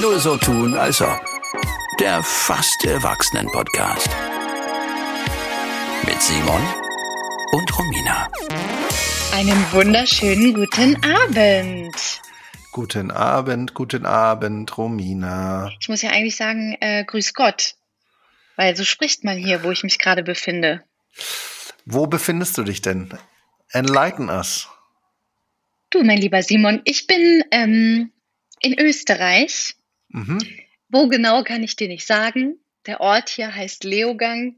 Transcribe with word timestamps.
Nur 0.00 0.18
so 0.18 0.36
tun, 0.38 0.74
als 0.74 1.02
ob. 1.02 1.20
Der 2.00 2.22
fast 2.22 2.84
Erwachsenen-Podcast. 2.84 4.08
Mit 6.06 6.22
Simon 6.22 6.62
und 7.52 7.78
Romina. 7.78 8.30
Einen 9.34 9.72
wunderschönen 9.72 10.54
guten 10.54 10.96
Abend. 11.04 11.94
Guten 12.70 13.10
Abend, 13.10 13.74
guten 13.74 14.06
Abend, 14.06 14.78
Romina. 14.78 15.70
Ich 15.78 15.90
muss 15.90 16.00
ja 16.00 16.10
eigentlich 16.10 16.36
sagen, 16.36 16.76
äh, 16.80 17.04
grüß 17.04 17.34
Gott. 17.34 17.74
Weil 18.56 18.74
so 18.74 18.84
spricht 18.84 19.22
man 19.22 19.36
hier, 19.36 19.64
wo 19.64 19.70
ich 19.70 19.84
mich 19.84 19.98
gerade 19.98 20.22
befinde. 20.22 20.82
Wo 21.84 22.06
befindest 22.06 22.56
du 22.56 22.62
dich 22.62 22.80
denn? 22.80 23.10
Enlighten 23.70 24.30
us. 24.30 24.68
Du, 25.90 26.02
mein 26.02 26.18
lieber 26.18 26.42
Simon, 26.42 26.80
ich 26.84 27.06
bin 27.06 27.44
ähm, 27.50 28.11
in 28.62 28.78
Österreich. 28.78 29.74
Mhm. 30.08 30.38
Wo 30.88 31.08
genau 31.08 31.42
kann 31.42 31.62
ich 31.62 31.76
dir 31.76 31.88
nicht 31.88 32.06
sagen. 32.06 32.56
Der 32.86 33.00
Ort 33.00 33.28
hier 33.30 33.54
heißt 33.54 33.84
Leogang. 33.84 34.56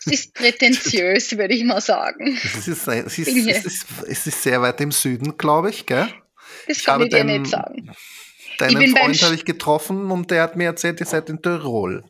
Es 0.00 0.06
ist 0.12 0.34
prätentiös, 0.34 1.36
würde 1.36 1.54
ich 1.54 1.64
mal 1.64 1.80
sagen. 1.80 2.38
Es 2.44 2.68
ist, 2.68 2.86
es, 2.86 3.18
ist, 3.18 3.28
es, 3.28 3.64
ist, 3.64 3.86
es 4.06 4.26
ist 4.26 4.42
sehr 4.42 4.62
weit 4.62 4.80
im 4.80 4.92
Süden, 4.92 5.36
glaube 5.36 5.70
ich, 5.70 5.84
gell? 5.86 6.08
Das 6.68 6.78
Ich 6.78 6.84
kann 6.84 7.02
ich 7.02 7.08
dir 7.10 7.24
den- 7.24 7.42
nicht 7.42 7.50
sagen. 7.50 7.90
Deinen 8.58 8.96
Freund 8.96 9.20
habe 9.22 9.34
ich 9.34 9.44
getroffen 9.44 10.10
und 10.10 10.30
der 10.30 10.42
hat 10.42 10.56
mir 10.56 10.64
erzählt, 10.64 11.00
ihr 11.00 11.06
seid 11.06 11.28
in 11.28 11.42
Tirol. 11.42 12.04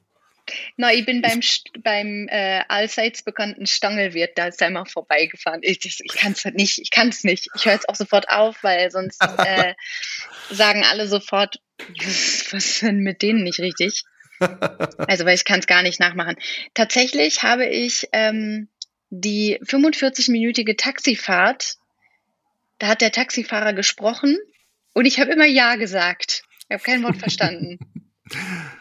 Na, 0.76 0.92
ich 0.92 1.04
bin 1.04 1.22
beim, 1.22 1.40
beim 1.82 2.28
äh, 2.28 2.62
allseits 2.68 3.22
bekannten 3.22 3.66
Stangelwirt 3.66 4.36
da 4.36 4.46
ist 4.46 4.62
er 4.62 4.70
mal 4.70 4.84
vorbeigefahren. 4.84 5.60
Ich, 5.62 5.84
ich 5.84 6.14
kann 6.14 6.32
es 6.32 6.44
nicht, 6.44 6.78
ich 6.78 6.90
kann 6.90 7.08
es 7.08 7.24
nicht. 7.24 7.48
Ich 7.54 7.64
höre 7.64 7.72
jetzt 7.72 7.88
auch 7.88 7.94
sofort 7.94 8.28
auf, 8.28 8.62
weil 8.62 8.90
sonst 8.90 9.22
äh, 9.22 9.74
sagen 10.50 10.84
alle 10.84 11.08
sofort, 11.08 11.60
was 11.78 12.52
was 12.52 12.64
ist 12.66 12.82
denn 12.82 12.98
mit 12.98 13.22
denen 13.22 13.42
nicht 13.42 13.60
richtig? 13.60 14.04
Also, 15.08 15.24
weil 15.24 15.34
ich 15.34 15.44
kann 15.44 15.60
es 15.60 15.66
gar 15.66 15.82
nicht 15.82 15.98
nachmachen. 15.98 16.36
Tatsächlich 16.74 17.42
habe 17.42 17.66
ich 17.66 18.08
ähm, 18.12 18.68
die 19.10 19.58
45-minütige 19.62 20.76
Taxifahrt, 20.76 21.76
da 22.78 22.88
hat 22.88 23.00
der 23.00 23.12
Taxifahrer 23.12 23.72
gesprochen 23.72 24.36
und 24.92 25.06
ich 25.06 25.20
habe 25.20 25.32
immer 25.32 25.46
Ja 25.46 25.76
gesagt. 25.76 26.42
Ich 26.68 26.74
habe 26.74 26.82
kein 26.82 27.02
Wort 27.02 27.16
verstanden. 27.16 27.78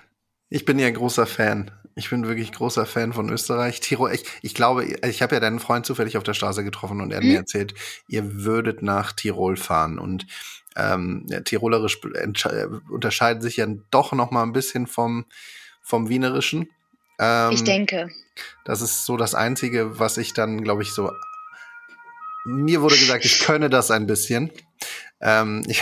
Ich 0.49 0.65
bin 0.65 0.79
ja 0.79 0.88
ein 0.88 0.93
großer 0.93 1.25
Fan. 1.25 1.71
Ich 1.95 2.09
bin 2.09 2.27
wirklich 2.27 2.51
großer 2.51 2.85
Fan 2.85 3.13
von 3.13 3.29
Österreich. 3.29 3.79
Tirol, 3.79 4.13
ich, 4.13 4.25
ich 4.41 4.53
glaube, 4.53 4.83
ich 4.85 5.21
habe 5.21 5.35
ja 5.35 5.39
deinen 5.39 5.59
Freund 5.59 5.85
zufällig 5.85 6.17
auf 6.17 6.23
der 6.23 6.33
Straße 6.33 6.63
getroffen 6.63 6.99
und 7.02 7.11
er 7.11 7.17
hat 7.17 7.23
Mhm. 7.23 7.29
mir 7.31 7.37
erzählt, 7.37 7.73
ihr 8.07 8.43
würdet 8.43 8.81
nach 8.81 9.13
Tirol 9.13 9.55
fahren. 9.55 9.97
Und 9.97 10.27
ähm, 10.75 11.25
ja, 11.29 11.39
Tirolerisch 11.39 11.99
unterscheidet 12.89 13.41
sich 13.43 13.57
ja 13.57 13.67
doch 13.91 14.11
noch 14.11 14.31
mal 14.31 14.43
ein 14.43 14.52
bisschen 14.52 14.87
vom, 14.87 15.25
vom 15.81 16.09
Wienerischen. 16.09 16.69
Ähm, 17.17 17.52
Ich 17.53 17.63
denke. 17.63 18.09
Das 18.65 18.81
ist 18.81 19.05
so 19.05 19.15
das 19.15 19.33
Einzige, 19.33 19.97
was 19.99 20.17
ich 20.17 20.33
dann, 20.33 20.61
glaube 20.63 20.83
ich, 20.83 20.93
so. 20.93 21.11
Mir 22.45 22.81
wurde 22.81 22.97
gesagt, 22.97 23.23
ich 23.25 23.39
könne 23.39 23.69
das 23.69 23.89
ein 23.89 24.05
bisschen. 24.05 24.52
Ähm, 25.21 25.63
ich, 25.67 25.81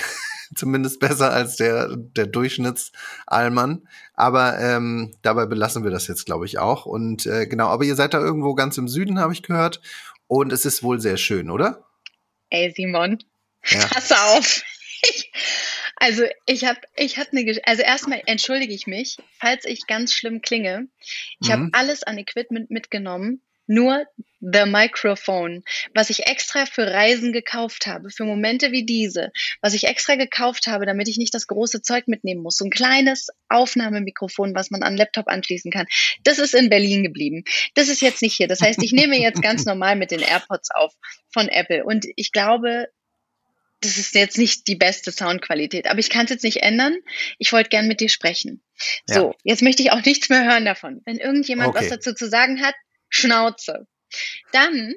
zumindest 0.57 0.99
besser 0.99 1.31
als 1.31 1.55
der, 1.57 1.95
der 1.97 2.27
Durchschnittsallmann. 2.27 3.87
Aber 4.13 4.59
ähm, 4.59 5.15
dabei 5.21 5.45
belassen 5.45 5.83
wir 5.83 5.91
das 5.91 6.07
jetzt, 6.07 6.25
glaube 6.25 6.45
ich, 6.45 6.59
auch. 6.59 6.85
Und 6.85 7.25
äh, 7.25 7.47
genau, 7.47 7.67
aber 7.67 7.83
ihr 7.85 7.95
seid 7.95 8.13
da 8.13 8.19
irgendwo 8.19 8.53
ganz 8.55 8.77
im 8.77 8.87
Süden, 8.87 9.19
habe 9.19 9.33
ich 9.33 9.43
gehört. 9.43 9.81
Und 10.27 10.51
es 10.53 10.65
ist 10.65 10.83
wohl 10.83 10.99
sehr 10.99 11.17
schön, 11.17 11.49
oder? 11.49 11.85
Ey, 12.49 12.71
Simon, 12.75 13.19
Ja. 13.65 13.79
pass 13.91 14.11
auf. 14.11 14.63
Ich, 15.03 15.31
also 15.97 16.23
ich 16.45 16.63
habe, 16.65 16.79
ich 16.95 17.17
hatte 17.17 17.35
eine, 17.37 17.59
also 17.65 17.81
erstmal 17.81 18.21
entschuldige 18.25 18.73
ich 18.73 18.87
mich, 18.87 19.17
falls 19.37 19.65
ich 19.65 19.85
ganz 19.87 20.13
schlimm 20.13 20.41
klinge. 20.41 20.87
Ich 21.41 21.51
habe 21.51 21.63
Mhm. 21.63 21.69
alles 21.73 22.03
an 22.03 22.17
Equipment 22.17 22.71
mitgenommen, 22.71 23.41
nur 23.67 24.05
the 24.41 24.65
Microphone, 24.65 25.63
was 25.93 26.09
ich 26.09 26.27
extra 26.27 26.65
für 26.65 26.85
Reisen 26.85 27.31
gekauft 27.31 27.87
habe, 27.87 28.09
für 28.09 28.25
Momente 28.25 28.71
wie 28.73 28.85
diese, 28.85 29.31
was 29.61 29.73
ich 29.73 29.85
extra 29.85 30.15
gekauft 30.15 30.67
habe, 30.67 30.85
damit 30.85 31.07
ich 31.07 31.17
nicht 31.17 31.33
das 31.33 31.47
große 31.47 31.81
Zeug 31.81 32.07
mitnehmen 32.07 32.41
muss. 32.41 32.57
So 32.57 32.65
ein 32.65 32.71
kleines 32.71 33.29
Aufnahmemikrofon, 33.47 34.53
was 34.53 34.69
man 34.69 34.83
an 34.83 34.97
Laptop 34.97 35.27
anschließen 35.27 35.71
kann. 35.71 35.85
Das 36.23 36.39
ist 36.39 36.53
in 36.53 36.69
Berlin 36.69 37.03
geblieben. 37.03 37.43
Das 37.73 37.87
ist 37.87 38.01
jetzt 38.01 38.21
nicht 38.21 38.35
hier. 38.35 38.47
Das 38.47 38.59
heißt, 38.59 38.83
ich 38.83 38.91
nehme 38.91 39.17
jetzt 39.17 39.41
ganz 39.41 39.65
normal 39.65 39.95
mit 39.95 40.11
den 40.11 40.19
AirPods 40.19 40.71
auf 40.71 40.93
von 41.31 41.47
Apple. 41.47 41.85
Und 41.85 42.05
ich 42.17 42.33
glaube, 42.33 42.89
das 43.79 43.97
ist 43.97 44.13
jetzt 44.15 44.37
nicht 44.37 44.67
die 44.67 44.75
beste 44.75 45.11
Soundqualität, 45.11 45.87
aber 45.87 45.99
ich 45.99 46.09
kann 46.09 46.25
es 46.25 46.31
jetzt 46.31 46.43
nicht 46.43 46.63
ändern. 46.63 46.95
Ich 47.37 47.51
wollte 47.51 47.69
gern 47.69 47.87
mit 47.87 47.99
dir 47.99 48.09
sprechen. 48.09 48.61
So, 49.05 49.35
jetzt 49.43 49.61
möchte 49.61 49.83
ich 49.83 49.91
auch 49.91 50.03
nichts 50.03 50.29
mehr 50.29 50.45
hören 50.45 50.65
davon. 50.65 51.01
Wenn 51.05 51.17
irgendjemand 51.17 51.75
was 51.75 51.85
Okay. 51.85 51.95
dazu 51.95 52.13
zu 52.13 52.29
sagen 52.29 52.61
hat, 52.61 52.75
Schnauze. 53.13 53.87
Dann 54.51 54.95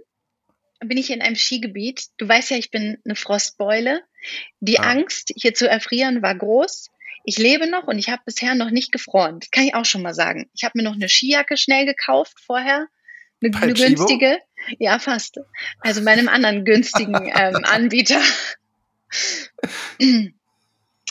bin 0.80 0.98
ich 0.98 1.10
in 1.10 1.20
einem 1.22 1.36
Skigebiet. 1.36 2.06
Du 2.16 2.26
weißt 2.26 2.50
ja, 2.50 2.56
ich 2.56 2.70
bin 2.70 2.98
eine 3.04 3.14
Frostbeule. 3.14 4.02
Die 4.60 4.78
Ah. 4.78 4.90
Angst, 4.90 5.32
hier 5.36 5.54
zu 5.54 5.68
erfrieren, 5.68 6.22
war 6.22 6.34
groß. 6.34 6.90
Ich 7.24 7.38
lebe 7.38 7.68
noch 7.68 7.84
und 7.86 7.98
ich 7.98 8.08
habe 8.08 8.22
bisher 8.24 8.54
noch 8.54 8.70
nicht 8.70 8.90
gefroren. 8.92 9.40
Das 9.40 9.50
kann 9.50 9.64
ich 9.64 9.74
auch 9.74 9.84
schon 9.84 10.02
mal 10.02 10.14
sagen. 10.14 10.48
Ich 10.54 10.64
habe 10.64 10.78
mir 10.78 10.84
noch 10.84 10.94
eine 10.94 11.08
Skijacke 11.08 11.56
schnell 11.56 11.84
gekauft 11.84 12.38
vorher. 12.40 12.86
Eine, 13.42 13.54
eine 13.60 13.74
günstige. 13.74 14.38
Ja, 14.78 14.98
fast. 14.98 15.38
Also 15.80 16.02
bei 16.04 16.12
einem 16.12 16.28
anderen 16.28 16.64
günstigen 16.64 17.14
ähm, 17.36 17.64
Anbieter. 17.64 18.20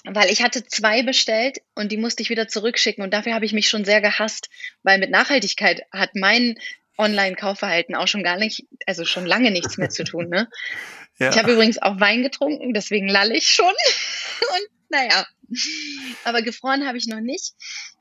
Weil 0.06 0.30
ich 0.32 0.42
hatte 0.42 0.66
zwei 0.66 1.04
bestellt 1.04 1.60
und 1.76 1.92
die 1.92 1.98
musste 1.98 2.24
ich 2.24 2.30
wieder 2.30 2.48
zurückschicken 2.48 3.04
und 3.04 3.14
dafür 3.14 3.34
habe 3.34 3.46
ich 3.46 3.54
mich 3.54 3.70
schon 3.70 3.86
sehr 3.86 4.02
gehasst, 4.02 4.50
weil 4.84 4.98
mit 5.00 5.12
Nachhaltigkeit 5.12 5.84
hat 5.92 6.16
mein 6.16 6.58
Online-Kaufverhalten 6.97 7.95
auch 7.95 8.07
schon 8.07 8.23
gar 8.23 8.38
nicht, 8.38 8.66
also 8.85 9.06
schon 9.06 9.25
lange 9.25 9.51
nichts 9.51 9.78
mehr 9.78 9.89
zu 9.89 10.03
tun. 10.03 10.29
Ne? 10.29 10.50
Ja. 11.17 11.29
Ich 11.29 11.38
habe 11.38 11.53
übrigens 11.53 11.81
auch 11.81 11.97
Wein 12.01 12.23
getrunken, 12.23 12.73
deswegen 12.73 13.07
lalle 13.07 13.38
ich 13.38 13.47
schon. 13.47 13.72
Und 14.41 14.69
naja, 14.89 15.25
aber 16.25 16.41
gefroren 16.41 16.85
habe 16.85 16.97
ich 16.97 17.07
noch 17.07 17.22
nicht. 17.22 17.53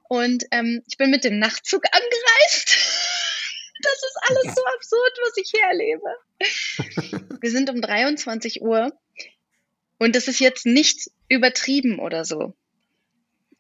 Und 0.09 0.45
ähm, 0.51 0.83
ich 0.89 0.97
bin 0.97 1.11
mit 1.11 1.23
dem 1.23 1.39
Nachtzug 1.39 1.85
angereist. 1.93 2.77
Das 3.83 3.93
ist 3.93 4.17
alles 4.23 4.55
so 4.55 4.65
absurd, 4.65 5.19
was 5.25 5.37
ich 5.37 5.51
hier 5.51 5.63
erlebe. 5.63 6.07
Wir 7.41 7.51
sind 7.51 7.69
um 7.69 7.83
23 7.83 8.63
Uhr 8.63 8.99
und 9.99 10.17
das 10.17 10.27
ist 10.27 10.41
jetzt 10.41 10.65
nicht 10.65 11.11
übertrieben 11.29 11.99
oder 11.99 12.25
so. 12.25 12.55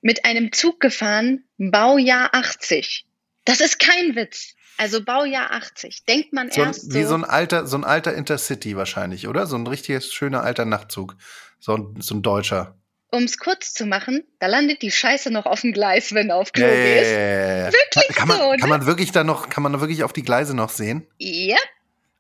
Mit 0.00 0.24
einem 0.24 0.50
Zug 0.52 0.80
gefahren, 0.80 1.44
Baujahr 1.58 2.34
80. 2.34 3.04
Das 3.44 3.60
ist 3.60 3.78
kein 3.78 4.16
Witz. 4.16 4.54
Also 4.78 5.04
Baujahr 5.04 5.52
80. 5.52 6.04
Denkt 6.04 6.32
man 6.32 6.50
so, 6.50 6.62
erst 6.62 6.92
so. 6.92 6.98
wie 6.98 7.04
so 7.04 7.14
ein 7.14 7.24
alter, 7.24 7.66
so 7.66 7.76
ein 7.76 7.84
alter 7.84 8.14
Intercity 8.14 8.76
wahrscheinlich, 8.76 9.28
oder? 9.28 9.46
So 9.46 9.56
ein 9.56 9.66
richtiges 9.66 10.12
schöner 10.12 10.42
alter 10.42 10.64
Nachtzug. 10.64 11.16
So 11.60 11.76
ein, 11.76 12.00
so 12.00 12.14
ein 12.14 12.22
deutscher. 12.22 12.76
um 13.10 13.22
es 13.24 13.38
kurz 13.38 13.72
zu 13.72 13.86
machen, 13.86 14.24
da 14.40 14.48
landet 14.48 14.82
die 14.82 14.90
Scheiße 14.90 15.30
noch 15.30 15.46
auf 15.46 15.60
dem 15.60 15.72
Gleis, 15.72 16.12
wenn 16.14 16.28
du 16.28 16.34
auf 16.34 16.52
Klo 16.52 16.66
ja, 16.66 16.72
gehst. 16.74 17.10
ja, 17.12 17.56
ja. 17.66 17.72
Wirklich 17.72 18.08
kann 18.16 18.28
man, 18.28 18.38
so, 18.38 18.50
ne? 18.52 18.58
Kann 18.58 18.68
man 18.68 18.86
wirklich 18.86 19.12
da 19.12 19.22
noch, 19.24 19.48
kann 19.48 19.62
man 19.62 19.72
da 19.72 19.80
wirklich 19.80 20.02
auf 20.02 20.12
die 20.12 20.22
Gleise 20.22 20.54
noch 20.54 20.70
sehen? 20.70 21.06
Ja, 21.18 21.56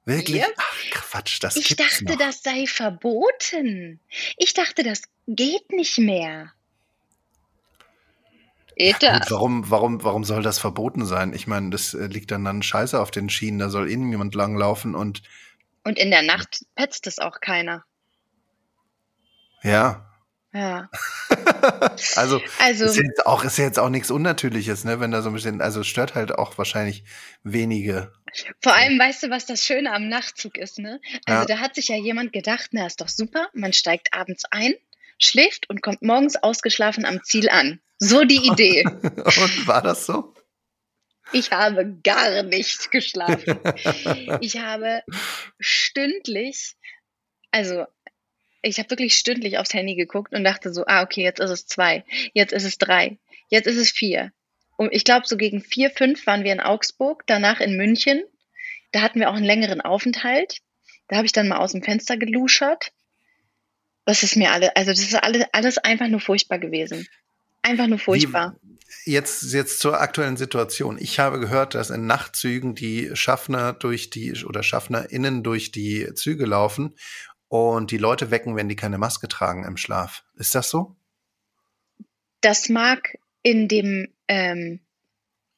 Wirklich? 0.06 0.36
Ja. 0.42 0.46
Ach, 0.56 0.76
Quatsch, 0.90 1.42
das 1.42 1.56
ich 1.56 1.76
dachte, 1.76 2.04
noch. 2.04 2.18
das 2.18 2.42
sei 2.42 2.66
verboten. 2.66 4.00
Ich 4.36 4.52
dachte, 4.52 4.82
das 4.82 5.02
geht 5.26 5.72
nicht 5.72 5.98
mehr. 5.98 6.52
Gut, 8.78 9.30
warum, 9.30 9.70
warum, 9.70 10.02
warum 10.04 10.24
soll 10.24 10.42
das 10.42 10.58
verboten 10.58 11.04
sein? 11.06 11.32
Ich 11.32 11.46
meine, 11.46 11.70
das 11.70 11.94
äh, 11.94 12.06
liegt 12.06 12.30
dann 12.30 12.44
dann 12.44 12.62
scheiße 12.62 13.00
auf 13.00 13.10
den 13.10 13.28
Schienen, 13.30 13.58
da 13.58 13.68
soll 13.70 13.90
innen 13.90 14.10
jemand 14.10 14.34
langlaufen 14.34 14.94
und 14.94 15.22
Und 15.84 15.98
in 15.98 16.10
der 16.10 16.22
Nacht 16.22 16.64
petzt 16.74 17.06
es 17.06 17.18
auch 17.18 17.40
keiner. 17.40 17.84
ja. 19.62 20.10
Ja. 20.52 20.88
Also, 22.16 22.40
Also, 22.58 22.84
ist 22.84 22.96
jetzt 22.96 23.26
auch, 23.26 23.42
ist 23.44 23.56
jetzt 23.56 23.78
auch 23.78 23.88
nichts 23.88 24.10
Unnatürliches, 24.10 24.84
ne? 24.84 25.00
Wenn 25.00 25.10
da 25.10 25.22
so 25.22 25.30
ein 25.30 25.34
bisschen, 25.34 25.60
also 25.60 25.80
es 25.80 25.86
stört 25.88 26.14
halt 26.14 26.32
auch 26.38 26.58
wahrscheinlich 26.58 27.04
wenige. 27.42 28.12
vor 28.62 28.74
allem, 28.74 28.98
weißt 28.98 29.24
du, 29.24 29.30
was 29.30 29.46
das 29.46 29.64
Schöne 29.64 29.92
am 29.92 30.08
Nachtzug 30.08 30.56
ist, 30.58 30.78
ne? 30.78 31.00
Also, 31.26 31.40
Ja. 31.40 31.46
da 31.56 31.58
hat 31.58 31.74
sich 31.74 31.88
ja 31.88 31.96
jemand 31.96 32.32
gedacht, 32.32 32.68
na, 32.72 32.86
ist 32.86 33.00
doch 33.00 33.08
super, 33.08 33.48
man 33.54 33.72
steigt 33.72 34.12
abends 34.14 34.44
ein, 34.50 34.74
schläft 35.18 35.68
und 35.70 35.82
kommt 35.82 36.02
morgens 36.02 36.36
ausgeschlafen 36.36 37.04
am 37.04 37.22
Ziel 37.24 37.48
an. 37.48 37.80
So 37.98 38.24
die 38.24 38.46
Idee. 38.46 38.84
Und 39.04 39.66
war 39.66 39.82
das 39.82 40.06
so? 40.06 40.34
Ich 41.32 41.50
habe 41.50 41.98
gar 42.02 42.42
nicht 42.42 42.90
geschlafen. 42.90 43.58
Ich 44.40 44.58
habe 44.58 45.02
stündlich, 45.58 46.74
also 47.50 47.86
ich 48.62 48.78
habe 48.78 48.90
wirklich 48.90 49.16
stündlich 49.16 49.58
aufs 49.58 49.74
Handy 49.74 49.94
geguckt 49.94 50.34
und 50.34 50.44
dachte 50.44 50.72
so, 50.72 50.84
ah, 50.86 51.02
okay, 51.02 51.22
jetzt 51.22 51.40
ist 51.40 51.50
es 51.50 51.66
zwei, 51.66 52.04
jetzt 52.32 52.52
ist 52.52 52.64
es 52.64 52.78
drei, 52.78 53.18
jetzt 53.50 53.66
ist 53.66 53.76
es 53.76 53.90
vier. 53.90 54.32
Und 54.76 54.92
ich 54.92 55.04
glaube, 55.04 55.26
so 55.26 55.36
gegen 55.36 55.60
vier, 55.60 55.90
fünf 55.90 56.26
waren 56.26 56.44
wir 56.44 56.52
in 56.52 56.60
Augsburg, 56.60 57.24
danach 57.26 57.60
in 57.60 57.76
München. 57.76 58.22
Da 58.92 59.02
hatten 59.02 59.20
wir 59.20 59.30
auch 59.30 59.34
einen 59.34 59.44
längeren 59.44 59.80
Aufenthalt. 59.80 60.58
Da 61.08 61.16
habe 61.16 61.26
ich 61.26 61.32
dann 61.32 61.48
mal 61.48 61.58
aus 61.58 61.72
dem 61.72 61.82
Fenster 61.82 62.16
geluschert. 62.16 62.92
Das 64.04 64.22
ist 64.22 64.36
mir 64.36 64.52
alle, 64.52 64.74
also 64.76 64.90
das 64.90 65.00
ist 65.00 65.14
alles, 65.14 65.46
alles 65.52 65.78
einfach 65.78 66.08
nur 66.08 66.20
furchtbar 66.20 66.58
gewesen. 66.58 67.06
Einfach 67.64 67.86
nur 67.86 67.98
furchtbar. 67.98 68.56
Wie, 69.04 69.12
jetzt, 69.12 69.42
jetzt 69.52 69.80
zur 69.80 69.98
aktuellen 69.98 70.36
Situation. 70.36 70.98
Ich 71.00 71.18
habe 71.18 71.40
gehört, 71.40 71.74
dass 71.74 71.88
in 71.88 72.06
Nachtzügen 72.06 72.74
die 72.74 73.10
Schaffner 73.14 73.72
durch 73.72 74.10
die 74.10 74.44
oder 74.44 74.62
SchaffnerInnen 74.62 75.42
durch 75.42 75.72
die 75.72 76.12
Züge 76.14 76.44
laufen 76.44 76.94
und 77.48 77.90
die 77.90 77.96
Leute 77.96 78.30
wecken, 78.30 78.54
wenn 78.54 78.68
die 78.68 78.76
keine 78.76 78.98
Maske 78.98 79.28
tragen 79.28 79.64
im 79.64 79.78
Schlaf. 79.78 80.24
Ist 80.36 80.54
das 80.54 80.68
so? 80.68 80.94
Das 82.42 82.68
mag 82.68 83.18
in 83.42 83.66
dem, 83.66 84.12
ähm, 84.28 84.80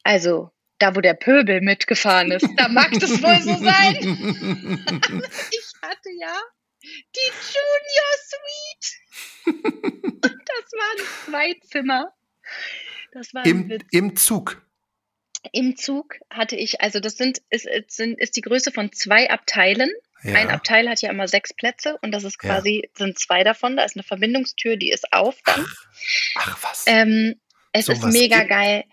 also 0.04 0.52
da 0.78 0.94
wo 0.94 1.00
der 1.00 1.14
Pöbel 1.14 1.60
mitgefahren 1.60 2.30
ist, 2.30 2.48
da 2.56 2.68
mag 2.68 2.92
das 2.92 3.20
wohl 3.20 3.42
so 3.42 3.56
sein. 3.64 3.96
ich 5.50 5.72
hatte 5.82 6.10
ja 6.20 6.36
die 7.14 7.32
Junior 7.54 8.12
Suite. 8.28 8.88
das 10.46 10.72
waren 10.72 11.06
zwei 11.24 11.54
Zimmer. 11.68 12.12
Das 13.12 13.34
war 13.34 13.46
Im, 13.46 13.78
Im 13.90 14.16
Zug. 14.16 14.62
Im 15.52 15.76
Zug 15.76 16.16
hatte 16.30 16.56
ich, 16.56 16.80
also 16.80 17.00
das 17.00 17.16
sind 17.16 17.40
ist, 17.50 17.66
ist, 17.66 18.00
ist 18.00 18.36
die 18.36 18.40
Größe 18.40 18.72
von 18.72 18.92
zwei 18.92 19.30
Abteilen. 19.30 19.90
Ja. 20.22 20.34
Ein 20.34 20.50
Abteil 20.50 20.88
hat 20.88 21.02
ja 21.02 21.10
immer 21.10 21.28
sechs 21.28 21.54
Plätze 21.54 21.98
und 22.02 22.10
das 22.10 22.24
ist 22.24 22.38
quasi, 22.38 22.82
ja. 22.84 22.90
sind 22.94 23.18
zwei 23.18 23.44
davon. 23.44 23.76
Da 23.76 23.84
ist 23.84 23.96
eine 23.96 24.02
Verbindungstür, 24.02 24.76
die 24.76 24.90
ist 24.90 25.12
auf 25.12 25.36
dann. 25.44 25.64
Ach, 25.64 25.86
ach 26.36 26.62
was. 26.62 26.84
Ähm, 26.86 27.40
es 27.72 27.86
so 27.86 27.92
ist 27.92 28.04
mega 28.04 28.38
gibt. 28.38 28.50
geil. 28.50 28.84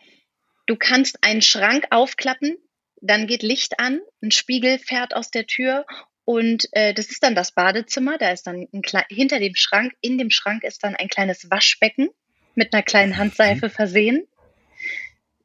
Du 0.65 0.75
kannst 0.75 1.23
einen 1.23 1.41
Schrank 1.41 1.85
aufklappen, 1.89 2.57
dann 3.01 3.27
geht 3.27 3.43
Licht 3.43 3.79
an, 3.79 3.99
ein 4.21 4.31
Spiegel 4.31 4.79
fährt 4.79 5.15
aus 5.15 5.31
der 5.31 5.47
Tür 5.47 5.85
und 6.25 6.67
äh, 6.71 6.93
das 6.93 7.07
ist 7.07 7.23
dann 7.23 7.35
das 7.35 7.51
Badezimmer. 7.51 8.17
Da 8.17 8.31
ist 8.31 8.47
dann 8.47 8.67
ein 8.71 8.81
hinter 9.09 9.39
dem 9.39 9.55
Schrank, 9.55 9.93
in 10.01 10.17
dem 10.17 10.29
Schrank 10.29 10.63
ist 10.63 10.83
dann 10.83 10.95
ein 10.95 11.09
kleines 11.09 11.49
Waschbecken 11.49 12.09
mit 12.55 12.73
einer 12.73 12.83
kleinen 12.83 13.17
Handseife 13.17 13.67
mhm. 13.67 13.71
versehen. 13.71 14.27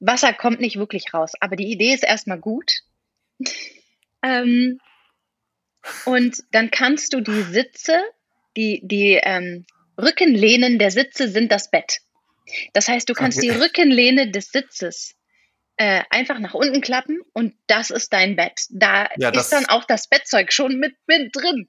Wasser 0.01 0.33
kommt 0.33 0.61
nicht 0.61 0.77
wirklich 0.77 1.13
raus, 1.13 1.33
aber 1.41 1.57
die 1.57 1.73
Idee 1.73 1.93
ist 1.93 2.05
erstmal 2.05 2.39
gut. 2.39 2.73
ähm, 4.23 4.81
und 6.05 6.37
dann 6.53 6.71
kannst 6.71 7.15
du 7.15 7.21
die 7.21 7.43
Sitze, 7.43 8.01
die, 8.57 8.81
die 8.85 9.19
ähm, 9.23 9.65
Rückenlehnen 10.01 10.79
der 10.79 10.91
Sitze 10.91 11.29
sind 11.29 11.51
das 11.51 11.71
Bett. 11.71 11.99
Das 12.73 12.89
heißt, 12.89 13.09
du 13.09 13.15
kannst 13.15 13.39
okay. 13.39 13.49
die 13.49 13.59
Rückenlehne 13.59 14.31
des 14.31 14.53
Sitzes 14.53 15.18
äh, 15.79 16.03
einfach 16.11 16.39
nach 16.41 16.55
unten 16.55 16.81
klappen 16.81 17.21
und 17.33 17.55
das 17.69 17.91
ist 17.91 18.13
dein 18.13 18.37
Bett. 18.37 18.67
Da 18.71 19.09
ja, 19.17 19.31
ist 19.31 19.51
dann 19.51 19.67
auch 19.67 19.85
das 19.85 20.09
Bettzeug 20.09 20.53
schon 20.53 20.79
mit, 20.79 20.97
mit 21.07 21.35
drin. 21.35 21.69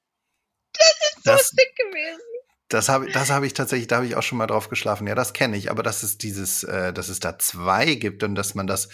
Das 0.73 0.89
ist 0.89 1.23
so 1.23 1.31
das, 1.31 1.49
dick 1.51 1.75
gewesen. 1.75 2.21
Das 2.69 2.89
habe 2.89 3.11
das 3.11 3.29
hab 3.29 3.43
ich 3.43 3.53
tatsächlich, 3.53 3.87
da 3.87 3.97
habe 3.97 4.07
ich 4.07 4.15
auch 4.15 4.23
schon 4.23 4.37
mal 4.37 4.47
drauf 4.47 4.69
geschlafen. 4.69 5.07
Ja, 5.07 5.15
das 5.15 5.33
kenne 5.33 5.57
ich, 5.57 5.69
aber 5.69 5.83
dass 5.83 6.03
es 6.03 6.17
dieses, 6.17 6.63
äh, 6.63 6.91
dass 6.91 7.09
es 7.09 7.19
da 7.19 7.37
zwei 7.37 7.95
gibt 7.95 8.23
und 8.23 8.35
dass 8.35 8.55
man 8.55 8.65
das, 8.65 8.89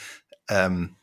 ähm, 0.49 0.97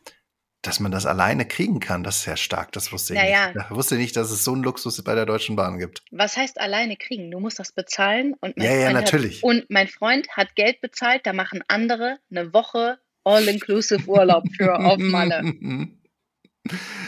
dass 0.60 0.78
man 0.78 0.92
das 0.92 1.06
alleine 1.06 1.46
kriegen 1.46 1.80
kann, 1.80 2.04
das 2.04 2.18
ist 2.18 2.26
ja 2.26 2.36
stark. 2.36 2.72
Das 2.72 2.92
wusste 2.92 3.14
ich 3.14 3.20
ja, 3.20 3.48
nicht. 3.48 3.64
Ich 3.64 3.74
wusste 3.74 3.96
nicht, 3.96 4.14
dass 4.16 4.30
es 4.30 4.44
so 4.44 4.52
einen 4.52 4.62
Luxus 4.62 5.02
bei 5.02 5.14
der 5.14 5.26
Deutschen 5.26 5.56
Bahn 5.56 5.78
gibt. 5.78 6.02
Was 6.10 6.36
heißt 6.36 6.60
alleine 6.60 6.96
kriegen? 6.96 7.30
Du 7.30 7.40
musst 7.40 7.58
das 7.58 7.72
bezahlen 7.72 8.34
und 8.40 8.56
mein 8.58 8.66
ja, 8.66 8.74
ja, 8.74 8.92
natürlich. 8.92 9.38
Hat, 9.38 9.44
und 9.44 9.70
mein 9.70 9.88
Freund 9.88 10.28
hat 10.36 10.54
Geld 10.54 10.82
bezahlt. 10.82 11.26
Da 11.26 11.32
machen 11.32 11.64
andere 11.68 12.18
eine 12.30 12.52
Woche 12.52 12.98
All-Inclusive 13.24 14.08
Urlaub 14.08 14.44
für 14.56 14.74
auf 14.78 14.98
Malle. 14.98 15.42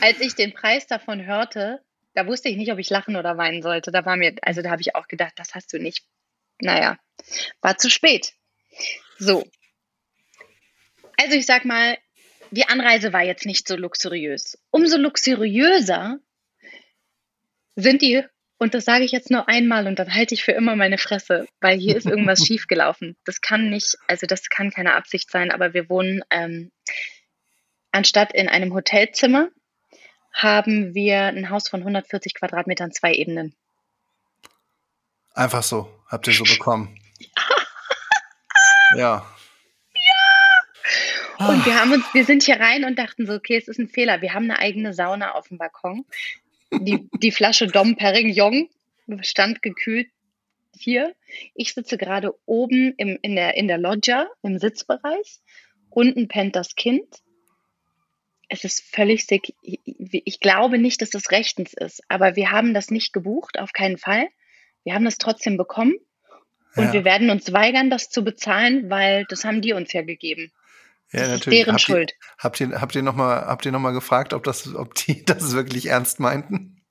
Als 0.01 0.21
ich 0.21 0.35
den 0.35 0.53
Preis 0.53 0.87
davon 0.87 1.25
hörte, 1.25 1.81
da 2.15 2.27
wusste 2.27 2.49
ich 2.49 2.57
nicht, 2.57 2.73
ob 2.73 2.79
ich 2.79 2.91
lachen 2.91 3.17
oder 3.17 3.37
weinen 3.37 3.63
sollte. 3.63 3.91
Da 3.91 4.05
war 4.05 4.17
mir, 4.17 4.35
also 4.43 4.63
da 4.63 4.71
habe 4.71 4.83
ich 4.83 4.95
auch 4.95 5.09
gedacht, 5.09 5.33
das 5.37 5.55
hast 5.55 5.73
du 5.73 5.79
nicht. 5.79 6.05
Naja, 6.61 6.99
war 7.61 7.77
zu 7.79 7.91
spät. 7.91 8.33
So. 9.19 9.45
Also 11.17 11.37
ich 11.37 11.47
sag 11.47 11.65
mal, 11.65 11.97
die 12.51 12.69
Anreise 12.69 13.13
war 13.13 13.23
jetzt 13.23 13.47
nicht 13.47 13.67
so 13.67 13.77
luxuriös. 13.77 14.59
Umso 14.71 14.97
luxuriöser 14.97 16.19
sind 17.77 18.03
die, 18.03 18.25
und 18.65 18.73
das 18.73 18.87
sage 18.87 19.05
ich 19.05 19.13
jetzt 19.13 19.31
nur 19.31 19.47
einmal 19.47 19.87
und 19.87 19.99
dann 19.99 20.15
halte 20.15 20.33
ich 20.33 20.43
für 20.43 20.53
immer 20.53 20.75
meine 20.75 20.97
Fresse, 20.97 21.47
weil 21.61 21.79
hier 21.79 21.97
ist 21.97 22.07
irgendwas 22.07 22.39
schiefgelaufen. 22.47 23.15
Das 23.27 23.43
kann 23.43 23.69
nicht, 23.69 23.99
also 24.09 24.27
das 24.27 24.49
kann 24.49 24.71
keine 24.71 24.95
Absicht 24.95 25.31
sein, 25.31 25.53
aber 25.53 25.75
wir 25.75 25.91
wohnen 25.91 26.25
ähm, 26.31 26.73
anstatt 27.93 28.33
in 28.33 28.49
einem 28.49 28.73
Hotelzimmer 28.73 29.51
haben 30.33 30.95
wir 30.95 31.25
ein 31.25 31.51
Haus 31.51 31.69
von 31.69 31.81
140 31.81 32.35
Quadratmetern, 32.35 32.91
zwei 32.91 33.13
Ebenen. 33.13 33.55
Einfach 35.35 35.63
so, 35.63 35.87
habt 36.09 36.27
ihr 36.27 36.33
so 36.33 36.45
bekommen. 36.45 36.99
ja. 38.97 39.27
Und 41.39 41.67
wir 41.67 41.79
haben 41.79 41.93
uns, 41.93 42.05
wir 42.15 42.25
sind 42.25 42.45
hier 42.45 42.59
rein 42.59 42.87
und 42.87 42.99
dachten 42.99 43.27
so, 43.27 43.35
okay, 43.35 43.59
es 43.59 43.69
ist 43.69 43.79
ein 43.79 43.89
Fehler. 43.89 44.23
Wir 44.23 44.33
haben 44.33 44.45
eine 44.45 44.59
eigene 44.59 44.95
Sauna 44.95 45.33
auf 45.33 45.49
dem 45.49 45.59
Balkon. 45.59 46.07
Die, 46.81 47.09
die 47.21 47.33
Flasche 47.33 47.67
Dom 47.67 47.97
Perignon 47.97 48.69
stand 49.21 49.63
gekühlt 49.63 50.09
hier. 50.77 51.15
Ich 51.55 51.75
sitze 51.75 51.97
gerade 51.97 52.35
oben 52.47 52.95
im, 52.97 53.19
in, 53.23 53.37
der, 53.37 53.57
in 53.57 53.69
der 53.69 53.79
Loggia, 53.79 54.29
im 54.43 54.59
Sitzbereich. 54.59 55.41
Unten 55.91 56.29
pennt 56.29 56.57
das 56.57 56.75
Kind. 56.75 57.07
Es 58.49 58.65
ist 58.65 58.83
völlig 58.83 59.27
sick. 59.27 59.55
Ich 59.63 60.41
glaube 60.41 60.79
nicht, 60.79 61.01
dass 61.03 61.11
das 61.11 61.31
rechtens 61.31 61.73
ist, 61.75 62.03
aber 62.09 62.37
wir 62.37 62.51
haben 62.51 62.75
das 62.75 62.91
nicht 62.91 63.13
gebucht, 63.13 63.59
auf 63.59 63.73
keinen 63.73 63.97
Fall. 63.97 64.29
Wir 64.85 64.95
haben 64.95 65.05
das 65.05 65.17
trotzdem 65.17 65.57
bekommen 65.57 65.95
und 66.77 66.87
ja. 66.87 66.93
wir 66.93 67.05
werden 67.05 67.31
uns 67.31 67.53
weigern, 67.53 67.89
das 67.89 68.11
zu 68.11 68.23
bezahlen, 68.23 68.91
weil 68.91 69.25
das 69.29 69.45
haben 69.45 69.63
die 69.63 69.73
uns 69.73 69.93
ja 69.93 70.03
gegeben. 70.03 70.53
Ja, 71.15 71.21
das 71.21 71.31
natürlich. 71.31 71.61
ist 71.61 71.67
deren 71.67 71.75
habt 71.75 71.81
Schuld. 71.81 72.13
Ihr, 72.13 72.37
habt 72.39 72.61
ihr, 72.61 72.81
habt 72.81 72.95
ihr 72.97 73.03
nochmal, 73.03 73.47
habt 73.47 73.65
ihr 73.65 73.73
noch 73.73 73.81
mal 73.81 73.93
gefragt, 73.93 74.33
ob 74.35 74.43
das, 74.45 74.75
ob 74.75 74.95
die 74.95 75.25
das 75.27 75.53
wirklich 75.53 75.87
ernst 75.87 76.21
meinten? 76.21 76.83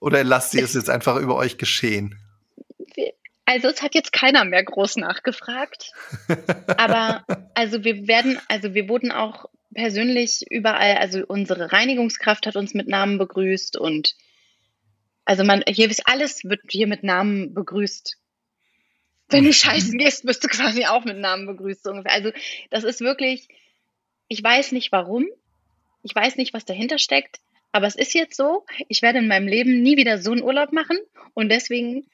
Oder 0.00 0.24
lasst 0.24 0.54
ihr 0.54 0.64
es 0.64 0.74
jetzt 0.74 0.90
einfach 0.90 1.16
über 1.16 1.36
euch 1.36 1.58
geschehen? 1.58 2.18
Also 3.44 3.68
es 3.68 3.80
hat 3.80 3.94
jetzt 3.94 4.12
keiner 4.12 4.44
mehr 4.44 4.64
groß 4.64 4.96
nachgefragt. 4.96 5.92
Aber 6.76 7.24
also 7.54 7.84
wir 7.84 8.08
werden, 8.08 8.40
also 8.48 8.74
wir 8.74 8.88
wurden 8.88 9.12
auch 9.12 9.46
persönlich 9.72 10.44
überall, 10.50 10.96
also 10.96 11.24
unsere 11.26 11.72
Reinigungskraft 11.72 12.46
hat 12.46 12.56
uns 12.56 12.74
mit 12.74 12.88
Namen 12.88 13.18
begrüßt 13.18 13.76
und 13.76 14.14
also 15.24 15.44
man, 15.44 15.62
hier 15.66 15.90
ist 15.90 16.06
alles 16.06 16.44
wird 16.44 16.60
hier 16.68 16.86
mit 16.86 17.02
Namen 17.02 17.52
begrüßt. 17.52 18.16
Wenn 19.28 19.44
du 19.44 19.52
scheißen 19.52 19.98
gehst, 19.98 20.24
bist 20.24 20.44
du 20.44 20.48
quasi 20.48 20.86
auch 20.86 21.04
mit 21.04 21.18
Namen 21.18 21.46
begrüßt. 21.46 21.82
So 21.82 21.90
ungefähr. 21.90 22.12
Also 22.12 22.30
das 22.70 22.84
ist 22.84 23.00
wirklich, 23.00 23.48
ich 24.28 24.42
weiß 24.42 24.72
nicht 24.72 24.92
warum, 24.92 25.26
ich 26.02 26.14
weiß 26.14 26.36
nicht, 26.36 26.54
was 26.54 26.64
dahinter 26.64 26.98
steckt, 26.98 27.40
aber 27.72 27.86
es 27.86 27.96
ist 27.96 28.14
jetzt 28.14 28.36
so, 28.36 28.64
ich 28.88 29.02
werde 29.02 29.18
in 29.18 29.28
meinem 29.28 29.48
Leben 29.48 29.82
nie 29.82 29.96
wieder 29.96 30.18
so 30.18 30.32
einen 30.32 30.42
Urlaub 30.42 30.72
machen 30.72 30.98
und 31.34 31.48
deswegen 31.50 32.06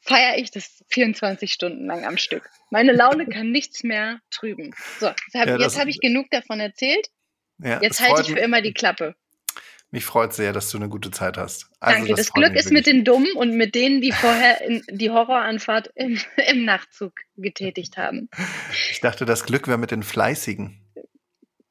feiere 0.00 0.38
ich 0.38 0.50
das 0.50 0.84
24 0.88 1.52
Stunden 1.52 1.86
lang 1.86 2.04
am 2.04 2.16
Stück. 2.16 2.48
Meine 2.70 2.92
Laune 2.92 3.26
kann 3.26 3.50
nichts 3.50 3.82
mehr 3.82 4.20
trüben. 4.30 4.74
So, 4.98 5.08
hab, 5.08 5.46
ja, 5.46 5.58
jetzt 5.58 5.78
habe 5.78 5.90
ich 5.90 6.00
genug 6.00 6.30
davon 6.30 6.60
erzählt. 6.60 7.10
Ja, 7.58 7.80
jetzt 7.82 8.00
halte 8.00 8.22
ich 8.22 8.30
für 8.30 8.38
immer 8.38 8.62
die 8.62 8.72
Klappe. 8.72 9.14
Mich 9.90 10.04
freut 10.04 10.34
sehr, 10.34 10.52
dass 10.52 10.70
du 10.70 10.76
eine 10.76 10.90
gute 10.90 11.10
Zeit 11.10 11.38
hast. 11.38 11.70
Also, 11.80 11.98
Danke. 11.98 12.10
Das, 12.10 12.26
das 12.26 12.32
Glück 12.32 12.54
ist 12.54 12.70
mit 12.70 12.86
den 12.86 13.04
Dummen 13.04 13.32
und 13.32 13.56
mit 13.56 13.74
denen, 13.74 14.02
die 14.02 14.12
vorher 14.12 14.60
die 14.90 15.10
Horroranfahrt 15.10 15.90
im, 15.94 16.20
im 16.50 16.64
Nachtzug 16.64 17.14
getätigt 17.36 17.96
haben. 17.96 18.28
Ich 18.90 19.00
dachte, 19.00 19.24
das 19.24 19.44
Glück 19.44 19.66
wäre 19.66 19.78
mit 19.78 19.90
den 19.90 20.02
Fleißigen. 20.02 20.78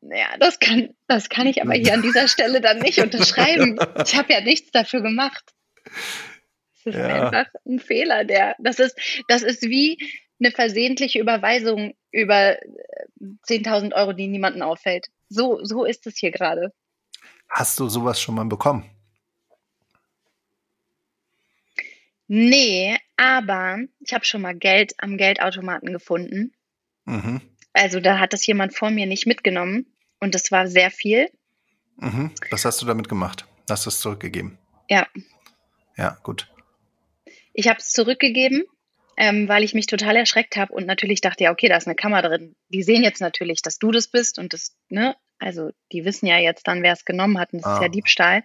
Naja, 0.01 0.27
das 0.39 0.59
kann, 0.59 0.95
das 1.07 1.29
kann 1.29 1.47
ich 1.47 1.61
aber 1.61 1.73
hier 1.73 1.93
an 1.93 2.01
dieser 2.01 2.27
Stelle 2.27 2.61
dann 2.61 2.79
nicht 2.79 2.99
unterschreiben. 2.99 3.77
Ich 4.03 4.15
habe 4.15 4.33
ja 4.33 4.41
nichts 4.41 4.71
dafür 4.71 5.01
gemacht. 5.01 5.43
Das 5.83 6.95
ist 6.95 6.99
ja. 6.99 7.29
einfach 7.29 7.51
ein 7.65 7.79
Fehler, 7.79 8.23
der, 8.23 8.55
das 8.59 8.79
ist, 8.79 8.97
das 9.27 9.43
ist 9.43 9.63
wie 9.63 9.97
eine 10.39 10.51
versehentliche 10.51 11.19
Überweisung 11.19 11.93
über 12.11 12.57
10.000 13.19 13.93
Euro, 13.93 14.13
die 14.13 14.27
niemanden 14.27 14.61
auffällt. 14.61 15.07
So, 15.29 15.63
so 15.63 15.83
ist 15.83 16.07
es 16.07 16.17
hier 16.17 16.31
gerade. 16.31 16.71
Hast 17.49 17.79
du 17.79 17.89
sowas 17.89 18.19
schon 18.19 18.35
mal 18.35 18.45
bekommen? 18.45 18.89
Nee, 22.27 22.97
aber 23.15 23.79
ich 23.99 24.13
habe 24.13 24.25
schon 24.25 24.41
mal 24.41 24.55
Geld 24.55 24.93
am 24.97 25.17
Geldautomaten 25.17 25.93
gefunden. 25.93 26.53
Mhm. 27.05 27.41
Also 27.73 27.99
da 27.99 28.19
hat 28.19 28.33
das 28.33 28.45
jemand 28.45 28.75
vor 28.75 28.91
mir 28.91 29.05
nicht 29.05 29.27
mitgenommen 29.27 29.85
und 30.19 30.35
das 30.35 30.51
war 30.51 30.67
sehr 30.67 30.91
viel. 30.91 31.29
Mhm. 31.97 32.31
Was 32.51 32.65
hast 32.65 32.81
du 32.81 32.85
damit 32.85 33.07
gemacht? 33.07 33.45
Hast 33.69 33.85
du 33.85 33.89
es 33.89 33.99
zurückgegeben? 33.99 34.57
Ja. 34.89 35.07
Ja, 35.95 36.17
gut. 36.23 36.51
Ich 37.53 37.67
habe 37.67 37.79
es 37.79 37.91
zurückgegeben, 37.91 38.65
ähm, 39.15 39.47
weil 39.47 39.63
ich 39.63 39.73
mich 39.73 39.87
total 39.87 40.15
erschreckt 40.15 40.57
habe 40.57 40.73
und 40.73 40.85
natürlich 40.85 41.21
dachte, 41.21 41.45
ja, 41.45 41.51
okay, 41.51 41.69
da 41.69 41.77
ist 41.77 41.87
eine 41.87 41.95
Kamera 41.95 42.21
drin. 42.21 42.55
Die 42.69 42.83
sehen 42.83 43.03
jetzt 43.03 43.21
natürlich, 43.21 43.61
dass 43.61 43.79
du 43.79 43.91
das 43.91 44.07
bist 44.07 44.37
und 44.37 44.53
das, 44.53 44.75
ne, 44.89 45.15
also 45.39 45.71
die 45.91 46.05
wissen 46.05 46.25
ja 46.25 46.37
jetzt 46.37 46.67
dann, 46.67 46.83
wer 46.83 46.93
es 46.93 47.05
genommen 47.05 47.39
hat 47.39 47.53
und 47.53 47.59
das 47.59 47.71
ah. 47.71 47.75
ist 47.75 47.81
ja 47.81 47.87
ah. 47.87 47.91
Diebstahl. 47.91 48.43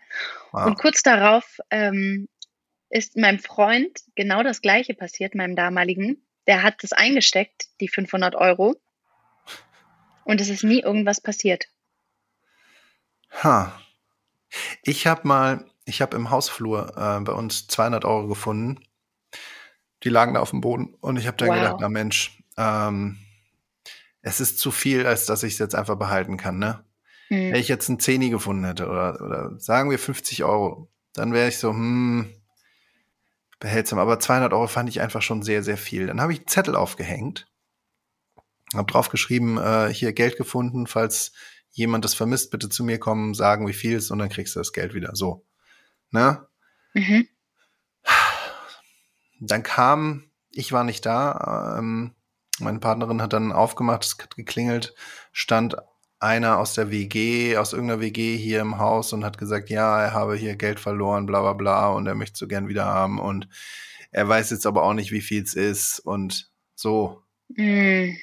Ah. 0.53 0.67
Und 0.67 0.79
kurz 0.79 1.03
darauf 1.03 1.59
ähm, 1.71 2.29
ist 2.91 3.17
meinem 3.17 3.39
Freund 3.39 4.01
genau 4.15 4.43
das 4.43 4.61
Gleiche 4.61 4.95
passiert, 4.95 5.35
meinem 5.35 5.57
damaligen. 5.57 6.27
Der 6.47 6.63
hat 6.63 6.83
das 6.83 6.93
eingesteckt, 6.93 7.67
die 7.81 7.89
500 7.89 8.35
Euro. 8.35 8.77
Und 10.25 10.41
es 10.41 10.49
ist 10.49 10.63
nie 10.63 10.81
irgendwas 10.81 11.21
passiert. 11.21 11.67
Ha. 13.43 13.81
Ich 14.83 15.07
habe 15.07 15.27
mal, 15.27 15.65
ich 15.85 16.03
habe 16.03 16.17
im 16.17 16.31
Hausflur 16.31 16.93
äh, 16.97 17.21
bei 17.21 17.33
uns 17.33 17.67
200 17.69 18.05
Euro 18.05 18.29
gefunden. 18.29 18.85
Die 20.03 20.11
lagen 20.11 20.35
da 20.35 20.41
auf 20.41 20.51
dem 20.51 20.61
Boden 20.61 20.95
und 21.01 21.17
ich 21.17 21.27
habe 21.27 21.37
dann 21.39 21.49
Wow. 21.49 21.57
gedacht, 21.57 21.77
na 21.81 21.89
Mensch, 21.89 22.43
ähm, 22.59 23.19
es 24.23 24.41
ist 24.41 24.59
zu 24.59 24.71
viel, 24.71 25.07
als 25.07 25.27
dass 25.27 25.43
ich 25.43 25.55
es 25.55 25.59
jetzt 25.59 25.75
einfach 25.75 25.97
behalten 25.97 26.37
kann, 26.37 26.59
ne? 26.59 26.85
Hm. 27.29 27.53
Wenn 27.53 27.61
ich 27.61 27.69
jetzt 27.69 27.89
einen 27.89 28.01
Zehni 28.01 28.31
gefunden 28.31 28.65
hätte 28.65 28.89
oder, 28.89 29.21
oder 29.21 29.59
sagen 29.59 29.91
wir 29.91 29.99
50 29.99 30.45
Euro, 30.45 30.89
dann 31.13 31.33
wäre 31.33 31.49
ich 31.49 31.59
so, 31.59 31.71
hm, 31.71 32.33
behältsam. 33.63 33.99
Aber 33.99 34.19
200 34.19 34.53
Euro 34.53 34.67
fand 34.67 34.89
ich 34.89 35.01
einfach 35.01 35.23
schon 35.23 35.43
sehr, 35.43 35.63
sehr 35.63 35.79
viel. 35.79 36.07
Dann 36.07 36.21
habe 36.21 36.33
ich 36.33 36.41
einen 36.41 36.49
Zettel 36.49 36.77
aufgehängt, 36.77 37.49
habe 38.75 38.91
drauf 38.91 39.09
geschrieben, 39.09 39.59
äh, 39.59 39.93
hier 39.93 40.13
Geld 40.13 40.37
gefunden, 40.37 40.87
falls 40.87 41.33
jemand 41.71 42.05
das 42.05 42.15
vermisst, 42.15 42.51
bitte 42.51 42.69
zu 42.69 42.85
mir 42.85 42.99
kommen, 42.99 43.35
sagen, 43.35 43.67
wie 43.67 43.73
viel 43.73 43.97
es 43.97 44.11
und 44.11 44.19
dann 44.19 44.29
kriegst 44.29 44.55
du 44.55 44.61
das 44.61 44.73
Geld 44.73 44.95
wieder. 44.95 45.17
So. 45.17 45.47
Ne? 46.11 46.47
Mhm. 46.93 47.29
Dann 49.41 49.63
kam, 49.63 50.31
ich 50.51 50.73
war 50.73 50.85
nicht 50.85 51.07
da, 51.07 51.77
ähm, 51.79 52.15
meine 52.63 52.79
Partnerin 52.79 53.21
hat 53.21 53.33
dann 53.33 53.53
aufgemacht, 53.53 54.05
es 54.05 54.17
hat 54.21 54.37
geklingelt, 54.37 54.95
stand 55.33 55.77
einer 56.19 56.59
aus 56.59 56.75
der 56.75 56.91
WG, 56.91 57.57
aus 57.57 57.73
irgendeiner 57.73 58.01
WG 58.01 58.37
hier 58.37 58.61
im 58.61 58.79
Haus 58.79 59.13
und 59.13 59.25
hat 59.25 59.39
gesagt, 59.39 59.71
ja, 59.71 60.01
er 60.03 60.13
habe 60.13 60.37
hier 60.37 60.57
Geld 60.57 60.79
verloren, 60.79 61.27
bla 61.27 61.41
bla 61.41 61.53
bla, 61.53 61.89
und 61.89 62.07
er 62.07 62.15
möchte 62.15 62.39
so 62.39 62.47
gern 62.47 62.69
wieder 62.69 62.85
haben 62.85 63.19
und 63.19 63.49
er 64.13 64.29
weiß 64.29 64.51
jetzt 64.51 64.67
aber 64.67 64.85
auch 64.85 64.95
nicht, 64.95 65.11
wie 65.11 65.21
viel 65.21 65.43
es 65.43 65.55
ist 65.55 65.99
und 65.99 66.51
so. 66.75 67.23
Hm. 67.57 68.17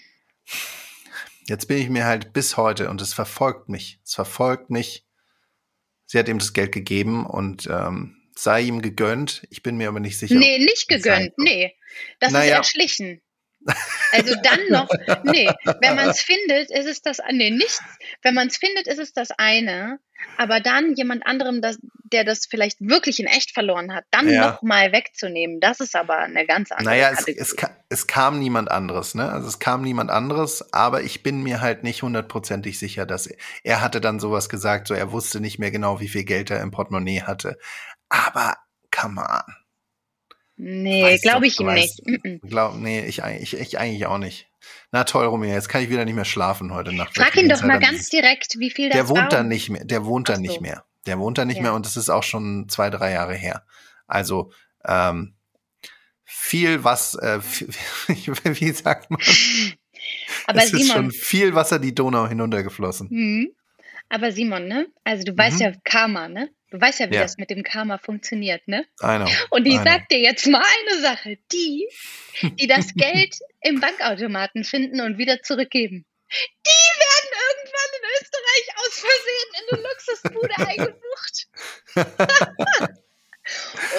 Jetzt 1.48 1.68
bin 1.68 1.80
ich 1.80 1.90
mir 1.90 2.06
halt 2.06 2.32
bis 2.32 2.58
heute 2.58 2.90
und 2.90 3.02
es 3.02 3.14
verfolgt 3.14 3.70
mich. 3.70 4.00
Es 4.06 4.14
verfolgt 4.14 4.70
mich. 4.70 5.06
Sie 6.06 6.18
hat 6.20 6.30
ihm 6.30 6.40
das 6.40 6.54
Geld 6.54 6.72
gegeben 6.72 7.26
und 7.26 7.68
ähm, 7.72 8.16
sei 8.36 8.62
ihm 8.62 8.82
gegönnt. 8.82 9.48
Ich 9.50 9.64
bin 9.64 9.76
mir 9.76 9.90
aber 9.90 10.00
nicht 10.00 10.18
sicher. 10.18 10.36
Nee, 10.36 10.60
nicht 10.60 10.88
gegönnt. 10.88 11.34
Nee. 11.38 11.76
Das 12.20 12.32
Naja. 12.32 12.60
ist 12.60 12.76
erschlichen. 12.76 13.22
Also 14.12 14.36
dann 14.42 14.60
noch, 14.70 14.90
nee, 15.24 15.50
wenn 15.82 15.96
man 15.96 16.10
es 16.10 16.22
findet, 16.22 16.72
ist 16.72 16.88
es 16.88 17.02
das, 17.02 17.20
nee, 17.32 17.52
nichts. 17.52 17.82
Wenn 18.22 18.34
man 18.34 18.48
es 18.48 18.58
findet, 18.58 18.88
ist 18.88 19.00
es 19.00 19.14
das 19.14 19.32
eine. 19.32 20.00
Aber 20.38 20.60
dann 20.60 20.96
jemand 20.96 21.26
anderem, 21.26 21.62
das, 21.62 21.78
der 22.12 22.24
das 22.24 22.46
vielleicht 22.50 22.82
wirklich 22.82 23.20
in 23.20 23.26
echt 23.28 23.52
verloren 23.52 23.94
hat, 23.94 24.06
dann 24.12 24.30
Ja. 24.30 24.52
noch 24.52 24.62
mal 24.62 24.92
wegzunehmen, 24.92 25.60
das 25.60 25.80
ist 25.80 25.96
aber 25.96 26.18
eine 26.18 26.46
ganz 26.46 26.72
andere 26.72 26.96
Naja, 26.96 27.12
es, 27.12 27.28
es, 27.28 27.56
es 27.90 28.08
kam 28.08 28.40
niemand 28.40 28.70
anderes, 28.72 29.16
ne? 29.16 29.32
Also 29.32 29.48
es 29.48 29.60
kam 29.60 29.82
niemand 29.82 30.10
anderes, 30.10 30.74
aber 30.74 31.04
ich 31.04 31.24
bin 31.24 31.42
mir 31.42 31.62
halt 31.62 31.84
nicht 31.84 32.02
hundertprozentig 32.02 32.80
sicher, 32.80 33.06
dass 33.06 33.28
er, 33.28 33.38
er 33.64 33.82
hatte 33.82 34.02
dann 34.02 34.20
sowas 34.20 34.50
gesagt, 34.50 34.88
so 34.88 34.94
er 34.94 35.12
wusste 35.12 35.40
nicht 35.40 35.60
mehr 35.60 35.72
genau, 35.72 36.00
wie 36.00 36.10
viel 36.10 36.24
Geld 36.24 36.50
er 36.50 36.62
im 36.62 36.72
Portemonnaie 36.72 37.22
hatte. 37.22 37.58
Aber 38.10 38.58
come 38.92 39.22
on. 39.22 39.59
Nee, 40.60 41.18
glaube 41.18 41.48
ich 41.48 41.60
ihm 41.60 41.74
nicht. 41.74 42.02
Glaub, 42.44 42.76
nee, 42.76 43.06
ich, 43.06 43.24
eigentlich- 43.24 43.54
ich, 43.54 43.60
ich 43.60 43.80
eigentlich 43.80 44.06
auch 44.06 44.18
nicht. 44.20 44.48
Na 44.92 45.04
toll, 45.06 45.26
Romeo, 45.26 45.52
jetzt 45.52 45.70
kann 45.70 45.82
ich 45.82 45.90
wieder 45.90 46.06
nicht 46.06 46.14
mehr 46.16 46.26
schlafen 46.26 46.74
heute 46.74 46.94
Nacht. 46.94 47.16
Frag 47.16 47.36
ihn 47.38 47.48
doch 47.50 47.64
mal 47.64 47.80
ganz 47.80 48.10
direkt, 48.10 48.60
wie 48.60 48.70
viel 48.70 48.90
das 48.90 48.96
Der 48.98 49.08
wohnt 49.10 49.32
da 49.34 49.42
nicht 49.44 49.70
mehr. 49.70 49.86
Der 49.86 50.06
wohnt 50.06 50.30
da 50.30 50.36
so. 50.36 50.42
nicht 50.42 50.62
mehr. 50.62 50.84
Der 51.08 51.18
wohnt 51.18 51.38
da 51.38 51.46
nicht 51.46 51.58
Ja. 51.58 51.64
mehr 51.64 51.74
und 51.74 51.86
das 51.86 51.96
ist 51.98 52.10
auch 52.10 52.24
schon 52.24 52.68
zwei, 52.70 52.90
drei 52.90 53.12
Jahre 53.12 53.34
her. 53.36 53.64
Also 54.06 54.52
ähm, 54.86 55.36
viel 56.26 56.84
was, 56.84 57.16
äh, 57.16 57.40
viel, 57.42 57.70
wie 58.08 58.72
sagt 58.72 59.10
man? 59.10 59.20
Aber 60.48 60.60
es 60.60 60.74
ist 60.74 60.82
Simon, 60.88 60.96
schon 60.96 61.12
viel 61.12 61.56
Wasser 61.56 61.80
die 61.80 61.94
Donau 61.96 62.28
hinuntergeflossen. 62.28 63.10
hm, 63.10 63.52
aber 64.10 64.32
Simon, 64.32 64.68
ne? 64.68 64.88
Also 65.04 65.24
du 65.24 65.38
weißt 65.38 65.58
Mhm. 65.58 65.62
ja 65.62 65.72
Karma, 65.84 66.28
ne? 66.28 66.50
Du 66.72 66.80
weißt 66.80 67.00
ja, 67.00 67.10
wie 67.10 67.16
Ja. 67.16 67.22
das 67.24 67.38
mit 67.38 67.50
dem 67.50 67.64
Karma 67.64 67.98
funktioniert, 67.98 68.68
ne? 68.68 68.86
I 69.02 69.18
know. 69.18 69.28
Und 69.50 69.66
ich 69.66 69.74
I 69.74 69.78
know. 69.78 69.84
sag 69.86 70.10
dir 70.10 70.20
jetzt 70.20 70.46
mal 70.48 70.62
eine 70.64 71.02
Sache. 71.02 71.38
Die, 71.52 71.88
die 72.42 72.68
das 72.68 72.94
Geld 72.96 73.36
im 73.62 73.80
Bankautomaten 73.80 74.64
finden 74.64 75.02
und 75.02 75.18
wieder 75.18 75.42
zurückgeben, 75.42 76.06
die 76.32 77.00
werden 77.02 77.32
irgendwann 77.50 77.92
in 77.98 78.06
Österreich 78.22 78.68
aus 78.78 78.94
Versehen 79.00 79.50
in 79.60 79.66
eine 79.74 79.84
Luxusbude 79.88 80.56
eingebucht. 80.70 81.48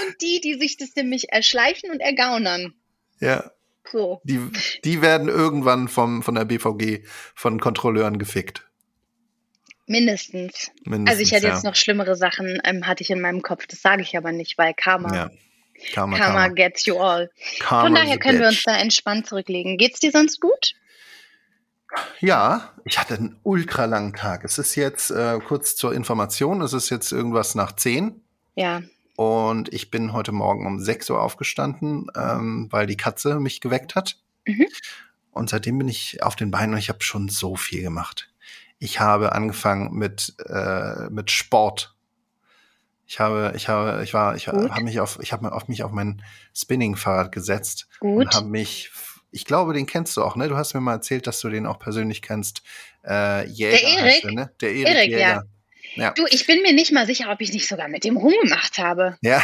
Und 0.02 0.22
die, 0.22 0.40
die 0.40 0.54
sich 0.54 0.76
das 0.76 0.94
nämlich 0.94 1.30
erschleichen 1.32 1.90
und 1.90 2.00
ergaunern. 2.00 2.74
Ja, 3.18 3.50
So. 3.90 4.20
die, 4.24 4.38
die 4.84 5.02
werden 5.02 5.28
irgendwann 5.28 5.88
vom, 5.88 6.22
von 6.22 6.36
der 6.36 6.44
BVG 6.44 7.04
von 7.34 7.58
Kontrolleuren 7.60 8.18
gefickt. 8.18 8.69
Mindestens. 9.90 10.70
Mindestens, 10.84 11.08
Also 11.10 11.22
ich 11.22 11.32
hätte 11.32 11.48
ja. 11.48 11.54
jetzt 11.54 11.64
noch 11.64 11.74
schlimmere 11.74 12.14
Sachen, 12.14 12.60
ähm, 12.62 12.86
hatte 12.86 13.02
ich 13.02 13.10
in 13.10 13.20
meinem 13.20 13.42
Kopf. 13.42 13.66
Das 13.66 13.82
sage 13.82 14.02
ich 14.02 14.16
aber 14.16 14.30
nicht, 14.30 14.56
weil 14.56 14.72
Karma, 14.72 15.12
Ja. 15.12 15.30
Karma, 15.92 16.16
Karma, 16.16 16.38
Karma. 16.42 16.54
gets 16.54 16.86
you 16.86 16.96
all. 16.98 17.28
Karma 17.58 17.86
Von 17.86 17.94
daher 17.96 18.18
können 18.18 18.38
wir 18.38 18.46
uns 18.46 18.62
da 18.62 18.76
entspannt 18.76 19.26
zurücklegen. 19.26 19.78
Geht's 19.78 19.98
dir 19.98 20.12
sonst 20.12 20.40
gut? 20.40 20.74
Ja, 22.20 22.72
ich 22.84 23.00
hatte 23.00 23.14
einen 23.14 23.40
ultra 23.42 23.86
langen 23.86 24.12
Tag. 24.12 24.44
Es 24.44 24.58
ist 24.58 24.76
jetzt 24.76 25.10
äh, 25.10 25.40
kurz 25.44 25.74
zur 25.74 25.92
Information, 25.92 26.60
es 26.62 26.72
ist 26.72 26.88
jetzt 26.90 27.10
irgendwas 27.10 27.56
nach 27.56 27.72
10 27.74 28.22
Ja. 28.54 28.82
und 29.16 29.72
ich 29.74 29.90
bin 29.90 30.12
heute 30.12 30.30
Morgen 30.30 30.66
um 30.68 30.78
6 30.78 31.10
Uhr 31.10 31.20
aufgestanden, 31.20 32.06
ähm, 32.14 32.68
weil 32.70 32.86
die 32.86 32.96
Katze 32.96 33.40
mich 33.40 33.60
geweckt 33.60 33.96
hat. 33.96 34.18
Mhm. 34.46 34.66
Und 35.32 35.50
seitdem 35.50 35.78
bin 35.78 35.88
ich 35.88 36.22
auf 36.22 36.36
den 36.36 36.52
Beinen 36.52 36.74
und 36.74 36.78
ich 36.78 36.90
habe 36.90 37.02
schon 37.02 37.28
so 37.28 37.56
viel 37.56 37.82
gemacht. 37.82 38.29
Ich 38.80 38.98
habe 38.98 39.32
angefangen 39.32 39.92
mit, 39.92 40.34
äh, 40.48 41.08
mit 41.10 41.30
Sport. 41.30 41.94
Ich 43.06 43.20
habe, 43.20 43.52
ich 43.54 43.68
habe, 43.68 44.02
ich 44.02 44.14
war, 44.14 44.36
ich 44.36 44.48
habe 44.48 44.82
mich 44.82 45.00
auf, 45.00 45.18
ich 45.20 45.32
habe 45.32 45.52
auf 45.52 45.68
mich 45.68 45.82
auf 45.82 45.92
mein 45.92 46.22
Spinning-Fahrrad 46.56 47.30
gesetzt 47.30 47.88
Gut. 48.00 48.26
und 48.26 48.34
habe 48.34 48.48
mich, 48.48 48.90
ich 49.30 49.44
glaube, 49.44 49.74
den 49.74 49.86
kennst 49.86 50.16
du 50.16 50.22
auch, 50.22 50.34
ne? 50.34 50.48
Du 50.48 50.56
hast 50.56 50.74
mir 50.74 50.80
mal 50.80 50.94
erzählt, 50.94 51.26
dass 51.26 51.40
du 51.40 51.50
den 51.50 51.66
auch 51.66 51.78
persönlich 51.78 52.22
kennst. 52.22 52.62
Äh, 53.06 53.46
Jäger 53.48 53.76
Der 53.76 53.82
Erik? 53.82 54.24
er, 54.24 54.32
ne? 54.32 54.50
Der 54.60 54.72
Erik, 54.72 54.86
Erik, 54.86 55.10
ja. 55.12 55.42
Ja. 55.96 56.12
Du, 56.12 56.24
ich 56.30 56.46
bin 56.46 56.62
mir 56.62 56.72
nicht 56.72 56.92
mal 56.92 57.06
sicher, 57.06 57.30
ob 57.30 57.40
ich 57.40 57.52
nicht 57.52 57.68
sogar 57.68 57.88
mit 57.88 58.04
dem 58.04 58.16
rumgemacht 58.16 58.78
habe. 58.78 59.18
Ja. 59.22 59.42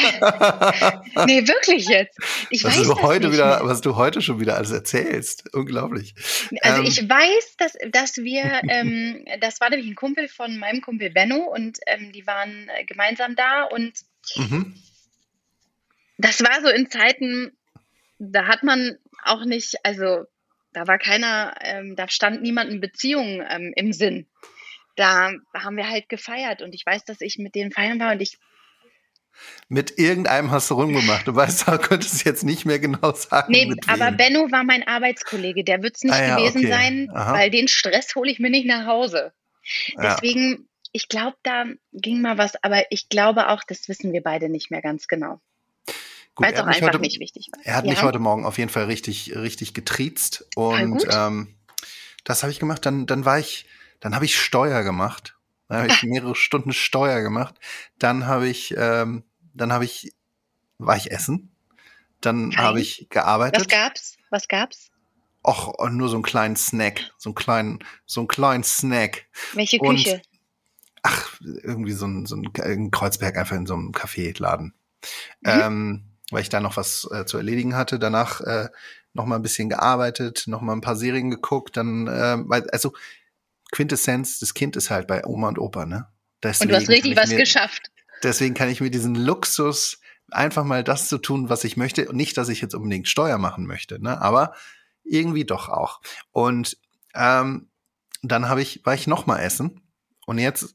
Nee, 1.26 1.46
wirklich 1.46 1.86
jetzt. 1.88 2.18
Ich 2.50 2.64
was 2.64 2.78
weiß 2.78 2.86
du 2.86 3.02
heute 3.02 3.32
wieder, 3.32 3.58
mehr. 3.60 3.68
was 3.68 3.80
du 3.80 3.96
heute 3.96 4.20
schon 4.22 4.40
wieder 4.40 4.56
alles 4.56 4.70
erzählst. 4.70 5.54
Unglaublich. 5.54 6.14
Also 6.62 6.80
Ähm, 6.82 6.86
ich 6.86 7.08
weiß, 7.08 7.56
dass, 7.58 7.72
dass 7.90 8.16
wir, 8.16 8.60
ähm, 8.68 9.24
das 9.40 9.60
war 9.60 9.70
nämlich 9.70 9.88
ein 9.88 9.94
Kumpel 9.94 10.28
von 10.28 10.58
meinem 10.58 10.80
Kumpel 10.80 11.10
Benno 11.10 11.36
und 11.38 11.78
ähm, 11.86 12.12
die 12.12 12.26
waren 12.26 12.68
äh, 12.68 12.84
gemeinsam 12.84 13.36
da 13.36 13.64
und 13.64 13.92
Mhm. 14.36 14.74
das 16.16 16.40
war 16.40 16.62
so 16.62 16.68
in 16.68 16.88
Zeiten, 16.90 17.52
da 18.18 18.46
hat 18.46 18.62
man 18.62 18.96
auch 19.22 19.44
nicht, 19.44 19.74
also 19.84 20.24
da 20.72 20.86
war 20.86 20.98
keiner, 20.98 21.54
ähm, 21.60 21.94
da 21.94 22.08
stand 22.08 22.42
niemand 22.42 22.70
in 22.70 22.80
Beziehung 22.80 23.44
ähm, 23.48 23.72
im 23.76 23.92
Sinn. 23.92 24.26
Da 24.96 25.32
haben 25.52 25.76
wir 25.76 25.88
halt 25.90 26.08
gefeiert 26.08 26.62
und 26.62 26.74
ich 26.74 26.86
weiß, 26.86 27.04
dass 27.04 27.20
ich 27.20 27.36
mit 27.38 27.54
denen 27.54 27.70
feiern 27.72 28.00
war 28.00 28.12
und 28.12 28.22
ich, 28.22 28.38
Mit 29.68 29.98
irgendeinem 29.98 30.50
hast 30.50 30.70
du 30.70 30.74
rumgemacht. 30.74 31.26
Du 31.26 31.34
weißt, 31.34 31.68
du 31.68 31.78
könntest 31.78 32.24
jetzt 32.24 32.44
nicht 32.44 32.64
mehr 32.64 32.78
genau 32.78 33.12
sagen. 33.12 33.50
nee, 33.50 33.74
aber 33.86 34.06
wem. 34.06 34.16
Benno 34.16 34.50
war 34.50 34.64
mein 34.64 34.86
Arbeitskollege, 34.86 35.64
der 35.64 35.82
wird 35.82 35.96
es 35.96 36.02
nicht 36.02 36.14
Ah 36.14 36.26
ja, 36.26 36.36
gewesen 36.36 36.58
okay. 36.58 36.68
sein, 36.68 37.10
Aha. 37.12 37.32
weil 37.32 37.50
den 37.50 37.68
Stress 37.68 38.14
hole 38.14 38.30
ich 38.30 38.38
mir 38.38 38.50
nicht 38.50 38.66
nach 38.66 38.86
Hause. 38.86 39.32
Ja. 39.96 40.14
Deswegen, 40.14 40.68
ich 40.92 41.08
glaube, 41.08 41.36
da 41.42 41.64
ging 41.92 42.20
mal 42.20 42.38
was, 42.38 42.62
aber 42.62 42.84
ich 42.90 43.08
glaube 43.08 43.48
auch, 43.48 43.62
das 43.66 43.88
wissen 43.88 44.12
wir 44.12 44.22
beide 44.22 44.48
nicht 44.48 44.70
mehr 44.70 44.82
ganz 44.82 45.08
genau. 45.08 45.40
Gut, 46.34 46.46
Weil 46.46 46.52
es 46.52 46.58
er 46.58 46.64
auch 46.64 46.66
hat 46.66 46.74
mich 46.74 46.82
einfach 46.82 46.94
heute, 46.94 47.02
nicht 47.02 47.20
wichtig 47.20 47.48
war. 47.52 47.64
Er 47.64 47.76
hat 47.76 47.84
ja? 47.84 47.92
mich 47.92 48.02
heute 48.02 48.18
Morgen 48.18 48.44
auf 48.44 48.58
jeden 48.58 48.70
Fall 48.70 48.84
richtig, 48.84 49.36
richtig 49.36 49.72
getriezt. 49.72 50.46
Und 50.56 51.06
ähm, 51.10 51.54
das 52.24 52.42
habe 52.42 52.50
ich 52.50 52.58
gemacht. 52.58 52.84
Dann, 52.84 53.06
dann 53.06 53.24
war 53.24 53.38
ich, 53.38 53.66
dann 54.00 54.14
habe 54.14 54.24
ich 54.24 54.38
Steuer 54.38 54.82
gemacht. 54.82 55.33
Dann 55.68 55.78
habe 55.78 55.88
ich 55.88 56.02
mehrere 56.02 56.34
Stunden 56.34 56.72
Steuer 56.72 57.22
gemacht. 57.22 57.54
Dann 57.98 58.26
habe 58.26 58.48
ich, 58.48 58.74
ähm, 58.76 59.24
dann 59.54 59.72
habe 59.72 59.84
ich, 59.84 60.12
war 60.78 60.96
ich 60.96 61.10
essen. 61.10 61.50
Dann 62.20 62.56
habe 62.56 62.80
ich 62.80 63.00
Was 63.02 63.08
gearbeitet. 63.10 63.68
gab's? 63.68 64.16
Was 64.30 64.48
gab's? 64.48 64.90
Och, 65.46 65.68
und 65.78 65.96
nur 65.96 66.08
so 66.08 66.16
einen 66.16 66.22
kleinen 66.22 66.56
Snack, 66.56 67.12
so 67.18 67.30
einen 67.30 67.34
kleinen, 67.34 67.78
so 68.06 68.20
einen 68.20 68.28
kleinen 68.28 68.64
Snack. 68.64 69.26
Welche 69.52 69.78
Und- 69.78 69.96
Küche? 69.96 70.22
Ach, 71.02 71.38
irgendwie 71.42 71.92
so 71.92 72.06
ein, 72.06 72.24
so 72.24 72.34
ein, 72.34 72.90
Kreuzberg 72.90 73.36
einfach 73.36 73.56
in 73.56 73.66
so 73.66 73.74
einem 73.74 73.92
Kaffeeladen. 73.92 74.72
Mhm. 75.42 75.50
Ähm, 75.50 76.04
weil 76.30 76.40
ich 76.40 76.48
da 76.48 76.60
noch 76.60 76.78
was 76.78 77.06
äh, 77.12 77.26
zu 77.26 77.36
erledigen 77.36 77.76
hatte. 77.76 77.98
Danach 77.98 78.40
äh, 78.40 78.70
noch 79.12 79.26
mal 79.26 79.36
ein 79.36 79.42
bisschen 79.42 79.68
gearbeitet, 79.68 80.44
noch 80.46 80.62
mal 80.62 80.72
ein 80.72 80.80
paar 80.80 80.96
Serien 80.96 81.30
geguckt. 81.30 81.76
Dann, 81.76 82.06
äh, 82.06 82.36
weil, 82.48 82.70
also 82.70 82.94
Quintessenz, 83.74 84.38
das 84.38 84.54
Kind 84.54 84.76
ist 84.76 84.90
halt 84.90 85.08
bei 85.08 85.24
Oma 85.26 85.48
und 85.48 85.58
Opa, 85.58 85.84
ne? 85.84 86.06
Und 86.06 86.42
du 86.42 86.48
hast 86.48 86.60
Deswegen 86.60 86.86
richtig 86.86 87.16
was 87.16 87.30
mir, 87.30 87.38
geschafft. 87.38 87.90
Deswegen 88.22 88.54
kann 88.54 88.68
ich 88.68 88.80
mir 88.80 88.90
diesen 88.90 89.16
Luxus 89.16 89.98
einfach 90.30 90.62
mal 90.62 90.84
das 90.84 91.08
zu 91.08 91.18
tun, 91.18 91.48
was 91.48 91.64
ich 91.64 91.76
möchte. 91.76 92.08
Und 92.08 92.16
nicht, 92.16 92.36
dass 92.36 92.48
ich 92.48 92.60
jetzt 92.60 92.74
unbedingt 92.74 93.08
Steuer 93.08 93.36
machen 93.36 93.66
möchte, 93.66 94.00
ne? 94.00 94.20
aber 94.22 94.54
irgendwie 95.02 95.44
doch 95.44 95.68
auch. 95.68 96.00
Und 96.30 96.76
ähm, 97.14 97.68
dann 98.22 98.48
habe 98.48 98.62
ich, 98.62 98.86
war 98.86 98.94
ich 98.94 99.08
noch 99.08 99.26
mal 99.26 99.40
essen 99.40 99.80
und 100.24 100.38
jetzt 100.38 100.74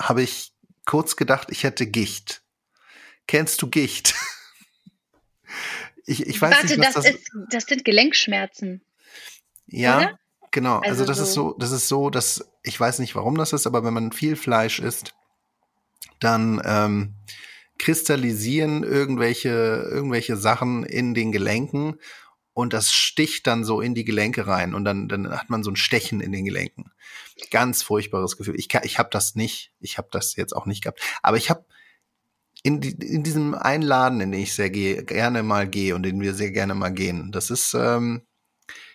habe 0.00 0.22
ich 0.22 0.54
kurz 0.86 1.16
gedacht, 1.16 1.48
ich 1.50 1.64
hätte 1.64 1.86
Gicht. 1.86 2.42
Kennst 3.26 3.60
du 3.60 3.68
Gicht? 3.68 4.14
ich, 6.06 6.26
ich 6.26 6.40
weiß 6.40 6.54
Warte, 6.54 6.66
nicht, 6.66 6.78
was 6.78 6.94
das, 6.94 7.04
das 7.04 7.14
ist. 7.14 7.30
Das 7.50 7.64
sind 7.64 7.84
Gelenkschmerzen. 7.84 8.80
Ja, 9.66 9.98
oder? 9.98 10.18
Genau. 10.50 10.78
Also, 10.78 11.02
also 11.02 11.04
das 11.04 11.18
so 11.18 11.24
ist 11.24 11.34
so, 11.34 11.54
das 11.58 11.70
ist 11.70 11.88
so, 11.88 12.10
dass 12.10 12.50
ich 12.62 12.78
weiß 12.78 12.98
nicht, 12.98 13.14
warum 13.14 13.36
das 13.36 13.52
ist, 13.52 13.66
aber 13.66 13.84
wenn 13.84 13.94
man 13.94 14.12
viel 14.12 14.36
Fleisch 14.36 14.78
isst, 14.78 15.14
dann 16.20 16.60
ähm, 16.64 17.14
kristallisieren 17.78 18.82
irgendwelche 18.82 19.48
irgendwelche 19.48 20.36
Sachen 20.36 20.84
in 20.84 21.14
den 21.14 21.32
Gelenken 21.32 21.98
und 22.58 22.72
das 22.72 22.90
sticht 22.90 23.46
dann 23.46 23.62
so 23.62 23.80
in 23.80 23.94
die 23.94 24.04
Gelenke 24.04 24.48
rein 24.48 24.74
und 24.74 24.84
dann, 24.84 25.08
dann 25.08 25.30
hat 25.30 25.48
man 25.48 25.62
so 25.62 25.70
ein 25.70 25.76
Stechen 25.76 26.20
in 26.20 26.32
den 26.32 26.44
Gelenken. 26.44 26.90
Ganz 27.52 27.84
furchtbares 27.84 28.36
Gefühl. 28.36 28.56
Ich, 28.58 28.68
ich 28.82 28.98
habe 28.98 29.10
das 29.12 29.36
nicht. 29.36 29.70
Ich 29.78 29.96
habe 29.96 30.08
das 30.10 30.34
jetzt 30.34 30.56
auch 30.56 30.66
nicht 30.66 30.82
gehabt. 30.82 31.00
Aber 31.22 31.36
ich 31.36 31.50
habe 31.50 31.64
in, 32.64 32.80
die, 32.80 32.90
in 32.90 33.22
diesem 33.22 33.54
einen 33.54 33.84
Laden, 33.84 34.20
in 34.20 34.32
den 34.32 34.42
ich 34.42 34.54
sehr 34.54 34.70
gehe, 34.70 35.04
gerne 35.04 35.44
mal 35.44 35.68
gehe 35.68 35.94
und 35.94 36.02
den 36.02 36.20
wir 36.20 36.34
sehr 36.34 36.50
gerne 36.50 36.74
mal 36.74 36.90
gehen. 36.90 37.30
Das 37.30 37.50
ist, 37.50 37.74
ähm, 37.74 38.22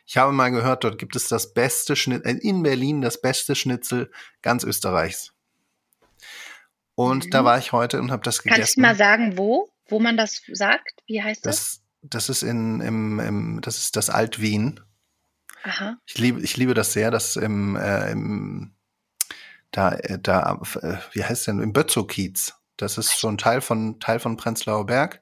ich 0.06 0.18
habe 0.18 0.32
mal 0.34 0.50
gehört, 0.50 0.84
dort 0.84 0.98
gibt 0.98 1.16
es 1.16 1.28
das 1.28 1.54
beste 1.54 1.96
Schnitzel, 1.96 2.28
äh, 2.28 2.40
in 2.40 2.64
Berlin 2.64 3.02
das 3.02 3.22
beste 3.22 3.56
Schnitzel 3.56 4.12
ganz 4.42 4.64
Österreichs. 4.64 5.34
Und 6.96 7.26
mhm. 7.26 7.30
da 7.32 7.44
war 7.44 7.58
ich 7.58 7.72
heute 7.72 8.00
und 8.02 8.12
habe 8.12 8.24
das 8.24 8.44
gegessen. 8.44 8.60
Kannst 8.60 8.78
du 8.78 8.82
mal 8.82 8.96
sagen, 8.96 9.38
wo? 9.38 9.70
Wo 9.88 10.00
man 10.00 10.18
das 10.18 10.42
sagt? 10.52 11.02
Wie 11.08 11.22
heißt 11.22 11.46
das? 11.46 11.56
Das, 11.56 11.82
das 12.02 12.30
ist 12.30 12.44
in, 12.44 12.82
im, 12.82 13.20
im, 13.20 13.62
das 13.62 13.78
ist 13.78 13.96
das 13.96 14.10
Alt-Wien. 14.10 14.80
Aha. 15.64 15.98
Ich 16.06 16.18
liebe, 16.18 16.42
ich 16.42 16.58
liebe 16.58 16.74
das 16.74 16.94
sehr, 16.94 17.10
dass 17.10 17.36
im, 17.36 17.76
äh, 17.76 18.12
im 18.12 18.76
da, 19.72 19.94
äh, 19.94 20.20
da, 20.20 20.62
äh, 20.82 20.98
wie 21.14 21.24
heißt 21.24 21.48
denn, 21.48 21.60
im 21.60 21.74
Bötzow-Kiez. 21.74 22.54
Das 22.78 22.98
ist 22.98 23.20
so 23.20 23.28
ein 23.28 23.38
Teil 23.38 23.62
von, 23.62 24.00
Teil 24.00 24.20
von 24.20 24.38
Prenzlauer 24.38 24.86
Berg. 24.86 25.22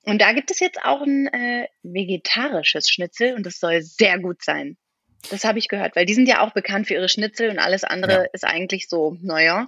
und 0.02 0.20
da 0.20 0.32
gibt 0.32 0.52
es 0.52 0.60
jetzt 0.60 0.78
auch 0.84 1.02
ein 1.02 1.26
äh, 1.28 1.66
vegetarisches 1.82 2.88
Schnitzel 2.88 3.34
und 3.34 3.44
das 3.44 3.58
soll 3.58 3.82
sehr 3.82 4.20
gut 4.20 4.44
sein. 4.44 4.76
Das 5.30 5.44
habe 5.44 5.58
ich 5.58 5.66
gehört, 5.68 5.96
weil 5.96 6.06
die 6.06 6.14
sind 6.14 6.28
ja 6.28 6.46
auch 6.46 6.52
bekannt 6.52 6.86
für 6.86 6.94
ihre 6.94 7.08
Schnitzel 7.08 7.50
und 7.50 7.58
alles 7.58 7.82
andere 7.82 8.12
ja. 8.12 8.28
ist 8.32 8.44
eigentlich 8.44 8.88
so, 8.88 9.16
naja. 9.20 9.66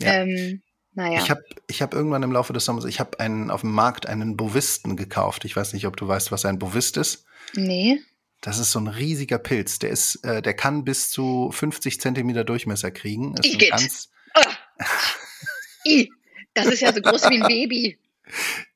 Ja. 0.00 0.22
Ähm, 0.22 0.62
naja. 0.96 1.20
Ich 1.22 1.30
habe 1.30 1.44
ich 1.66 1.82
hab 1.82 1.92
irgendwann 1.92 2.22
im 2.22 2.32
Laufe 2.32 2.54
des 2.54 2.64
Sommers, 2.64 2.86
ich 2.86 3.00
habe 3.00 3.20
einen 3.20 3.50
auf 3.50 3.60
dem 3.60 3.72
Markt 3.72 4.06
einen 4.06 4.36
Bovisten 4.36 4.96
gekauft. 4.96 5.44
Ich 5.44 5.54
weiß 5.54 5.74
nicht, 5.74 5.86
ob 5.86 5.96
du 5.96 6.08
weißt, 6.08 6.32
was 6.32 6.46
ein 6.46 6.58
Bovist 6.58 6.96
ist. 6.96 7.26
Nee. 7.54 8.00
Das 8.40 8.58
ist 8.58 8.72
so 8.72 8.78
ein 8.78 8.86
riesiger 8.86 9.38
Pilz. 9.38 9.78
Der 9.78 9.90
ist, 9.90 10.24
äh, 10.24 10.40
der 10.40 10.54
kann 10.54 10.84
bis 10.84 11.10
zu 11.10 11.50
50 11.52 12.00
Zentimeter 12.00 12.44
Durchmesser 12.44 12.90
kriegen. 12.90 13.34
Ist 13.36 13.70
ganz 13.70 14.08
oh. 14.34 14.40
I. 15.86 16.10
Das 16.54 16.66
ist 16.66 16.80
ja 16.80 16.94
so 16.94 17.02
groß 17.02 17.28
wie 17.28 17.42
ein 17.42 17.46
Baby. 17.46 17.98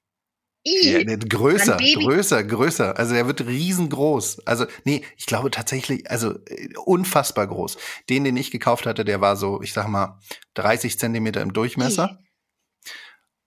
Ja, 0.63 1.03
größer, 1.17 1.79
größer, 1.79 2.45
größer. 2.45 2.99
Also 2.99 3.15
er 3.15 3.27
wird 3.27 3.47
riesengroß. 3.47 4.47
Also 4.47 4.67
nee, 4.85 5.03
ich 5.17 5.25
glaube 5.25 5.51
tatsächlich, 5.51 6.11
also 6.11 6.35
äh, 6.47 6.69
unfassbar 6.85 7.47
groß. 7.47 7.79
Den, 8.11 8.25
den 8.25 8.37
ich 8.37 8.51
gekauft 8.51 8.85
hatte, 8.85 9.05
der 9.05 9.23
war 9.23 9.37
so, 9.37 9.63
ich 9.63 9.73
sag 9.73 9.89
mal, 9.89 10.21
30 10.55 10.99
Zentimeter 10.99 11.41
im 11.41 11.55
Durchmesser. 11.55 12.19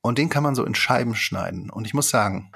Und 0.02 0.18
den 0.18 0.30
kann 0.30 0.44
man 0.44 0.56
so 0.56 0.66
in 0.66 0.76
Scheiben 0.76 1.16
schneiden. 1.16 1.70
Und 1.70 1.86
ich 1.86 1.94
muss 1.94 2.10
sagen, 2.10 2.52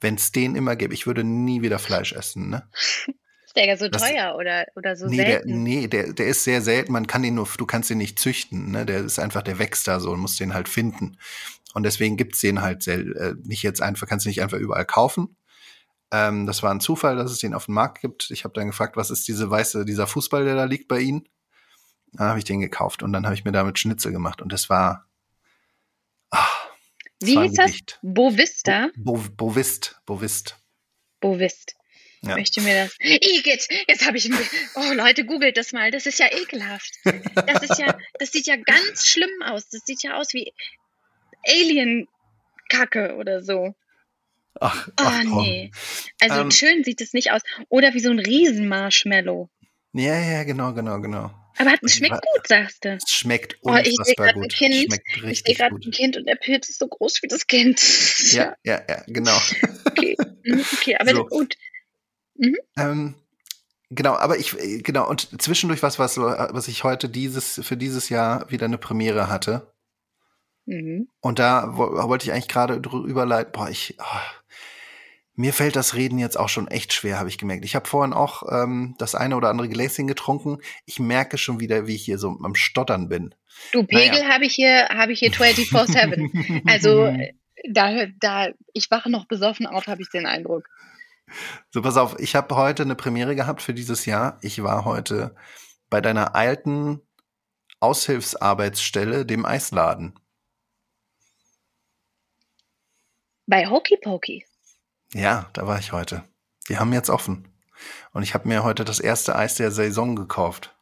wenn 0.00 0.16
es 0.16 0.32
den 0.32 0.56
immer 0.56 0.74
gäbe, 0.74 0.92
ich 0.92 1.06
würde 1.06 1.22
nie 1.22 1.62
wieder 1.62 1.78
Fleisch 1.78 2.12
essen. 2.12 2.50
Ne? 2.50 2.68
Ja 3.56 3.76
so 3.76 3.88
das, 3.88 4.02
teuer 4.02 4.36
oder, 4.36 4.66
oder 4.76 4.96
so 4.96 5.06
nee, 5.06 5.16
selten? 5.16 5.48
Der, 5.48 5.56
nee, 5.56 5.86
der, 5.88 6.12
der 6.12 6.26
ist 6.26 6.44
sehr 6.44 6.62
selten. 6.62 6.92
Man 6.92 7.06
kann 7.06 7.22
den 7.22 7.34
nur, 7.34 7.48
du 7.56 7.66
kannst 7.66 7.90
den 7.90 7.98
nicht 7.98 8.18
züchten. 8.18 8.70
Ne? 8.70 8.86
Der 8.86 9.00
ist 9.00 9.18
einfach, 9.18 9.42
der 9.42 9.58
wächst 9.58 9.88
da 9.88 10.00
so 10.00 10.10
und 10.12 10.20
musst 10.20 10.38
den 10.40 10.54
halt 10.54 10.68
finden. 10.68 11.18
Und 11.74 11.84
deswegen 11.84 12.16
gibt's 12.16 12.40
den 12.40 12.62
halt 12.62 12.82
sel 12.82 13.16
äh, 13.16 13.34
nicht 13.46 13.62
jetzt 13.62 13.80
einfach, 13.80 14.06
kannst 14.06 14.26
du 14.26 14.28
nicht 14.28 14.42
einfach 14.42 14.58
überall 14.58 14.84
kaufen. 14.84 15.36
Ähm, 16.12 16.46
das 16.46 16.62
war 16.62 16.72
ein 16.72 16.80
Zufall, 16.80 17.16
dass 17.16 17.30
es 17.30 17.38
den 17.38 17.54
auf 17.54 17.66
dem 17.66 17.74
Markt 17.74 18.00
gibt. 18.00 18.30
Ich 18.30 18.44
habe 18.44 18.54
dann 18.54 18.66
gefragt, 18.66 18.96
was 18.96 19.10
ist 19.10 19.28
diese 19.28 19.50
weiße, 19.50 19.84
dieser 19.84 20.06
Fußball, 20.06 20.44
der 20.44 20.56
da 20.56 20.64
liegt 20.64 20.88
bei 20.88 21.00
Ihnen? 21.00 21.28
Dann 22.12 22.28
habe 22.28 22.38
ich 22.38 22.44
den 22.44 22.60
gekauft 22.60 23.02
und 23.02 23.12
dann 23.12 23.24
habe 23.24 23.34
ich 23.34 23.44
mir 23.44 23.52
damit 23.52 23.78
Schnitzel 23.78 24.10
gemacht 24.10 24.42
und 24.42 24.52
das 24.52 24.68
war. 24.68 25.06
Ach, 26.30 26.68
das 27.20 27.28
Wie 27.28 27.36
war 27.36 27.44
hieß 27.44 27.54
das? 27.54 27.72
Bovista? 28.02 28.88
Bo, 28.96 29.12
Bo, 29.12 29.22
Bovist, 29.36 30.00
Bovist. 30.06 30.56
Bovist. 31.20 31.76
Ja. 32.22 32.36
Möchte 32.36 32.60
mir 32.60 32.84
das. 32.84 32.96
Igitt, 33.00 33.66
jetzt 33.88 34.06
habe 34.06 34.18
ich 34.18 34.26
ein 34.26 34.38
Oh 34.74 34.92
Leute, 34.92 35.24
googelt 35.24 35.56
das 35.56 35.72
mal. 35.72 35.90
Das 35.90 36.04
ist 36.04 36.18
ja 36.18 36.26
ekelhaft. 36.30 36.92
Das 37.04 37.62
ist 37.62 37.78
ja, 37.78 37.96
das 38.18 38.32
sieht 38.32 38.46
ja 38.46 38.56
ganz 38.56 39.06
schlimm 39.06 39.30
aus. 39.44 39.68
Das 39.70 39.82
sieht 39.86 40.02
ja 40.02 40.16
aus 40.18 40.34
wie 40.34 40.52
Alien-Kacke 41.46 43.16
oder 43.16 43.42
so. 43.42 43.74
Ach, 44.60 44.88
oh, 44.88 44.92
ach 44.96 45.22
nee. 45.22 45.70
Also 46.20 46.40
ähm, 46.40 46.50
schön 46.50 46.84
sieht 46.84 47.00
es 47.00 47.14
nicht 47.14 47.32
aus. 47.32 47.40
Oder 47.68 47.94
wie 47.94 48.00
so 48.00 48.10
ein 48.10 48.18
Riesenmarshmallow. 48.18 49.48
Ja, 49.92 50.20
ja, 50.20 50.44
genau, 50.44 50.74
genau, 50.74 51.00
genau. 51.00 51.30
Aber 51.56 51.74
es 51.82 51.96
schmeckt 51.96 52.14
gut, 52.14 52.46
sagst 52.46 52.84
du. 52.84 52.94
Es 52.94 53.10
schmeckt 53.10 53.56
unfassbar 53.62 54.26
oh, 54.26 54.28
ich 54.28 54.34
gut. 54.34 54.52
Kind, 54.52 54.74
schmeckt 54.74 55.22
richtig 55.22 55.30
ich 55.30 55.42
sehe 55.44 55.54
gerade 55.56 55.74
ein 55.74 55.90
Kind 55.90 56.16
und 56.16 56.26
der 56.26 56.36
Pilz 56.36 56.68
ist 56.68 56.78
so 56.78 56.88
groß 56.88 57.22
wie 57.22 57.28
das 57.28 57.46
Kind. 57.46 57.80
Ja, 58.32 58.54
ja, 58.64 58.82
ja, 58.88 59.02
genau. 59.06 59.36
okay, 59.86 60.16
mhm, 60.44 60.64
okay 60.72 60.96
aber 60.96 61.10
so. 61.10 61.26
gut. 61.26 61.56
Mhm. 62.40 62.56
Ähm, 62.78 63.14
genau, 63.90 64.14
aber 64.14 64.38
ich, 64.38 64.56
genau, 64.82 65.08
und 65.08 65.40
zwischendurch 65.40 65.82
was, 65.82 65.98
was, 65.98 66.16
was 66.16 66.68
ich 66.68 66.84
heute 66.84 67.08
dieses, 67.08 67.60
für 67.62 67.76
dieses 67.76 68.08
Jahr 68.08 68.50
wieder 68.50 68.64
eine 68.64 68.78
Premiere 68.78 69.28
hatte. 69.28 69.72
Mhm. 70.64 71.08
Und 71.20 71.38
da 71.38 71.76
wollte 71.76 72.24
ich 72.24 72.32
eigentlich 72.32 72.48
gerade 72.48 72.74
überleiten, 72.74 73.52
boah, 73.52 73.68
ich, 73.68 73.96
oh, 73.98 74.50
mir 75.34 75.52
fällt 75.52 75.76
das 75.76 75.94
Reden 75.94 76.18
jetzt 76.18 76.38
auch 76.38 76.48
schon 76.48 76.68
echt 76.68 76.92
schwer, 76.92 77.18
habe 77.18 77.28
ich 77.28 77.36
gemerkt. 77.36 77.64
Ich 77.64 77.74
habe 77.74 77.88
vorhin 77.88 78.14
auch 78.14 78.42
ähm, 78.50 78.94
das 78.98 79.14
eine 79.14 79.36
oder 79.36 79.50
andere 79.50 79.68
Gläschen 79.68 80.06
getrunken. 80.06 80.58
Ich 80.86 80.98
merke 80.98 81.36
schon 81.36 81.60
wieder, 81.60 81.86
wie 81.86 81.94
ich 81.94 82.04
hier 82.04 82.18
so 82.18 82.38
am 82.42 82.54
Stottern 82.54 83.08
bin. 83.08 83.34
Du, 83.72 83.84
Pegel 83.84 84.22
naja. 84.22 84.32
habe 84.32 84.46
ich 84.46 84.54
hier, 84.54 84.88
habe 84.88 85.12
ich 85.12 85.18
hier 85.18 85.32
24-7. 85.32 86.70
also 86.70 87.12
da, 87.68 88.06
da, 88.18 88.48
ich 88.72 88.90
wache 88.90 89.10
noch 89.10 89.26
besoffen 89.26 89.66
auf, 89.66 89.86
habe 89.86 90.00
ich 90.00 90.08
den 90.08 90.26
Eindruck. 90.26 90.68
So, 91.70 91.82
pass 91.82 91.96
auf, 91.96 92.18
ich 92.18 92.34
habe 92.36 92.54
heute 92.56 92.82
eine 92.82 92.94
Premiere 92.94 93.34
gehabt 93.34 93.62
für 93.62 93.74
dieses 93.74 94.06
Jahr. 94.06 94.38
Ich 94.42 94.62
war 94.62 94.84
heute 94.84 95.34
bei 95.88 96.00
deiner 96.00 96.34
alten 96.34 97.00
Aushilfsarbeitsstelle, 97.80 99.24
dem 99.24 99.44
Eisladen. 99.44 100.18
Bei 103.46 103.68
Hokey 103.68 103.96
Pokey. 103.96 104.44
Ja, 105.12 105.48
da 105.54 105.66
war 105.66 105.78
ich 105.78 105.92
heute. 105.92 106.24
Die 106.68 106.78
haben 106.78 106.92
jetzt 106.92 107.10
offen. 107.10 107.48
Und 108.12 108.22
ich 108.22 108.34
habe 108.34 108.46
mir 108.46 108.62
heute 108.62 108.84
das 108.84 109.00
erste 109.00 109.34
Eis 109.34 109.56
der 109.56 109.72
Saison 109.72 110.14
gekauft. 110.14 110.76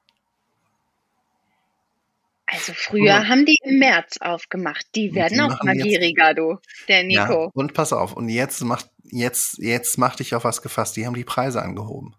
Also 2.69 2.73
früher 2.75 3.23
oh. 3.23 3.29
haben 3.29 3.47
die 3.47 3.59
im 3.65 3.79
März 3.79 4.19
aufgemacht. 4.21 4.87
Die 4.95 5.15
werden 5.15 5.35
die 5.35 5.41
auch 5.41 5.63
mal 5.63 5.75
gieriger, 5.75 6.35
du, 6.35 6.59
der 6.89 7.05
Nico. 7.05 7.45
Ja, 7.45 7.51
und 7.55 7.75
pass 7.75 7.93
auf, 7.93 8.13
und 8.13 8.29
jetzt 8.29 8.63
macht, 8.63 8.91
jetzt, 9.05 9.59
jetzt 9.59 9.97
macht 9.99 10.19
dich 10.21 10.35
auf 10.35 10.45
was 10.45 10.63
gefasst. 10.63 10.97
Die 10.97 11.07
haben 11.07 11.15
die 11.15 11.25
Preise 11.25 11.63
angehoben. 11.63 12.15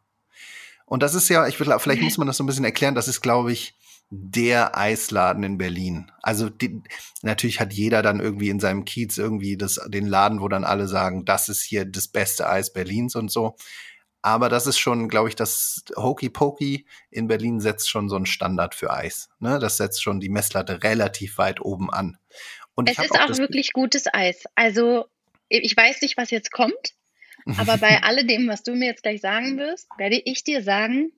Und 0.85 1.03
das 1.03 1.13
ist 1.13 1.29
ja, 1.29 1.47
ich 1.47 1.59
will, 1.59 1.73
vielleicht 1.77 2.01
muss 2.01 2.17
man 2.17 2.25
das 2.25 2.37
so 2.37 2.43
ein 2.43 2.47
bisschen 2.47 2.65
erklären, 2.65 2.95
das 2.95 3.07
ist, 3.07 3.21
glaube 3.21 3.51
ich, 3.51 3.75
der 4.09 4.75
Eisladen 4.75 5.43
in 5.43 5.59
Berlin. 5.59 6.11
Also 6.23 6.49
die, 6.49 6.81
natürlich 7.21 7.59
hat 7.59 7.73
jeder 7.73 8.01
dann 8.01 8.19
irgendwie 8.19 8.49
in 8.49 8.59
seinem 8.59 8.85
Kiez 8.85 9.19
irgendwie 9.19 9.55
das, 9.55 9.79
den 9.87 10.07
Laden, 10.07 10.41
wo 10.41 10.47
dann 10.47 10.63
alle 10.63 10.87
sagen, 10.87 11.25
das 11.25 11.47
ist 11.47 11.61
hier 11.61 11.85
das 11.85 12.07
beste 12.07 12.49
Eis 12.49 12.73
Berlins 12.73 13.15
und 13.15 13.29
so. 13.29 13.55
Aber 14.21 14.49
das 14.49 14.67
ist 14.67 14.77
schon, 14.77 15.07
glaube 15.07 15.29
ich, 15.29 15.35
das 15.35 15.83
Hokey 15.95 16.29
Pokey 16.29 16.85
in 17.09 17.27
Berlin 17.27 17.59
setzt 17.61 17.89
schon 17.89 18.09
so 18.09 18.17
einen 18.17 18.25
Standard 18.25 18.75
für 18.75 18.91
Eis. 18.91 19.29
Ne? 19.39 19.59
Das 19.59 19.77
setzt 19.77 20.03
schon 20.03 20.19
die 20.19 20.29
Messlatte 20.29 20.83
relativ 20.83 21.37
weit 21.37 21.61
oben 21.61 21.89
an. 21.89 22.17
Und 22.75 22.89
es 22.89 22.99
ist 22.99 23.11
auch, 23.11 23.29
auch 23.29 23.37
wirklich 23.37 23.73
gutes 23.73 24.05
Eis. 24.11 24.43
Also 24.55 25.05
ich 25.47 25.75
weiß 25.75 26.01
nicht, 26.01 26.17
was 26.17 26.31
jetzt 26.31 26.51
kommt, 26.51 26.93
aber 27.57 27.77
bei 27.77 28.01
alledem, 28.03 28.47
was 28.47 28.63
du 28.63 28.75
mir 28.75 28.87
jetzt 28.87 29.03
gleich 29.03 29.21
sagen 29.21 29.57
wirst, 29.57 29.87
werde 29.97 30.21
ich 30.23 30.43
dir 30.43 30.63
sagen, 30.63 31.11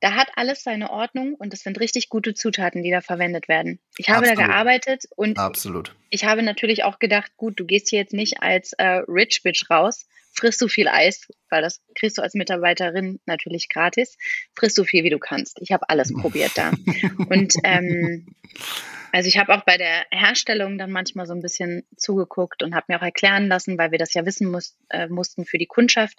da 0.00 0.12
hat 0.14 0.28
alles 0.36 0.62
seine 0.62 0.90
Ordnung 0.90 1.34
und 1.34 1.54
es 1.54 1.60
sind 1.60 1.80
richtig 1.80 2.08
gute 2.08 2.34
Zutaten, 2.34 2.82
die 2.82 2.90
da 2.90 3.00
verwendet 3.00 3.48
werden. 3.48 3.80
Ich 3.96 4.10
habe 4.10 4.26
Absolut. 4.26 4.38
da 4.38 4.46
gearbeitet 4.46 5.04
und 5.16 5.38
Absolut. 5.38 5.94
ich 6.10 6.24
habe 6.24 6.42
natürlich 6.42 6.84
auch 6.84 6.98
gedacht, 6.98 7.32
gut, 7.36 7.58
du 7.58 7.64
gehst 7.64 7.88
hier 7.88 8.00
jetzt 8.00 8.12
nicht 8.12 8.42
als 8.42 8.74
äh, 8.74 9.02
Rich 9.08 9.42
Bitch 9.42 9.70
raus, 9.70 10.06
frisst 10.34 10.58
so 10.58 10.68
viel 10.68 10.88
Eis, 10.88 11.28
weil 11.50 11.62
das 11.62 11.80
kriegst 11.94 12.18
du 12.18 12.22
als 12.22 12.34
Mitarbeiterin 12.34 13.20
natürlich 13.26 13.68
gratis, 13.68 14.16
frisst 14.54 14.76
so 14.76 14.84
viel 14.84 15.04
wie 15.04 15.10
du 15.10 15.18
kannst. 15.18 15.58
Ich 15.60 15.72
habe 15.72 15.88
alles 15.88 16.12
probiert 16.12 16.52
da. 16.56 16.72
Und 17.28 17.54
ähm, 17.64 18.26
also 19.12 19.28
ich 19.28 19.38
habe 19.38 19.54
auch 19.54 19.64
bei 19.64 19.76
der 19.76 20.06
Herstellung 20.10 20.76
dann 20.76 20.90
manchmal 20.90 21.26
so 21.26 21.34
ein 21.34 21.40
bisschen 21.40 21.86
zugeguckt 21.96 22.64
und 22.64 22.74
habe 22.74 22.86
mir 22.88 22.98
auch 22.98 23.04
erklären 23.04 23.46
lassen, 23.46 23.78
weil 23.78 23.92
wir 23.92 23.98
das 23.98 24.12
ja 24.12 24.26
wissen 24.26 24.50
muss, 24.50 24.76
äh, 24.90 25.06
mussten 25.06 25.44
für 25.44 25.56
die 25.56 25.68
Kundschaft, 25.68 26.18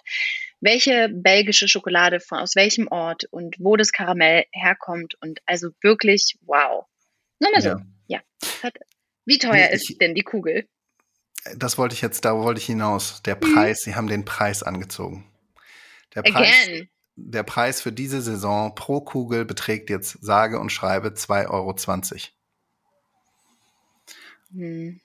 welche 0.60 1.10
belgische 1.12 1.68
Schokolade 1.68 2.20
von 2.20 2.38
aus 2.38 2.56
welchem 2.56 2.88
Ort 2.88 3.24
und 3.30 3.56
wo 3.58 3.76
das 3.76 3.92
Karamell 3.92 4.46
herkommt. 4.50 5.14
Und 5.20 5.40
also 5.44 5.72
wirklich, 5.82 6.38
wow. 6.46 6.86
Nur 7.38 7.52
mal 7.52 7.60
so, 7.60 7.68
ja. 8.08 8.22
ja. 8.62 8.70
Wie 9.26 9.36
teuer 9.36 9.66
ich, 9.66 9.90
ist 9.90 10.00
denn 10.00 10.14
die 10.14 10.22
Kugel? 10.22 10.66
Das 11.56 11.78
wollte 11.78 11.94
ich 11.94 12.00
jetzt, 12.00 12.24
da 12.24 12.36
wollte 12.36 12.60
ich 12.60 12.66
hinaus. 12.66 13.22
Der 13.22 13.36
mhm. 13.36 13.40
Preis, 13.54 13.80
mhm. 13.80 13.90
sie 13.90 13.94
haben 13.96 14.06
den 14.08 14.24
Preis 14.24 14.62
angezogen. 14.62 15.30
Der 16.14 16.22
Preis, 16.22 16.66
Again. 16.66 16.88
der 17.16 17.42
Preis 17.42 17.80
für 17.80 17.92
diese 17.92 18.22
Saison 18.22 18.74
pro 18.74 19.00
Kugel 19.00 19.44
beträgt 19.44 19.90
jetzt 19.90 20.18
sage 20.22 20.58
und 20.58 20.70
schreibe 20.70 21.08
2,20 21.08 21.50
Euro. 21.50 21.76
Hm. 24.52 25.00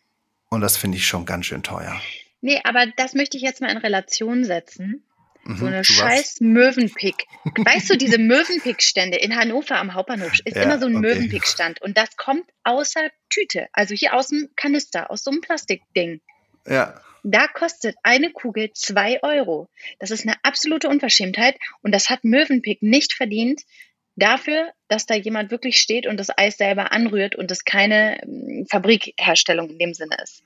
Und 0.50 0.62
das 0.62 0.78
finde 0.78 0.98
ich 0.98 1.06
schon 1.06 1.26
ganz 1.26 1.46
schön 1.46 1.64
teuer. 1.64 2.00
Nee, 2.42 2.60
aber 2.64 2.86
das 2.98 3.14
möchte 3.14 3.38
ich 3.38 3.44
jetzt 3.44 3.62
mal 3.62 3.70
in 3.70 3.78
Relation 3.78 4.44
setzen. 4.44 5.04
Mhm, 5.44 5.58
so 5.58 5.66
eine 5.66 5.84
scheiß 5.84 6.42
Möwenpick. 6.42 7.26
weißt 7.46 7.90
du, 7.90 7.98
diese 7.98 8.18
Möwenpick-Stände 8.18 9.18
in 9.18 9.36
Hannover 9.36 9.78
am 9.78 9.94
Hauptbahnhof 9.94 10.34
ist 10.46 10.56
ja, 10.56 10.64
immer 10.64 10.80
so 10.80 10.86
ein 10.86 10.96
okay. 10.96 11.08
Möwenpick-Stand. 11.08 11.82
Und 11.82 11.98
das 11.98 12.16
kommt 12.18 12.46
außer 12.64 13.10
Tüte. 13.30 13.68
Also 13.74 13.96
hier 13.96 14.14
aus 14.14 14.28
dem 14.28 14.50
Kanister, 14.56 15.10
aus 15.10 15.24
so 15.24 15.32
einem 15.32 15.42
Plastikding. 15.42 16.22
Ja. 16.68 17.02
Da 17.24 17.48
kostet 17.48 17.96
eine 18.04 18.32
Kugel 18.32 18.72
zwei 18.74 19.22
Euro. 19.22 19.70
Das 20.00 20.12
ist 20.12 20.26
eine 20.28 20.36
absolute 20.44 20.90
Unverschämtheit. 20.90 21.58
Und 21.82 21.94
das 21.94 22.10
hat 22.10 22.24
Möwenpick 22.24 22.82
nicht 22.82 23.14
verdient, 23.14 23.62
dafür, 24.16 24.72
dass 24.88 25.06
da 25.06 25.16
jemand 25.16 25.52
wirklich 25.52 25.80
steht 25.80 26.08
und 26.08 26.20
das 26.20 26.36
Eis 26.36 26.58
selber 26.58 26.92
anrührt 26.92 27.36
und 27.36 27.50
es 27.52 27.64
keine 27.64 28.22
ähm, 28.24 28.66
Fabrikherstellung 28.70 29.70
in 29.70 29.80
dem 29.80 29.94
Sinne 29.94 30.18
ist. 30.22 30.44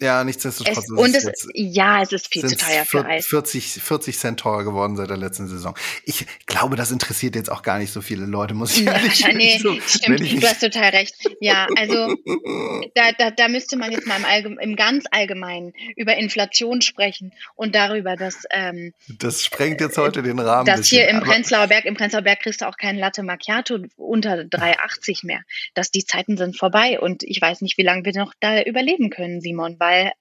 Ja, 0.00 0.22
nichtsdestotrotz. 0.22 0.84
Es, 0.84 0.90
und 0.90 1.14
es, 1.16 1.24
jetzt, 1.24 1.48
ja, 1.54 2.02
es 2.02 2.12
ist 2.12 2.32
viel 2.32 2.46
zu 2.46 2.56
teuer 2.56 2.84
für 2.84 3.04
Eis. 3.04 3.26
40, 3.26 3.82
40 3.82 4.16
Cent 4.16 4.40
teurer 4.40 4.62
geworden 4.62 4.96
seit 4.96 5.10
der 5.10 5.16
letzten 5.16 5.48
Saison. 5.48 5.76
Ich 6.04 6.24
glaube, 6.46 6.76
das 6.76 6.92
interessiert 6.92 7.34
jetzt 7.34 7.50
auch 7.50 7.62
gar 7.62 7.78
nicht 7.78 7.92
so 7.92 8.00
viele 8.00 8.24
Leute, 8.24 8.54
muss 8.54 8.76
ich 8.76 8.86
ehrlich 8.86 9.16
sagen. 9.16 9.38
Nee, 9.38 9.58
so, 9.58 9.78
stimmt, 9.86 10.20
du 10.20 10.46
hast 10.48 10.60
total 10.60 10.90
recht. 10.90 11.14
Ja, 11.40 11.66
also 11.76 12.14
da, 12.94 13.12
da, 13.16 13.30
da 13.30 13.48
müsste 13.48 13.76
man 13.76 13.92
jetzt 13.92 14.06
mal 14.06 14.16
im, 14.16 14.24
Allgeme 14.24 14.60
im 14.60 14.74
ganz 14.74 15.04
Allgemeinen 15.10 15.72
über 15.96 16.16
Inflation 16.16 16.80
sprechen 16.80 17.32
und 17.54 17.74
darüber, 17.74 18.16
dass 18.16 18.44
ähm, 18.50 18.94
Das 19.06 19.44
sprengt 19.44 19.80
jetzt 19.80 19.96
heute 19.96 20.22
den 20.22 20.38
Rahmen. 20.38 20.66
Dass 20.66 20.86
hier 20.86 21.08
im 21.08 21.20
Prenzlauer 21.20 21.68
Berg, 21.68 21.84
im 21.84 21.94
Prenzlauer 21.94 22.22
Berg 22.22 22.40
kriegst 22.40 22.62
du 22.62 22.68
auch 22.68 22.76
keinen 22.76 22.98
Latte 22.98 23.22
Macchiato 23.22 23.78
unter 23.96 24.34
3,80 24.34 25.26
mehr. 25.26 25.40
Dass 25.74 25.90
die 25.90 26.04
Zeiten 26.04 26.36
sind 26.36 26.56
vorbei 26.56 26.98
und 27.00 27.22
ich 27.22 27.40
weiß 27.40 27.60
nicht, 27.60 27.78
wie 27.78 27.82
lange 27.82 28.04
wir 28.04 28.12
noch 28.14 28.34
da 28.40 28.62
überleben 28.62 29.10
können, 29.10 29.40
Simon, 29.40 29.76
weil 29.78 29.87
weil 29.88 30.12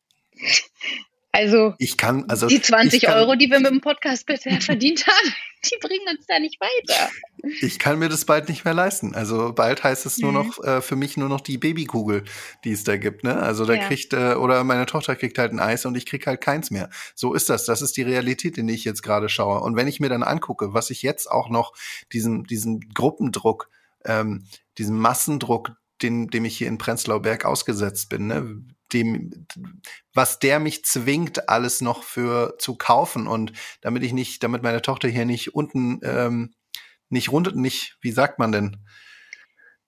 also, 1.33 1.75
ich 1.77 1.97
kann, 1.97 2.25
also 2.29 2.47
die 2.47 2.61
20 2.61 3.03
kann, 3.03 3.13
Euro, 3.19 3.35
die 3.35 3.51
wir 3.51 3.59
mit 3.59 3.69
dem 3.69 3.81
Podcast 3.81 4.25
bisher 4.25 4.59
verdient 4.61 5.05
haben, 5.05 5.35
die 5.65 5.77
bringen 5.79 6.07
uns 6.09 6.25
da 6.25 6.39
nicht 6.39 6.59
weiter. 6.59 7.11
Ich 7.61 7.77
kann 7.77 7.99
mir 7.99 8.09
das 8.09 8.25
bald 8.25 8.49
nicht 8.49 8.65
mehr 8.65 8.73
leisten. 8.73 9.13
Also 9.13 9.53
bald 9.53 9.83
heißt 9.83 10.07
es 10.07 10.17
nur 10.17 10.31
mhm. 10.31 10.37
noch 10.37 10.63
äh, 10.63 10.81
für 10.81 10.95
mich 10.95 11.15
nur 11.15 11.29
noch 11.29 11.41
die 11.41 11.59
Babykugel, 11.59 12.23
die 12.63 12.71
es 12.71 12.83
da 12.85 12.97
gibt. 12.97 13.23
Ne? 13.23 13.37
Also 13.37 13.65
da 13.65 13.73
ja. 13.73 13.85
kriegt 13.85 14.13
äh, 14.13 14.33
oder 14.33 14.63
meine 14.63 14.87
Tochter 14.87 15.15
kriegt 15.15 15.37
halt 15.37 15.51
ein 15.51 15.59
Eis 15.59 15.85
und 15.85 15.95
ich 15.95 16.07
krieg 16.07 16.25
halt 16.25 16.41
keins 16.41 16.71
mehr. 16.71 16.89
So 17.13 17.35
ist 17.35 17.49
das. 17.49 17.65
Das 17.65 17.83
ist 17.83 17.97
die 17.97 18.03
Realität, 18.03 18.57
in 18.57 18.65
die 18.65 18.73
ich 18.73 18.83
jetzt 18.83 19.03
gerade 19.03 19.29
schaue. 19.29 19.59
Und 19.59 19.75
wenn 19.75 19.87
ich 19.87 19.99
mir 19.99 20.09
dann 20.09 20.23
angucke, 20.23 20.73
was 20.73 20.89
ich 20.89 21.03
jetzt 21.03 21.29
auch 21.29 21.49
noch 21.49 21.73
diesen 22.13 22.45
diesen 22.45 22.79
Gruppendruck, 22.95 23.69
ähm, 24.05 24.45
diesen 24.79 24.97
Massendruck 24.97 25.73
den, 26.01 26.27
dem 26.27 26.45
ich 26.45 26.57
hier 26.57 26.67
in 26.67 26.77
Prenzlauer 26.77 27.21
Berg 27.21 27.45
ausgesetzt 27.45 28.09
bin, 28.09 28.27
ne? 28.27 28.63
Dem, 28.93 29.47
was 30.13 30.39
der 30.39 30.59
mich 30.59 30.85
zwingt, 30.85 31.49
alles 31.49 31.81
noch 31.81 32.03
für 32.03 32.57
zu 32.59 32.75
kaufen 32.75 33.27
und 33.27 33.53
damit 33.81 34.03
ich 34.03 34.13
nicht, 34.13 34.43
damit 34.43 34.63
meine 34.63 34.81
Tochter 34.81 35.07
hier 35.07 35.25
nicht 35.25 35.53
unten, 35.53 35.99
ähm, 36.03 36.53
nicht 37.09 37.31
rund, 37.31 37.55
nicht, 37.55 37.97
wie 38.01 38.11
sagt 38.11 38.39
man 38.39 38.51
denn, 38.51 38.77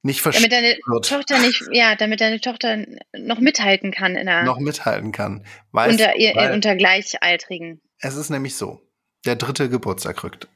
nicht 0.01 0.25
damit 0.25 0.51
deine 0.51 0.77
wird. 0.85 1.09
Tochter 1.09 1.39
nicht, 1.39 1.62
ja, 1.71 1.95
damit 1.95 2.21
deine 2.21 2.39
Tochter 2.39 2.85
noch 3.17 3.39
mithalten 3.39 3.91
kann 3.91 4.15
in 4.15 4.27
der, 4.27 4.43
noch 4.43 4.59
mithalten 4.59 5.12
kann, 5.12 5.45
weißt, 5.71 5.91
unter, 5.91 6.13
weil, 6.13 6.53
unter 6.53 6.75
Gleichaltrigen. 6.75 7.81
Es 7.99 8.15
ist 8.15 8.29
nämlich 8.29 8.55
so, 8.55 8.81
der 9.25 9.35
dritte 9.35 9.69
Geburtstag 9.69 10.23
rückt 10.23 10.47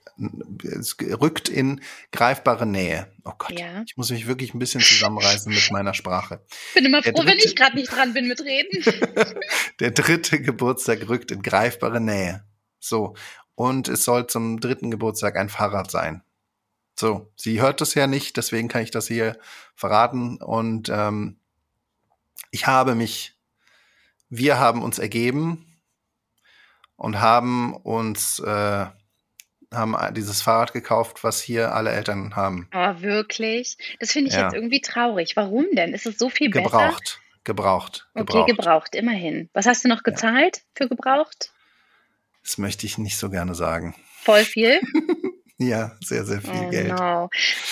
es 0.63 0.97
rückt 0.99 1.49
in 1.49 1.81
greifbare 2.11 2.65
Nähe. 2.65 3.11
Oh 3.23 3.33
Gott, 3.37 3.57
ja. 3.57 3.83
ich 3.85 3.97
muss 3.97 4.11
mich 4.11 4.27
wirklich 4.27 4.53
ein 4.53 4.59
bisschen 4.59 4.81
zusammenreißen 4.81 5.51
mit 5.51 5.71
meiner 5.71 5.93
Sprache. 5.93 6.43
Bin 6.73 6.85
immer 6.85 7.01
froh, 7.01 7.11
dritte, 7.11 7.27
wenn 7.27 7.37
ich 7.39 7.55
gerade 7.55 7.75
nicht 7.75 7.91
dran 7.91 8.13
bin 8.13 8.27
mit 8.27 8.41
Reden. 8.41 8.83
der 9.79 9.91
dritte 9.91 10.41
Geburtstag 10.41 11.07
rückt 11.09 11.31
in 11.31 11.41
greifbare 11.41 11.99
Nähe. 11.99 12.45
So. 12.79 13.15
Und 13.55 13.87
es 13.87 14.03
soll 14.03 14.27
zum 14.27 14.59
dritten 14.59 14.91
Geburtstag 14.91 15.37
ein 15.37 15.49
Fahrrad 15.49 15.89
sein. 15.91 16.23
So, 16.99 17.31
sie 17.35 17.61
hört 17.61 17.81
das 17.81 17.95
ja 17.95 18.07
nicht, 18.07 18.37
deswegen 18.37 18.67
kann 18.67 18.83
ich 18.83 18.91
das 18.91 19.07
hier 19.07 19.37
verraten. 19.75 20.37
Und 20.37 20.89
ähm, 20.89 21.39
ich 22.51 22.67
habe 22.67 22.95
mich, 22.95 23.35
wir 24.29 24.59
haben 24.59 24.83
uns 24.83 24.99
ergeben 24.99 25.79
und 26.95 27.19
haben 27.19 27.75
uns 27.75 28.39
äh, 28.39 28.85
haben 29.73 29.95
dieses 30.13 30.41
Fahrrad 30.41 30.73
gekauft, 30.73 31.23
was 31.23 31.41
hier 31.41 31.73
alle 31.73 31.91
Eltern 31.91 32.35
haben. 32.35 32.67
Oh, 32.73 33.01
wirklich? 33.01 33.77
Das 33.99 34.11
finde 34.11 34.29
ich 34.29 34.35
ja. 34.35 34.43
jetzt 34.43 34.53
irgendwie 34.53 34.81
traurig. 34.81 35.35
Warum 35.35 35.65
denn? 35.73 35.93
Ist 35.93 36.05
es 36.05 36.17
so 36.17 36.29
viel 36.29 36.49
gebraucht, 36.49 36.71
besser? 36.71 37.19
Gebraucht, 37.43 38.07
gebraucht. 38.13 38.43
Okay, 38.43 38.51
gebraucht, 38.51 38.95
immerhin. 38.95 39.49
Was 39.53 39.65
hast 39.65 39.83
du 39.83 39.89
noch 39.89 40.03
gezahlt 40.03 40.57
ja. 40.57 40.63
für 40.75 40.89
gebraucht? 40.89 41.51
Das 42.43 42.57
möchte 42.57 42.85
ich 42.85 42.97
nicht 42.97 43.17
so 43.17 43.29
gerne 43.29 43.55
sagen. 43.55 43.95
Voll 44.21 44.43
viel? 44.43 44.81
ja, 45.57 45.97
sehr, 46.01 46.25
sehr 46.25 46.41
viel 46.41 46.65
oh, 46.65 46.69
Geld. 46.69 46.97
No. 46.97 47.29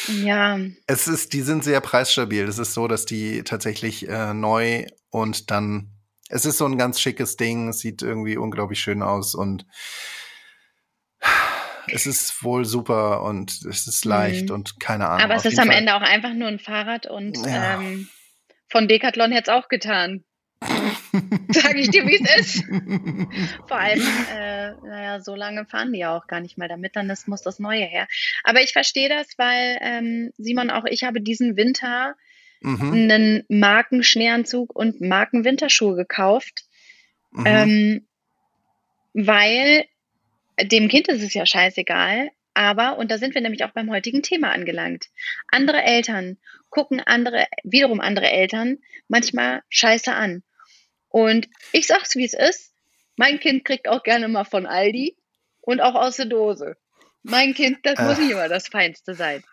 Ja. 0.08 0.60
Es 0.88 1.08
ist, 1.08 1.34
die 1.34 1.42
sind 1.42 1.64
sehr 1.64 1.82
preisstabil. 1.82 2.44
Es 2.46 2.58
ist 2.58 2.74
so, 2.74 2.88
dass 2.88 3.06
die 3.06 3.44
tatsächlich 3.44 4.08
äh, 4.08 4.34
neu 4.34 4.86
und 5.10 5.52
dann, 5.52 5.92
es 6.30 6.46
ist 6.46 6.58
so 6.58 6.66
ein 6.66 6.78
ganz 6.78 7.00
schickes 7.00 7.38
Ding, 7.38 7.74
sieht 7.74 8.02
irgendwie 8.02 8.38
unglaublich 8.38 8.80
schön 8.80 9.02
aus 9.02 9.36
und 9.36 9.66
es 11.88 12.06
ist 12.06 12.44
wohl 12.44 12.66
super 12.66 13.24
und 13.24 13.66
es 13.66 13.88
ist 13.88 14.06
leicht 14.06 14.50
mhm. 14.50 14.56
und 14.56 14.80
keine 14.80 15.08
Ahnung. 15.08 15.24
Aber 15.24 15.36
es 15.36 15.46
ist 15.46 15.60
am 15.60 15.68
Fall. 15.68 15.78
Ende 15.78 15.96
auch 15.96 16.02
einfach 16.02 16.34
nur 16.34 16.48
ein 16.48 16.60
Fahrrad 16.60 17.06
und 17.06 17.38
ja. 17.46 17.80
ähm, 17.80 18.08
von 18.70 18.88
Decathlon 18.88 19.32
hätte 19.32 19.52
es 19.52 19.58
auch 19.58 19.68
getan. 19.68 20.24
Sage 21.50 21.80
ich 21.80 21.90
dir, 21.90 22.06
wie 22.08 22.24
es 22.24 22.54
ist. 22.54 22.66
Vor 23.68 23.78
allem, 23.78 24.02
äh, 24.34 24.72
naja, 24.88 25.20
so 25.20 25.36
lange 25.36 25.66
fahren 25.66 25.92
die 25.92 26.00
ja 26.00 26.16
auch 26.16 26.28
gar 26.28 26.40
nicht 26.40 26.58
mal 26.58 26.68
damit, 26.68 26.96
dann 26.96 27.10
ist, 27.10 27.28
muss 27.28 27.42
das 27.42 27.60
Neue 27.60 27.86
her. 27.86 28.08
Aber 28.44 28.62
ich 28.62 28.72
verstehe 28.72 29.10
das, 29.10 29.28
weil 29.38 29.78
ähm, 29.82 30.32
Simon, 30.38 30.70
auch 30.70 30.86
ich 30.86 31.04
habe 31.04 31.20
diesen 31.20 31.58
Winter 31.58 32.16
mhm. 32.62 32.94
einen 32.94 33.44
Markenschneeanzug 33.50 34.76
und 34.76 35.02
Markenwinterschuhe 35.02 35.96
gekauft, 35.96 36.64
mhm. 37.32 37.46
ähm, 37.46 38.08
weil 39.14 39.86
dem 40.64 40.88
Kind 40.88 41.08
ist 41.08 41.24
es 41.24 41.34
ja 41.34 41.46
scheißegal, 41.46 42.30
aber, 42.54 42.98
und 42.98 43.10
da 43.12 43.18
sind 43.18 43.34
wir 43.34 43.42
nämlich 43.42 43.64
auch 43.64 43.72
beim 43.72 43.90
heutigen 43.90 44.24
Thema 44.24 44.52
angelangt, 44.52 45.08
andere 45.48 45.84
Eltern 45.84 46.38
gucken 46.70 47.02
andere, 47.02 47.46
wiederum 47.64 48.00
andere 48.00 48.30
Eltern 48.30 48.80
manchmal 49.08 49.62
scheiße 49.70 50.14
an. 50.14 50.44
Und 51.10 51.48
ich 51.74 51.88
sag's, 51.88 52.16
wie 52.16 52.26
es 52.26 52.34
ist. 52.34 52.74
Mein 53.18 53.40
Kind 53.40 53.66
kriegt 53.66 53.88
auch 53.88 54.04
gerne 54.04 54.28
mal 54.28 54.46
von 54.46 54.66
Aldi 54.66 55.18
und 55.60 55.82
auch 55.82 55.96
aus 55.96 56.16
der 56.16 56.26
Dose. 56.26 56.78
Mein 57.24 57.54
Kind, 57.54 57.80
das 57.84 58.00
äh, 58.00 58.04
muss 58.04 58.18
nicht 58.18 58.32
immer 58.32 58.50
das 58.50 58.70
Feinste 58.70 59.14
sein. 59.14 59.44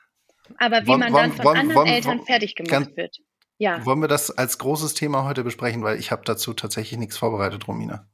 Aber 0.59 0.83
wie 0.83 0.89
wollen, 0.89 1.01
man 1.01 1.13
dann 1.13 1.33
von 1.33 1.45
wollen, 1.45 1.59
anderen 1.59 1.77
wollen, 1.77 1.93
Eltern 1.93 2.25
fertig 2.25 2.55
gemacht 2.55 2.97
wird. 2.97 3.19
Ja. 3.59 3.85
Wollen 3.85 4.01
wir 4.01 4.09
das 4.09 4.31
als 4.31 4.59
großes 4.59 4.95
Thema 4.95 5.25
heute 5.25 5.43
besprechen, 5.43 5.83
weil 5.83 5.99
ich 5.99 6.11
habe 6.11 6.23
dazu 6.25 6.55
tatsächlich 6.55 6.99
nichts 6.99 7.19
vorbereitet, 7.19 7.67
Romina. 7.67 8.09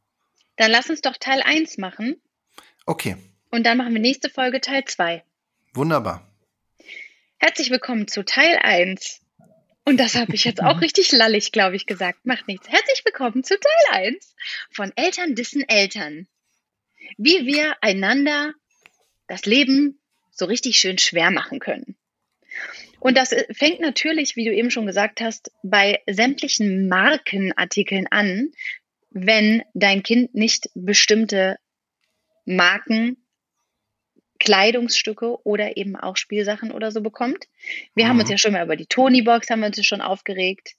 Dann 0.57 0.70
lass 0.70 0.88
uns 0.88 1.02
doch 1.02 1.16
Teil 1.20 1.42
1 1.42 1.78
machen. 1.78 2.16
Okay. 2.87 3.16
Und 3.51 3.64
dann 3.64 3.79
machen 3.79 3.94
wir 3.94 4.01
nächste 4.01 4.29
Folge 4.29 4.61
Teil 4.61 4.85
2. 4.85 5.23
Wunderbar. 5.73 6.31
Herzlich 7.38 7.70
willkommen 7.70 8.09
zu 8.09 8.25
Teil 8.27 8.59
1. 8.61 9.23
Und 9.87 9.99
das 9.99 10.16
habe 10.16 10.35
ich 10.35 10.44
jetzt 10.44 10.62
auch 10.62 10.81
richtig 10.83 11.11
lallig, 11.12 11.51
glaube 11.51 11.77
ich, 11.77 11.87
gesagt. 11.87 12.27
Macht 12.27 12.47
nichts. 12.47 12.68
Herzlich 12.68 13.03
willkommen 13.07 13.42
zu 13.42 13.59
Teil 13.59 14.05
1 14.05 14.35
von 14.70 14.92
Eltern 14.97 15.35
dissen 15.35 15.66
Eltern. 15.66 16.27
Wie 17.16 17.47
wir 17.47 17.75
einander 17.81 18.53
das 19.29 19.47
Leben 19.47 19.99
so 20.31 20.44
richtig 20.44 20.77
schön 20.77 20.99
schwer 20.99 21.31
machen 21.31 21.61
können. 21.61 21.97
Und 23.01 23.16
das 23.16 23.33
äh, 23.33 23.47
fängt 23.55 23.81
natürlich, 23.81 24.37
wie 24.37 24.44
du 24.44 24.55
eben 24.55 24.70
schon 24.70 24.87
gesagt 24.87 25.23
hast, 25.23 25.51
bei 25.62 26.03
sämtlichen 26.07 26.88
Markenartikeln 26.88 28.09
an, 28.11 28.53
wenn 29.09 29.62
dein 29.73 30.03
Kind 30.03 30.35
nicht 30.35 30.68
bestimmte 30.75 31.57
Marken, 32.44 33.16
Kleidungsstücke 34.38 35.44
oder 35.44 35.76
eben 35.76 35.96
auch 35.96 36.16
Spielsachen 36.16 36.70
oder 36.70 36.90
so 36.90 37.00
bekommt. 37.00 37.46
Wir 37.94 38.04
mhm. 38.04 38.09
haben 38.11 38.20
uns 38.20 38.28
mhm. 38.28 38.33
ja 38.33 38.38
schon 38.38 38.52
mal 38.52 38.64
über 38.64 38.76
die 38.76 38.87
Tony-Box 38.87 39.50
haben 39.50 39.61
wir 39.61 39.66
uns 39.66 39.85
schon 39.85 40.00
aufgeregt. 40.00 40.74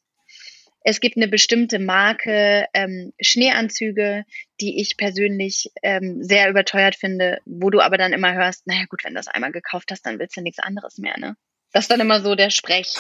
Es 0.88 1.00
gibt 1.00 1.18
eine 1.18 1.28
bestimmte 1.28 1.80
Marke 1.80 2.68
ähm, 2.76 3.12
Schneeanzüge, 3.20 4.24
die 4.62 4.80
ich 4.80 4.98
persönlich 4.98 5.72
ähm, 5.82 6.22
sehr 6.22 6.48
überteuert 6.48 6.96
finde, 6.96 7.40
wo 7.46 7.72
du 7.72 7.82
aber 7.82 7.98
dann 7.98 8.14
immer 8.14 8.36
hörst, 8.36 8.68
naja 8.68 8.86
gut, 8.88 9.04
wenn 9.04 9.14
du 9.14 9.18
das 9.18 9.28
einmal 9.28 9.52
gekauft 9.52 9.90
hast, 9.90 10.06
dann 10.06 10.20
willst 10.20 10.38
du 10.38 10.42
nichts 10.42 10.60
anderes 10.60 11.00
mehr, 11.00 11.18
ne? 11.18 11.36
Das 11.72 11.86
ist 11.86 11.92
dann 11.92 12.02
immer 12.02 12.22
so 12.22 12.36
der 12.36 12.52
Sprech. 12.52 12.94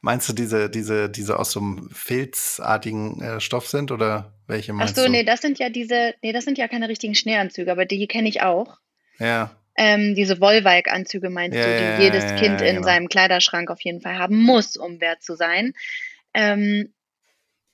Meinst 0.00 0.28
du 0.28 0.32
diese, 0.32 0.70
diese, 0.70 1.08
diese 1.08 1.38
aus 1.38 1.52
so 1.52 1.60
einem 1.60 1.90
filzartigen 1.90 3.20
äh, 3.20 3.40
Stoff 3.40 3.68
sind 3.68 3.90
oder 3.90 4.34
welche 4.46 4.72
meinst 4.72 4.94
Ach 4.94 5.02
so, 5.02 5.06
du? 5.06 5.12
nee, 5.12 5.24
das 5.24 5.40
sind 5.40 5.58
ja 5.58 5.68
diese, 5.70 6.14
nee, 6.22 6.32
das 6.32 6.44
sind 6.44 6.58
ja 6.58 6.68
keine 6.68 6.88
richtigen 6.88 7.14
Schneeanzüge, 7.14 7.70
aber 7.70 7.84
die 7.84 8.06
kenne 8.06 8.28
ich 8.28 8.42
auch. 8.42 8.78
Ja. 9.18 9.50
Ähm, 9.76 10.14
diese 10.14 10.40
Wollwalk-Anzüge 10.40 11.30
meinst 11.30 11.58
ja, 11.58 11.64
du, 11.64 11.70
die 11.70 11.84
ja, 11.84 12.00
jedes 12.00 12.24
ja, 12.24 12.36
Kind 12.36 12.60
in 12.60 12.76
genau. 12.76 12.82
seinem 12.86 13.08
Kleiderschrank 13.08 13.70
auf 13.70 13.80
jeden 13.80 14.00
Fall 14.00 14.18
haben 14.18 14.40
muss, 14.40 14.76
um 14.76 15.00
wert 15.00 15.22
zu 15.22 15.34
sein. 15.34 15.72
Ähm, 16.32 16.92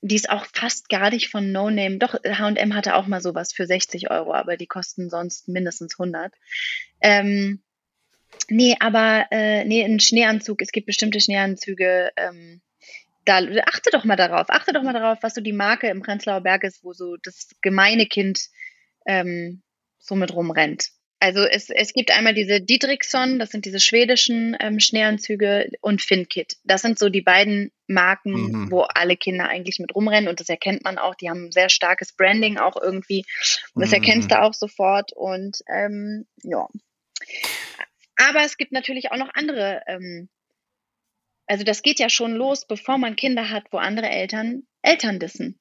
die 0.02 0.16
ist 0.16 0.30
auch 0.30 0.46
fast 0.46 0.88
gar 0.88 1.10
nicht 1.10 1.28
von 1.28 1.52
No 1.52 1.68
Name. 1.68 1.98
Doch, 1.98 2.14
H&M 2.14 2.74
hatte 2.74 2.94
auch 2.94 3.06
mal 3.06 3.20
sowas 3.20 3.52
für 3.52 3.66
60 3.66 4.10
Euro, 4.10 4.32
aber 4.32 4.56
die 4.56 4.66
kosten 4.66 5.10
sonst 5.10 5.48
mindestens 5.48 5.98
100. 5.98 6.32
Ähm, 7.02 7.62
Nee, 8.50 8.76
aber 8.80 9.26
äh, 9.30 9.64
nee, 9.64 9.84
ein 9.84 10.00
Schneeanzug, 10.00 10.60
es 10.60 10.72
gibt 10.72 10.86
bestimmte 10.86 11.20
Schneeanzüge, 11.20 12.10
ähm, 12.16 12.60
da 13.24 13.38
achte 13.66 13.90
doch 13.90 14.04
mal 14.04 14.16
darauf, 14.16 14.50
achte 14.50 14.72
doch 14.72 14.82
mal 14.82 14.92
darauf, 14.92 15.18
was 15.22 15.34
so 15.34 15.40
die 15.40 15.52
Marke 15.52 15.88
im 15.88 16.02
Prenzlauer 16.02 16.40
Berg 16.40 16.64
ist, 16.64 16.82
wo 16.82 16.92
so 16.92 17.16
das 17.22 17.50
gemeine 17.62 18.06
Kind 18.06 18.48
ähm, 19.06 19.62
so 19.98 20.14
mit 20.16 20.34
rumrennt. 20.34 20.88
Also 21.22 21.44
es, 21.44 21.68
es 21.68 21.92
gibt 21.92 22.10
einmal 22.10 22.32
diese 22.32 22.62
Dietrichson, 22.62 23.38
das 23.38 23.50
sind 23.50 23.66
diese 23.66 23.78
schwedischen 23.78 24.56
ähm, 24.58 24.80
Schneeanzüge 24.80 25.70
und 25.82 26.00
Finkit. 26.00 26.56
Das 26.64 26.80
sind 26.80 26.98
so 26.98 27.10
die 27.10 27.20
beiden 27.20 27.72
Marken, 27.86 28.32
mhm. 28.32 28.70
wo 28.70 28.80
alle 28.80 29.18
Kinder 29.18 29.46
eigentlich 29.46 29.78
mit 29.78 29.94
rumrennen 29.94 30.28
und 30.30 30.40
das 30.40 30.48
erkennt 30.48 30.82
man 30.82 30.96
auch. 30.96 31.14
Die 31.14 31.28
haben 31.28 31.46
ein 31.46 31.52
sehr 31.52 31.68
starkes 31.68 32.14
Branding 32.14 32.56
auch 32.56 32.80
irgendwie 32.82 33.26
und 33.74 33.82
das 33.82 33.90
mhm. 33.90 33.96
erkennst 33.96 34.30
du 34.30 34.40
auch 34.40 34.54
sofort 34.54 35.12
und 35.12 35.58
ähm, 35.68 36.26
ja. 36.42 36.66
Aber 38.28 38.44
es 38.44 38.56
gibt 38.56 38.72
natürlich 38.72 39.12
auch 39.12 39.16
noch 39.16 39.30
andere, 39.34 39.82
ähm, 39.86 40.28
also 41.46 41.64
das 41.64 41.82
geht 41.82 41.98
ja 41.98 42.08
schon 42.08 42.34
los, 42.34 42.66
bevor 42.66 42.98
man 42.98 43.16
Kinder 43.16 43.50
hat, 43.50 43.64
wo 43.70 43.78
andere 43.78 44.08
Eltern 44.08 44.62
Eltern 44.82 45.18
dissen. 45.18 45.58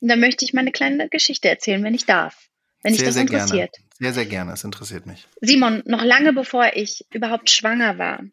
Und 0.00 0.08
da 0.08 0.16
möchte 0.16 0.44
ich 0.44 0.52
meine 0.52 0.72
kleine 0.72 1.08
Geschichte 1.08 1.48
erzählen, 1.48 1.82
wenn 1.82 1.94
ich 1.94 2.06
darf, 2.06 2.48
wenn 2.82 2.94
sehr, 2.94 3.06
dich 3.06 3.14
das 3.14 3.22
interessiert. 3.22 3.72
Gerne. 3.72 3.88
Sehr, 3.98 4.12
sehr 4.12 4.26
gerne, 4.26 4.52
es 4.52 4.64
interessiert 4.64 5.06
mich. 5.06 5.26
Simon, 5.40 5.82
noch 5.86 6.02
lange 6.02 6.32
bevor 6.32 6.72
ich 6.74 7.06
überhaupt 7.12 7.48
schwanger 7.48 7.98
war, 7.98 8.24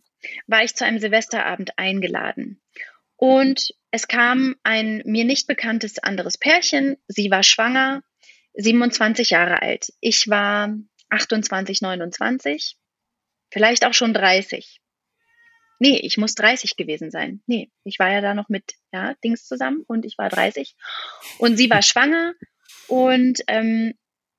war 0.47 0.63
ich 0.63 0.75
zu 0.75 0.85
einem 0.85 0.99
Silvesterabend 0.99 1.77
eingeladen. 1.77 2.61
Und 3.15 3.73
es 3.91 4.07
kam 4.07 4.55
ein 4.63 5.03
mir 5.05 5.25
nicht 5.25 5.47
bekanntes 5.47 5.99
anderes 5.99 6.37
Pärchen. 6.37 6.97
Sie 7.07 7.29
war 7.29 7.43
schwanger, 7.43 8.03
27 8.55 9.29
Jahre 9.29 9.61
alt. 9.61 9.93
Ich 9.99 10.27
war 10.29 10.75
28, 11.09 11.81
29 11.81 12.77
vielleicht 13.51 13.85
auch 13.85 13.93
schon 13.93 14.13
30. 14.13 14.79
Nee, 15.79 15.99
ich 16.03 16.17
muss 16.17 16.35
30 16.35 16.75
gewesen 16.75 17.09
sein. 17.09 17.41
Nee, 17.47 17.71
ich 17.83 17.97
war 17.97 18.11
ja 18.11 18.21
da 18.21 18.33
noch 18.33 18.49
mit 18.49 18.75
ja, 18.93 19.15
Dings 19.23 19.45
zusammen 19.45 19.83
und 19.87 20.05
ich 20.05 20.17
war 20.17 20.29
30. 20.29 20.75
Und 21.39 21.57
sie 21.57 21.69
war 21.69 21.81
schwanger 21.81 22.33
und 22.87 23.41
ähm, 23.47 23.93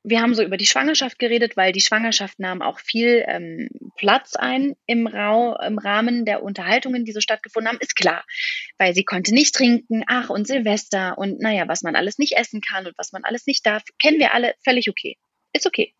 wir 0.05 0.21
haben 0.21 0.35
so 0.35 0.43
über 0.43 0.57
die 0.57 0.67
Schwangerschaft 0.67 1.19
geredet, 1.19 1.57
weil 1.57 1.73
die 1.73 1.81
Schwangerschaft 1.81 2.39
nahm 2.41 2.61
auch 2.61 2.81
viel 2.81 3.25
ähm, 3.27 3.69
Platz 3.97 4.35
ein 4.35 4.75
im, 4.87 5.07
Rau 5.07 5.57
im 5.61 5.79
Rahmen 5.79 6.25
der 6.25 6.43
Unterhaltungen, 6.43 7.05
die 7.05 7.13
so 7.13 7.21
stattgefunden 7.21 7.69
haben, 7.69 7.81
ist 7.81 7.95
klar. 7.95 8.25
Weil 8.79 8.95
sie 8.95 9.05
konnte 9.05 9.33
nicht 9.33 9.55
trinken, 9.55 10.03
ach 10.09 10.29
und 10.29 10.47
Silvester 10.47 11.19
und 11.19 11.41
naja, 11.41 11.69
was 11.69 11.83
man 11.83 11.95
alles 11.95 12.19
nicht 12.19 12.37
essen 12.37 12.61
kann 12.61 12.87
und 12.87 12.99
was 12.99 13.13
man 13.13 13.25
alles 13.25 13.47
nicht 13.47 13.65
darf, 13.65 13.83
kennen 14.01 14.19
wir 14.19 14.35
alle, 14.35 14.55
völlig 14.65 14.89
okay. 14.91 15.17
Ist 15.53 15.67
okay. 15.67 15.95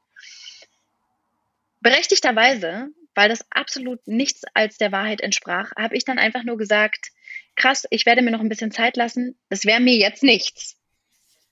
Berechtigterweise 1.81 2.89
weil 3.15 3.29
das 3.29 3.45
absolut 3.51 4.07
nichts 4.07 4.43
als 4.55 4.79
der 4.79 4.93
Wahrheit 4.93 5.21
entsprach, 5.21 5.73
habe 5.77 5.97
ich 5.97 6.05
dann 6.05 6.19
einfach 6.19 6.45
nur 6.45 6.57
gesagt, 6.57 7.11
krass, 7.57 7.87
ich 7.91 8.07
werde 8.07 8.23
mir 8.23 8.31
noch 8.31 8.41
ein 8.41 8.49
bisschen 8.49 8.73
Zeit 8.73 8.97
lassen, 8.97 9.39
das 9.49 9.65
wäre 9.65 9.81
mir 9.81 9.97
jetzt 9.97 10.23
nichts. 10.23 10.77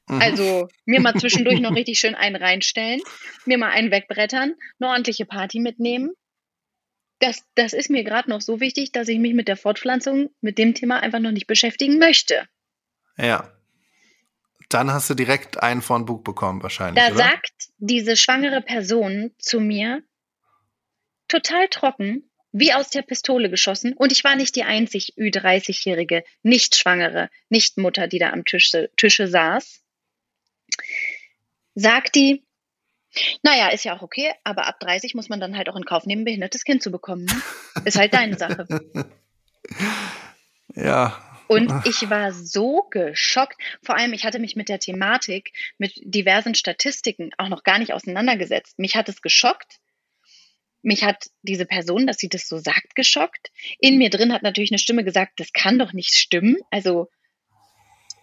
Mhm. 0.08 0.20
Also 0.20 0.68
mir 0.84 1.00
mal 1.00 1.14
zwischendurch 1.14 1.60
noch 1.60 1.74
richtig 1.74 1.98
schön 2.00 2.14
einen 2.14 2.36
reinstellen, 2.36 3.00
mir 3.46 3.58
mal 3.58 3.70
einen 3.70 3.90
wegbrettern, 3.90 4.54
eine 4.78 4.90
ordentliche 4.90 5.26
Party 5.26 5.60
mitnehmen. 5.60 6.12
Das, 7.20 7.44
das 7.54 7.74
ist 7.74 7.90
mir 7.90 8.02
gerade 8.02 8.30
noch 8.30 8.40
so 8.40 8.60
wichtig, 8.60 8.92
dass 8.92 9.08
ich 9.08 9.18
mich 9.18 9.34
mit 9.34 9.46
der 9.46 9.56
Fortpflanzung, 9.56 10.30
mit 10.40 10.56
dem 10.56 10.74
Thema 10.74 11.00
einfach 11.00 11.18
noch 11.18 11.32
nicht 11.32 11.46
beschäftigen 11.46 11.98
möchte. 11.98 12.48
Ja. 13.18 13.52
Dann 14.70 14.90
hast 14.92 15.10
du 15.10 15.14
direkt 15.14 15.62
einen 15.62 15.82
von 15.82 16.06
Bug 16.06 16.24
bekommen, 16.24 16.62
wahrscheinlich. 16.62 17.04
Da 17.04 17.12
oder? 17.12 17.24
sagt 17.24 17.52
diese 17.78 18.16
schwangere 18.16 18.62
Person 18.62 19.32
zu 19.38 19.60
mir, 19.60 20.02
total 21.30 21.68
trocken, 21.68 22.30
wie 22.52 22.72
aus 22.72 22.90
der 22.90 23.02
Pistole 23.02 23.48
geschossen. 23.48 23.92
Und 23.94 24.12
ich 24.12 24.24
war 24.24 24.36
nicht 24.36 24.56
die 24.56 24.64
einzig 24.64 25.14
Ü30-jährige, 25.16 26.24
nicht 26.42 26.76
schwangere, 26.76 27.30
nicht 27.48 27.78
Mutter, 27.78 28.08
die 28.08 28.18
da 28.18 28.30
am 28.30 28.44
Tische, 28.44 28.90
Tische 28.96 29.28
saß. 29.28 29.82
Sagt 31.74 32.14
die, 32.16 32.44
naja, 33.42 33.68
ist 33.68 33.84
ja 33.84 33.96
auch 33.96 34.02
okay, 34.02 34.32
aber 34.44 34.66
ab 34.66 34.80
30 34.80 35.14
muss 35.14 35.28
man 35.28 35.40
dann 35.40 35.56
halt 35.56 35.68
auch 35.68 35.76
in 35.76 35.84
Kauf 35.84 36.06
nehmen, 36.06 36.22
ein 36.22 36.26
behindertes 36.26 36.64
Kind 36.64 36.82
zu 36.82 36.90
bekommen. 36.90 37.24
Ne? 37.24 37.42
Ist 37.84 37.98
halt 37.98 38.14
deine 38.14 38.36
Sache. 38.36 38.66
Ja. 40.74 41.20
Und 41.48 41.72
ich 41.84 42.08
war 42.10 42.32
so 42.32 42.86
geschockt. 42.90 43.60
Vor 43.82 43.96
allem, 43.96 44.12
ich 44.12 44.24
hatte 44.24 44.38
mich 44.38 44.54
mit 44.54 44.68
der 44.68 44.78
Thematik, 44.78 45.52
mit 45.78 45.94
diversen 46.04 46.54
Statistiken 46.54 47.30
auch 47.38 47.48
noch 47.48 47.64
gar 47.64 47.80
nicht 47.80 47.92
auseinandergesetzt. 47.92 48.78
Mich 48.78 48.94
hat 48.94 49.08
es 49.08 49.20
geschockt, 49.20 49.80
mich 50.82 51.04
hat 51.04 51.30
diese 51.42 51.66
Person, 51.66 52.06
dass 52.06 52.18
sie 52.18 52.28
das 52.28 52.48
so 52.48 52.58
sagt, 52.58 52.94
geschockt. 52.94 53.50
In 53.78 53.98
mir 53.98 54.10
drin 54.10 54.32
hat 54.32 54.42
natürlich 54.42 54.70
eine 54.70 54.78
Stimme 54.78 55.04
gesagt, 55.04 55.38
das 55.38 55.52
kann 55.52 55.78
doch 55.78 55.92
nicht 55.92 56.14
stimmen. 56.14 56.56
Also, 56.70 57.08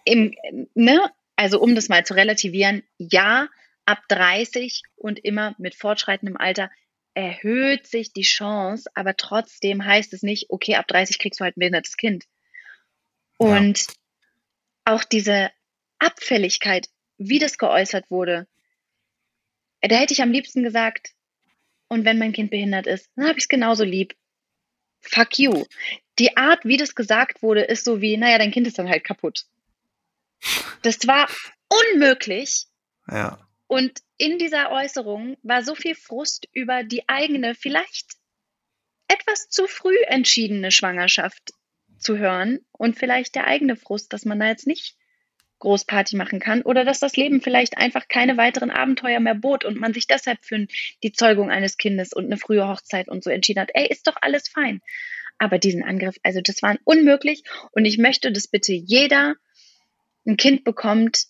im, 0.04 0.34
ne? 0.74 1.00
also 1.36 1.60
um 1.60 1.74
das 1.74 1.88
mal 1.88 2.04
zu 2.04 2.14
relativieren, 2.14 2.82
ja, 2.98 3.48
ab 3.84 4.00
30 4.08 4.82
und 4.96 5.18
immer 5.24 5.54
mit 5.58 5.74
fortschreitendem 5.74 6.36
Alter 6.36 6.70
erhöht 7.14 7.86
sich 7.86 8.12
die 8.12 8.22
Chance, 8.22 8.90
aber 8.94 9.16
trotzdem 9.16 9.84
heißt 9.84 10.12
es 10.12 10.22
nicht, 10.22 10.50
okay, 10.50 10.74
ab 10.74 10.86
30 10.88 11.18
kriegst 11.18 11.40
du 11.40 11.44
halt 11.44 11.56
ein 11.56 11.60
behindertes 11.60 11.96
Kind. 11.96 12.24
Und 13.38 13.78
ja. 13.78 14.94
auch 14.94 15.04
diese 15.04 15.50
Abfälligkeit, 15.98 16.88
wie 17.16 17.38
das 17.38 17.56
geäußert 17.56 18.10
wurde, 18.10 18.46
da 19.80 19.96
hätte 19.96 20.12
ich 20.12 20.22
am 20.22 20.32
liebsten 20.32 20.62
gesagt, 20.62 21.12
und 21.88 22.04
wenn 22.04 22.18
mein 22.18 22.32
Kind 22.32 22.50
behindert 22.50 22.86
ist, 22.86 23.10
dann 23.16 23.26
habe 23.26 23.38
ich 23.38 23.44
es 23.44 23.48
genauso 23.48 23.84
lieb. 23.84 24.14
Fuck 25.00 25.38
you. 25.38 25.64
Die 26.18 26.36
Art, 26.36 26.64
wie 26.64 26.76
das 26.76 26.94
gesagt 26.94 27.42
wurde, 27.42 27.62
ist 27.62 27.84
so 27.84 28.00
wie, 28.00 28.16
naja, 28.16 28.38
dein 28.38 28.50
Kind 28.50 28.66
ist 28.66 28.78
dann 28.78 28.88
halt 28.88 29.04
kaputt. 29.04 29.44
Das 30.82 31.06
war 31.06 31.28
unmöglich. 31.68 32.66
Ja. 33.08 33.38
Und 33.66 34.00
in 34.16 34.38
dieser 34.38 34.70
Äußerung 34.70 35.36
war 35.42 35.62
so 35.62 35.74
viel 35.74 35.94
Frust 35.94 36.48
über 36.52 36.82
die 36.82 37.08
eigene, 37.08 37.54
vielleicht 37.54 38.16
etwas 39.08 39.48
zu 39.48 39.66
früh 39.66 39.96
entschiedene 40.06 40.70
Schwangerschaft 40.70 41.52
zu 41.98 42.18
hören 42.18 42.60
und 42.72 42.96
vielleicht 42.98 43.34
der 43.34 43.46
eigene 43.46 43.76
Frust, 43.76 44.12
dass 44.12 44.24
man 44.24 44.40
da 44.40 44.46
jetzt 44.46 44.66
nicht 44.66 44.96
Großparty 45.58 46.16
machen 46.16 46.40
kann 46.40 46.62
oder 46.62 46.84
dass 46.84 47.00
das 47.00 47.16
Leben 47.16 47.40
vielleicht 47.40 47.76
einfach 47.76 48.08
keine 48.08 48.36
weiteren 48.36 48.70
Abenteuer 48.70 49.20
mehr 49.20 49.34
bot 49.34 49.64
und 49.64 49.78
man 49.78 49.92
sich 49.92 50.06
deshalb 50.06 50.44
für 50.44 50.66
die 51.02 51.12
Zeugung 51.12 51.50
eines 51.50 51.76
Kindes 51.76 52.12
und 52.12 52.26
eine 52.26 52.36
frühe 52.36 52.66
Hochzeit 52.68 53.08
und 53.08 53.24
so 53.24 53.30
entschieden 53.30 53.60
hat. 53.60 53.70
Ey, 53.74 53.86
ist 53.88 54.06
doch 54.06 54.16
alles 54.20 54.48
fein. 54.48 54.80
Aber 55.38 55.58
diesen 55.58 55.84
Angriff, 55.84 56.16
also 56.22 56.40
das 56.40 56.62
war 56.62 56.76
unmöglich 56.84 57.42
und 57.72 57.84
ich 57.84 57.98
möchte, 57.98 58.32
dass 58.32 58.48
bitte 58.48 58.72
jeder 58.72 59.36
ein 60.26 60.36
Kind 60.36 60.64
bekommt, 60.64 61.24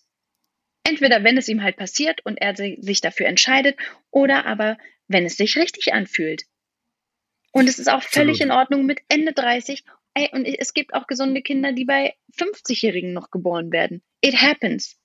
entweder 0.83 1.25
wenn 1.25 1.37
es 1.37 1.49
ihm 1.49 1.63
halt 1.63 1.77
passiert 1.77 2.25
und 2.25 2.37
er 2.37 2.57
sich 2.57 3.01
dafür 3.01 3.27
entscheidet 3.27 3.79
oder 4.11 4.47
aber 4.47 4.79
wenn 5.07 5.25
es 5.25 5.37
sich 5.37 5.57
richtig 5.57 5.93
anfühlt. 5.93 6.45
Und 7.53 7.69
es 7.69 7.79
ist 7.79 7.89
auch 7.89 8.03
völlig 8.03 8.41
in 8.41 8.51
Ordnung 8.51 8.85
mit 8.87 9.01
Ende 9.09 9.33
30 9.33 9.85
Ey, 10.19 10.31
und 10.33 10.45
es 10.47 10.75
gibt 10.75 10.95
auch 10.95 11.07
gesunde 11.07 11.43
Kinder, 11.43 11.73
die 11.73 11.85
bei 11.85 12.15
50-Jährigen 12.37 13.13
noch 13.13 13.31
geboren 13.31 13.71
werden. 13.71 14.03
It 14.21 14.37
happens. 14.37 14.97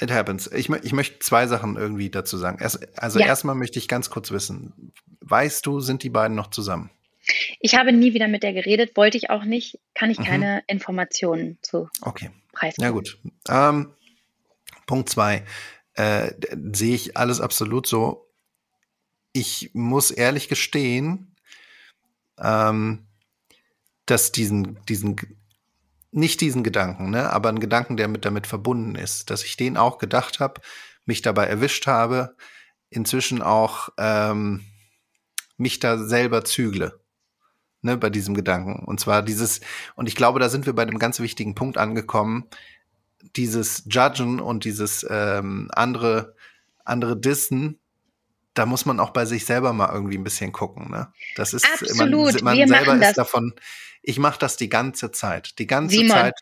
It 0.00 0.10
happens. 0.10 0.50
Ich, 0.52 0.68
ich 0.68 0.92
möchte 0.92 1.20
zwei 1.20 1.46
Sachen 1.46 1.76
irgendwie 1.76 2.10
dazu 2.10 2.36
sagen. 2.36 2.58
Erst, 2.60 2.98
also 2.98 3.20
ja. 3.20 3.26
erstmal 3.26 3.54
möchte 3.54 3.78
ich 3.78 3.86
ganz 3.86 4.10
kurz 4.10 4.32
wissen, 4.32 4.92
weißt 5.20 5.64
du, 5.64 5.78
sind 5.78 6.02
die 6.02 6.10
beiden 6.10 6.36
noch 6.36 6.50
zusammen? 6.50 6.90
Ich 7.60 7.76
habe 7.76 7.92
nie 7.92 8.12
wieder 8.12 8.26
mit 8.26 8.42
der 8.42 8.52
geredet, 8.52 8.96
wollte 8.96 9.16
ich 9.16 9.30
auch 9.30 9.44
nicht, 9.44 9.78
kann 9.94 10.10
ich 10.10 10.18
mhm. 10.18 10.24
keine 10.24 10.62
Informationen 10.66 11.58
zu 11.62 11.88
okay. 12.02 12.30
preisgeben. 12.52 12.84
Ja 12.84 12.90
gut. 12.90 13.18
Ähm, 13.48 13.94
Punkt 14.86 15.08
zwei 15.08 15.44
äh, 15.94 16.32
sehe 16.72 16.96
ich 16.96 17.16
alles 17.16 17.40
absolut 17.40 17.86
so. 17.86 18.26
Ich 19.32 19.70
muss 19.72 20.10
ehrlich 20.10 20.48
gestehen, 20.48 21.36
ähm, 22.42 23.06
dass 24.10 24.32
diesen, 24.32 24.78
diesen, 24.88 25.16
nicht 26.10 26.40
diesen 26.40 26.64
Gedanken, 26.64 27.10
ne, 27.10 27.30
aber 27.30 27.48
einen 27.48 27.60
Gedanken, 27.60 27.96
der 27.96 28.08
mit 28.08 28.24
damit 28.24 28.46
verbunden 28.46 28.96
ist, 28.96 29.30
dass 29.30 29.44
ich 29.44 29.56
den 29.56 29.76
auch 29.76 29.98
gedacht 29.98 30.40
habe, 30.40 30.60
mich 31.04 31.22
dabei 31.22 31.46
erwischt 31.46 31.86
habe, 31.86 32.36
inzwischen 32.90 33.42
auch 33.42 33.90
ähm, 33.98 34.64
mich 35.56 35.78
da 35.78 35.98
selber 35.98 36.44
zügle. 36.44 36.98
Ne, 37.82 37.96
bei 37.96 38.10
diesem 38.10 38.34
Gedanken. 38.34 38.84
Und 38.84 39.00
zwar 39.00 39.22
dieses, 39.22 39.62
und 39.96 40.06
ich 40.06 40.14
glaube, 40.14 40.38
da 40.38 40.50
sind 40.50 40.66
wir 40.66 40.74
bei 40.74 40.82
einem 40.82 40.98
ganz 40.98 41.18
wichtigen 41.18 41.54
Punkt 41.54 41.78
angekommen, 41.78 42.44
dieses 43.36 43.84
Judgen 43.86 44.38
und 44.38 44.64
dieses 44.64 45.06
ähm, 45.08 45.70
andere, 45.72 46.34
andere 46.84 47.18
Dissen, 47.18 47.78
da 48.52 48.66
muss 48.66 48.84
man 48.84 49.00
auch 49.00 49.10
bei 49.10 49.24
sich 49.24 49.46
selber 49.46 49.72
mal 49.72 49.90
irgendwie 49.94 50.18
ein 50.18 50.24
bisschen 50.24 50.52
gucken. 50.52 50.90
Ne? 50.90 51.10
Das 51.36 51.54
ist 51.54 51.66
Absolut. 51.72 52.42
man, 52.42 52.58
man 52.58 52.68
selber 52.68 53.08
ist 53.08 53.16
davon. 53.16 53.54
Ich 54.02 54.18
mache 54.18 54.38
das 54.38 54.56
die 54.56 54.68
ganze 54.68 55.10
Zeit, 55.10 55.58
die 55.58 55.66
ganze 55.66 55.96
Simon. 55.96 56.10
Zeit. 56.10 56.40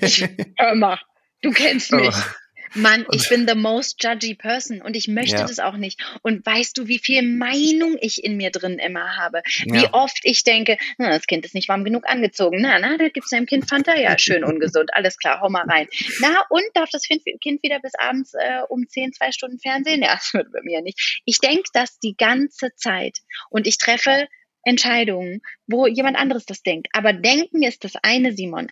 ich, 0.00 0.28
hör 0.58 0.74
mal, 0.74 0.98
du 1.42 1.50
kennst 1.52 1.92
mich. 1.92 2.14
Oh. 2.14 2.42
Mann, 2.74 3.04
ich 3.10 3.28
bin 3.28 3.46
the 3.46 3.54
most 3.54 4.02
judgy 4.02 4.34
person 4.34 4.80
und 4.80 4.96
ich 4.96 5.08
möchte 5.08 5.36
ja. 5.36 5.46
das 5.46 5.58
auch 5.58 5.76
nicht. 5.76 6.00
Und 6.22 6.44
weißt 6.44 6.76
du, 6.78 6.88
wie 6.88 6.98
viel 6.98 7.22
Meinung 7.22 7.98
ich 8.00 8.24
in 8.24 8.36
mir 8.36 8.50
drin 8.50 8.78
immer 8.78 9.16
habe? 9.16 9.42
Wie 9.64 9.82
ja. 9.82 9.92
oft 9.92 10.20
ich 10.22 10.42
denke, 10.42 10.78
na, 10.96 11.10
das 11.10 11.26
Kind 11.26 11.44
ist 11.44 11.54
nicht 11.54 11.68
warm 11.68 11.84
genug 11.84 12.08
angezogen. 12.08 12.60
Na, 12.60 12.78
na, 12.78 12.96
da 12.96 13.08
gibt's 13.08 13.30
dem 13.30 13.46
Kind 13.46 13.68
Fanta. 13.68 13.98
Ja, 13.98 14.18
schön 14.18 14.44
ungesund. 14.44 14.94
Alles 14.94 15.18
klar, 15.18 15.40
hau 15.40 15.50
mal 15.50 15.68
rein. 15.68 15.86
Na, 16.20 16.44
und 16.48 16.64
darf 16.74 16.88
das 16.90 17.02
Kind 17.02 17.24
wieder 17.62 17.80
bis 17.80 17.92
abends 17.98 18.32
äh, 18.34 18.62
um 18.68 18.88
10, 18.88 19.12
zwei 19.12 19.32
Stunden 19.32 19.58
Fernsehen? 19.58 20.02
Ja, 20.02 20.14
das 20.14 20.32
wird 20.32 20.50
bei 20.52 20.60
mir 20.62 20.80
nicht. 20.80 21.20
Ich 21.26 21.38
denke 21.38 21.68
das 21.74 21.98
die 21.98 22.16
ganze 22.16 22.74
Zeit. 22.76 23.18
Und 23.50 23.66
ich 23.66 23.76
treffe 23.76 24.28
Entscheidungen, 24.64 25.42
wo 25.66 25.86
jemand 25.86 26.16
anderes 26.16 26.46
das 26.46 26.62
denkt. 26.62 26.88
Aber 26.92 27.12
denken 27.12 27.62
ist 27.62 27.84
das 27.84 27.92
eine, 28.02 28.32
Simon 28.32 28.68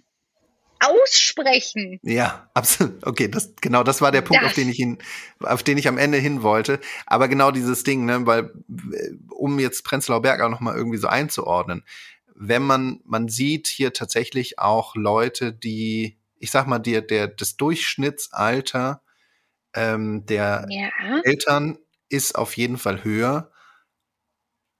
aussprechen. 0.81 2.00
Ja, 2.03 2.50
absolut. 2.55 3.07
Okay, 3.07 3.29
das, 3.29 3.55
genau, 3.61 3.83
das 3.83 4.00
war 4.00 4.12
der 4.12 4.22
Punkt, 4.22 4.42
das. 4.42 4.50
auf 4.50 4.55
den 4.55 4.68
ich 4.68 4.79
ihn, 4.79 4.98
auf 5.40 5.62
den 5.62 5.79
ich 5.79 5.87
am 5.87 5.98
Ende 5.98 6.18
hin 6.18 6.42
wollte. 6.42 6.81
Aber 7.07 7.29
genau 7.29 7.50
dieses 7.50 7.85
Ding, 7.85 8.07
ne, 8.07 8.26
weil, 8.26 8.50
um 9.31 9.59
jetzt 9.59 9.85
Prenzlauer 9.85 10.22
Berg 10.22 10.40
auch 10.40 10.48
nochmal 10.48 10.76
irgendwie 10.76 10.98
so 10.98 11.07
einzuordnen, 11.09 11.85
wenn 12.35 12.62
man, 12.62 13.00
man 13.05 13.29
sieht 13.29 13.68
hier 13.68 13.92
tatsächlich 13.92 14.59
auch 14.59 14.96
Leute, 14.96 15.53
die, 15.53 16.18
ich 16.37 16.50
sag 16.50 16.66
mal, 16.66 16.79
der, 16.79 17.03
der, 17.03 17.29
das 17.29 17.57
Durchschnittsalter 17.57 19.03
ähm, 19.74 20.24
der 20.26 20.66
ja. 20.68 20.88
Eltern 21.22 21.79
ist 22.09 22.37
auf 22.37 22.57
jeden 22.57 22.79
Fall 22.79 23.05
höher 23.05 23.53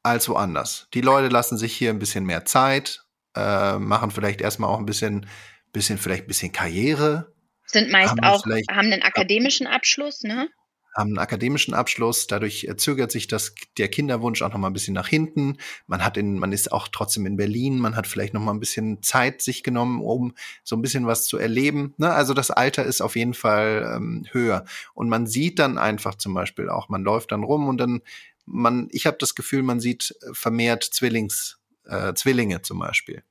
als 0.03 0.29
woanders. 0.29 0.89
Die 0.95 1.01
Leute 1.01 1.29
lassen 1.29 1.59
sich 1.59 1.77
hier 1.77 1.91
ein 1.91 1.99
bisschen 1.99 2.25
mehr 2.25 2.45
Zeit, 2.45 3.05
äh, 3.37 3.79
machen 3.79 4.11
vielleicht 4.11 4.41
erstmal 4.41 4.71
auch 4.71 4.79
ein 4.79 4.87
bisschen 4.87 5.27
bisschen 5.73 5.99
vielleicht 5.99 6.25
ein 6.25 6.29
bisschen 6.29 6.53
Karriere. 6.53 7.33
Sind 7.67 7.91
meist 7.91 8.11
haben 8.11 8.21
auch, 8.21 8.45
haben 8.45 8.93
einen 8.93 9.03
akademischen 9.03 9.67
Abschluss, 9.67 10.23
ne? 10.23 10.49
Haben 10.97 11.11
einen 11.11 11.19
akademischen 11.19 11.73
Abschluss, 11.73 12.27
dadurch 12.27 12.69
zögert 12.79 13.13
sich 13.13 13.29
das, 13.29 13.55
der 13.79 13.87
Kinderwunsch 13.87 14.43
auch 14.43 14.53
noch 14.53 14.59
mal 14.59 14.67
ein 14.67 14.73
bisschen 14.73 14.95
nach 14.95 15.07
hinten. 15.07 15.57
Man 15.87 16.05
hat 16.05 16.17
in, 16.17 16.37
man 16.37 16.51
ist 16.51 16.73
auch 16.73 16.89
trotzdem 16.89 17.27
in 17.27 17.37
Berlin, 17.37 17.79
man 17.79 17.95
hat 17.95 18.09
vielleicht 18.09 18.35
noch 18.35 18.41
mal 18.41 18.53
ein 18.53 18.59
bisschen 18.59 19.01
Zeit 19.01 19.41
sich 19.41 19.63
genommen, 19.63 20.01
um 20.01 20.35
so 20.65 20.75
ein 20.75 20.83
bisschen 20.83 21.07
was 21.07 21.27
zu 21.27 21.39
erleben. 21.39 21.95
Ne? 21.97 22.13
Also 22.13 22.35
das 22.35 22.51
Alter 22.51 22.83
ist 22.83 23.03
auf 23.03 23.15
jeden 23.15 23.35
Fall 23.35 23.89
ähm, 23.95 24.27
höher. 24.33 24.65
Und 24.93 25.09
man 25.09 25.29
sieht 25.29 25.61
dann 25.61 25.79
einfach 25.79 26.17
zum 26.17 26.35
Beispiel 26.35 26.69
auch, 26.69 26.89
man 26.89 27.05
läuft 27.05 27.31
dann 27.31 27.45
rum 27.45 27.69
und 27.69 27.79
dann, 27.79 28.03
man, 28.51 28.89
ich 28.91 29.07
habe 29.07 29.17
das 29.19 29.35
Gefühl, 29.35 29.63
man 29.63 29.81
sieht 29.81 30.15
vermehrt 30.33 30.85
Zwillings, 30.85 31.59
äh, 31.87 32.15
Zwillinge 32.15 32.63
zum 32.63 32.79
Beispiel. 32.79 33.23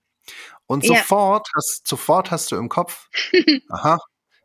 Und 0.66 0.86
ja. 0.86 0.98
sofort, 0.98 1.50
hast, 1.56 1.88
sofort 1.88 2.32
hast 2.32 2.52
du 2.52 2.56
im 2.56 2.70
Kopf, 2.70 3.10
aha, 3.70 4.00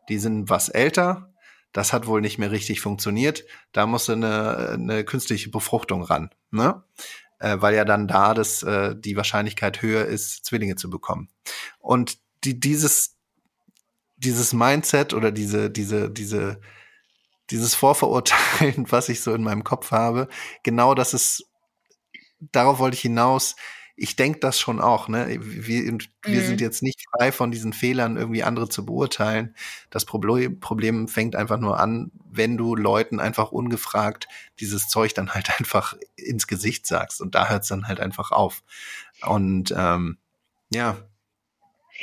die 0.09 0.19
sind 0.19 0.51
was 0.51 0.69
älter, 0.69 1.33
das 1.73 1.93
hat 1.93 2.07
wohl 2.07 2.21
nicht 2.21 2.39
mehr 2.39 2.51
richtig 2.51 2.81
funktioniert, 2.81 3.45
da 3.73 3.87
muss 3.87 4.09
eine, 4.09 4.71
eine 4.71 5.05
künstliche 5.05 5.51
Befruchtung 5.51 6.03
ran, 6.03 6.31
ne? 6.51 6.83
Äh, 7.41 7.57
weil 7.61 7.75
ja 7.75 7.85
dann 7.85 8.07
da 8.09 8.33
das, 8.33 8.63
äh, 8.63 8.95
die 8.97 9.17
Wahrscheinlichkeit 9.17 9.83
höher 9.83 10.07
ist, 10.07 10.45
Zwillinge 10.45 10.77
zu 10.77 10.89
bekommen. 10.89 11.29
Und 11.79 12.19
die, 12.45 12.59
dieses, 12.59 13.17
dieses 14.17 14.53
Mindset 14.53 15.13
oder 15.13 15.33
diese, 15.33 15.71
diese, 15.71 16.11
diese, 16.11 16.61
dieses 17.55 17.75
Vorverurteilen, 17.75 18.87
was 18.91 19.09
ich 19.09 19.21
so 19.21 19.33
in 19.33 19.43
meinem 19.43 19.65
Kopf 19.65 19.93
habe, 19.93 20.29
genau 20.65 20.95
das 20.95 21.15
ist, 21.15 21.49
darauf 22.41 22.81
wollte 22.81 22.97
ich 22.97 23.03
hinaus, 23.03 23.55
ich 23.97 24.17
denke 24.17 24.41
das 24.41 24.59
schon 24.59 24.81
auch, 24.81 25.07
ne? 25.07 25.29
Wir, 25.39 25.85
wir 25.85 26.41
mhm. 26.41 26.47
sind 26.47 26.61
jetzt 26.61 26.83
nicht 26.83 27.01
frei 27.13 27.31
von 27.31 27.53
diesen 27.53 27.73
Fehlern, 27.73 28.17
irgendwie 28.17 28.43
andere 28.43 28.69
zu 28.69 28.85
beurteilen. 28.85 29.55
Das 29.91 30.05
Problem, 30.05 30.59
Problem 30.59 31.07
fängt 31.07 31.37
einfach 31.37 31.61
nur 31.61 31.79
an, 31.79 32.11
wenn 32.29 32.57
du 32.57 32.75
Leuten 32.75 33.21
einfach 33.21 33.53
ungefragt 33.53 34.27
dieses 34.59 34.89
Zeug 34.89 35.15
dann 35.15 35.33
halt 35.33 35.49
einfach 35.61 35.95
ins 36.17 36.49
Gesicht 36.49 36.89
sagst. 36.89 37.21
Und 37.21 37.37
da 37.37 37.49
hört 37.49 37.63
es 37.63 37.69
dann 37.69 37.87
halt 37.87 38.01
einfach 38.01 38.33
auf. 38.33 38.65
Und 39.25 39.73
ähm, 39.77 40.19
ja. 40.71 40.97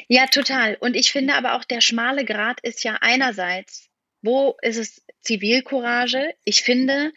Ja, 0.07 0.27
total. 0.27 0.77
Und 0.79 0.95
ich 0.95 1.11
finde 1.11 1.35
aber 1.35 1.55
auch, 1.55 1.65
der 1.65 1.81
schmale 1.81 2.23
Grad 2.23 2.61
ist 2.61 2.85
ja 2.85 2.99
einerseits, 3.01 3.90
wo 4.21 4.57
ist 4.61 4.77
es 4.77 5.01
Zivilcourage? 5.21 6.33
Ich 6.43 6.63
finde, 6.63 7.11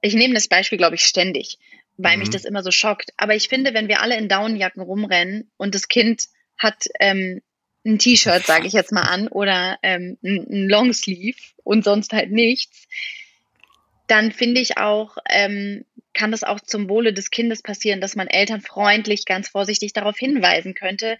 ich 0.00 0.14
nehme 0.14 0.34
das 0.34 0.48
Beispiel, 0.48 0.78
glaube 0.78 0.96
ich, 0.96 1.04
ständig 1.04 1.58
weil 1.96 2.16
mhm. 2.16 2.20
mich 2.20 2.30
das 2.30 2.44
immer 2.44 2.62
so 2.62 2.70
schockt. 2.70 3.12
Aber 3.16 3.34
ich 3.34 3.48
finde, 3.48 3.74
wenn 3.74 3.88
wir 3.88 4.00
alle 4.00 4.16
in 4.16 4.28
Downjacken 4.28 4.82
rumrennen 4.82 5.50
und 5.56 5.74
das 5.74 5.88
Kind 5.88 6.28
hat 6.58 6.84
ähm, 7.00 7.42
ein 7.84 7.98
T-Shirt, 7.98 8.44
sage 8.44 8.66
ich 8.66 8.72
jetzt 8.72 8.92
mal 8.92 9.02
an, 9.02 9.28
oder 9.28 9.78
ähm, 9.82 10.18
ein 10.22 10.68
Longsleeve 10.68 11.38
und 11.64 11.84
sonst 11.84 12.12
halt 12.12 12.30
nichts, 12.30 12.86
dann 14.06 14.32
finde 14.32 14.60
ich 14.60 14.76
auch, 14.76 15.16
ähm, 15.28 15.84
kann 16.12 16.30
das 16.30 16.44
auch 16.44 16.60
zum 16.60 16.88
Wohle 16.88 17.12
des 17.12 17.30
Kindes 17.30 17.62
passieren, 17.62 18.00
dass 18.00 18.14
man 18.14 18.28
Eltern 18.28 18.60
freundlich, 18.60 19.24
ganz 19.24 19.48
vorsichtig 19.48 19.92
darauf 19.92 20.18
hinweisen 20.18 20.74
könnte. 20.74 21.18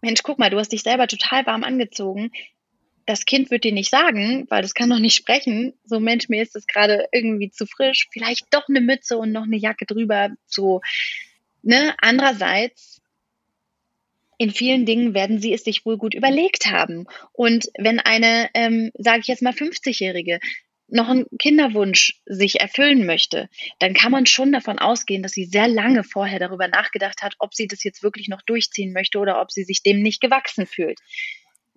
Mensch, 0.00 0.22
guck 0.22 0.38
mal, 0.38 0.48
du 0.48 0.58
hast 0.58 0.72
dich 0.72 0.82
selber 0.82 1.08
total 1.08 1.44
warm 1.46 1.64
angezogen 1.64 2.30
das 3.08 3.24
Kind 3.24 3.50
wird 3.50 3.64
dir 3.64 3.72
nicht 3.72 3.88
sagen, 3.88 4.46
weil 4.50 4.60
das 4.60 4.74
kann 4.74 4.90
noch 4.90 4.98
nicht 4.98 5.16
sprechen, 5.16 5.72
so 5.82 5.98
Mensch, 5.98 6.28
mir 6.28 6.42
ist 6.42 6.54
das 6.54 6.66
gerade 6.66 7.08
irgendwie 7.10 7.50
zu 7.50 7.64
frisch, 7.64 8.06
vielleicht 8.12 8.48
doch 8.50 8.68
eine 8.68 8.82
Mütze 8.82 9.16
und 9.16 9.32
noch 9.32 9.44
eine 9.44 9.56
Jacke 9.56 9.86
drüber, 9.86 10.28
so, 10.46 10.82
ne? 11.62 11.94
Andererseits, 12.02 13.00
in 14.36 14.50
vielen 14.50 14.84
Dingen 14.84 15.14
werden 15.14 15.40
sie 15.40 15.54
es 15.54 15.64
sich 15.64 15.86
wohl 15.86 15.96
gut 15.96 16.12
überlegt 16.12 16.66
haben. 16.66 17.06
Und 17.32 17.68
wenn 17.78 17.98
eine, 17.98 18.50
ähm, 18.52 18.90
sage 18.98 19.20
ich 19.20 19.26
jetzt 19.26 19.42
mal, 19.42 19.54
50-Jährige 19.54 20.38
noch 20.86 21.08
einen 21.08 21.26
Kinderwunsch 21.38 22.20
sich 22.26 22.60
erfüllen 22.60 23.06
möchte, 23.06 23.48
dann 23.78 23.94
kann 23.94 24.12
man 24.12 24.26
schon 24.26 24.52
davon 24.52 24.78
ausgehen, 24.78 25.22
dass 25.22 25.32
sie 25.32 25.46
sehr 25.46 25.66
lange 25.66 26.04
vorher 26.04 26.38
darüber 26.38 26.68
nachgedacht 26.68 27.22
hat, 27.22 27.34
ob 27.38 27.54
sie 27.54 27.66
das 27.68 27.82
jetzt 27.84 28.02
wirklich 28.02 28.28
noch 28.28 28.42
durchziehen 28.42 28.92
möchte 28.92 29.18
oder 29.18 29.40
ob 29.40 29.50
sie 29.50 29.64
sich 29.64 29.82
dem 29.82 30.02
nicht 30.02 30.20
gewachsen 30.20 30.66
fühlt. 30.66 30.98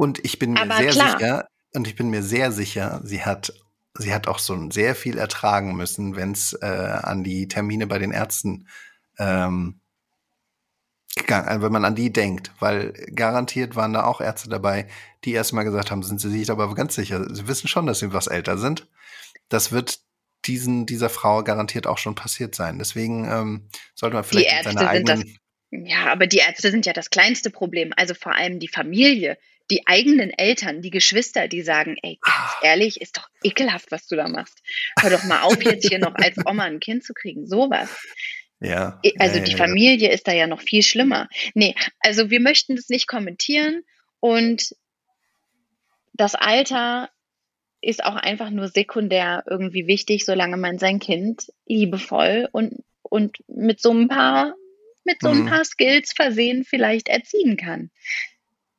Und 0.01 0.25
ich 0.25 0.39
bin 0.39 0.53
mir 0.53 0.61
Aber 0.61 0.77
sehr 0.77 0.89
klar. 0.89 1.19
sicher, 1.19 1.47
und 1.75 1.87
ich 1.87 1.95
bin 1.95 2.09
mir 2.09 2.23
sehr 2.23 2.51
sicher, 2.51 3.01
sie 3.03 3.23
hat 3.23 3.53
sie 3.93 4.11
hat 4.11 4.27
auch 4.27 4.39
so 4.39 4.71
sehr 4.71 4.95
viel 4.95 5.19
ertragen 5.19 5.75
müssen, 5.75 6.15
wenn 6.15 6.31
es 6.31 6.53
äh, 6.53 6.65
an 6.65 7.23
die 7.23 7.47
Termine 7.47 7.85
bei 7.85 7.99
den 7.99 8.09
Ärzten 8.09 8.67
ähm, 9.19 9.79
gegangen, 11.15 11.47
also 11.47 11.61
wenn 11.61 11.71
man 11.71 11.85
an 11.85 11.93
die 11.93 12.11
denkt, 12.11 12.51
weil 12.59 12.93
garantiert 13.13 13.75
waren 13.75 13.93
da 13.93 14.05
auch 14.05 14.21
Ärzte 14.21 14.49
dabei, 14.49 14.87
die 15.23 15.33
erstmal 15.33 15.65
gesagt 15.65 15.91
haben, 15.91 16.01
sind 16.01 16.19
sie 16.19 16.31
sich 16.31 16.49
aber 16.49 16.73
ganz 16.73 16.95
sicher, 16.95 17.23
sie 17.31 17.47
wissen 17.47 17.67
schon, 17.67 17.85
dass 17.85 17.99
sie 17.99 18.11
was 18.11 18.25
älter 18.25 18.57
sind. 18.57 18.87
Das 19.49 19.71
wird 19.71 19.99
diesen, 20.45 20.87
dieser 20.87 21.11
Frau 21.11 21.43
garantiert 21.43 21.85
auch 21.85 21.99
schon 21.99 22.15
passiert 22.15 22.55
sein. 22.55 22.79
Deswegen 22.79 23.25
ähm, 23.25 23.69
sollte 23.93 24.15
man 24.15 24.23
vielleicht 24.23 24.49
die 24.49 24.55
Ärzte 24.55 24.73
seine 24.73 24.89
eigenen 24.89 25.17
sind 25.17 25.29
das, 25.29 25.41
ja, 25.71 26.11
aber 26.11 26.27
die 26.27 26.39
Ärzte 26.39 26.69
sind 26.69 26.85
ja 26.85 26.93
das 26.93 27.09
kleinste 27.09 27.49
Problem. 27.49 27.93
Also 27.95 28.13
vor 28.13 28.33
allem 28.33 28.59
die 28.59 28.67
Familie, 28.67 29.37
die 29.71 29.87
eigenen 29.87 30.29
Eltern, 30.31 30.81
die 30.81 30.91
Geschwister, 30.91 31.47
die 31.47 31.61
sagen, 31.61 31.95
ey, 32.03 32.19
ganz 32.21 32.37
ah. 32.37 32.59
ehrlich, 32.61 33.01
ist 33.01 33.17
doch 33.17 33.27
ekelhaft, 33.43 33.91
was 33.91 34.05
du 34.07 34.15
da 34.15 34.27
machst. 34.27 34.61
Hör 34.99 35.09
doch 35.09 35.23
mal 35.23 35.41
auf, 35.41 35.63
jetzt 35.63 35.87
hier 35.87 35.99
noch 35.99 36.13
als 36.15 36.37
Oma 36.45 36.63
ein 36.63 36.79
Kind 36.79 37.03
zu 37.03 37.13
kriegen. 37.13 37.47
Sowas. 37.47 37.89
Ja. 38.59 39.01
Also 39.17 39.39
ja, 39.39 39.43
die 39.43 39.55
Familie 39.55 40.09
ja. 40.09 40.13
ist 40.13 40.27
da 40.27 40.33
ja 40.33 40.45
noch 40.45 40.61
viel 40.61 40.83
schlimmer. 40.83 41.27
Nee, 41.55 41.73
also 41.99 42.29
wir 42.29 42.39
möchten 42.39 42.75
das 42.75 42.89
nicht 42.89 43.07
kommentieren 43.07 43.83
und 44.19 44.75
das 46.13 46.35
Alter 46.35 47.09
ist 47.81 48.03
auch 48.03 48.15
einfach 48.15 48.51
nur 48.51 48.67
sekundär 48.67 49.43
irgendwie 49.49 49.87
wichtig, 49.87 50.25
solange 50.25 50.57
man 50.57 50.77
sein 50.77 50.99
Kind 50.99 51.51
liebevoll 51.65 52.47
und, 52.51 52.83
und 53.01 53.37
mit 53.47 53.81
so 53.81 53.91
ein 53.91 54.07
paar, 54.07 54.53
mit 55.03 55.17
so 55.21 55.29
ein 55.29 55.39
mhm. 55.39 55.47
paar 55.47 55.65
Skills 55.65 56.13
versehen 56.13 56.63
vielleicht 56.63 57.07
erziehen 57.07 57.57
kann. 57.57 57.89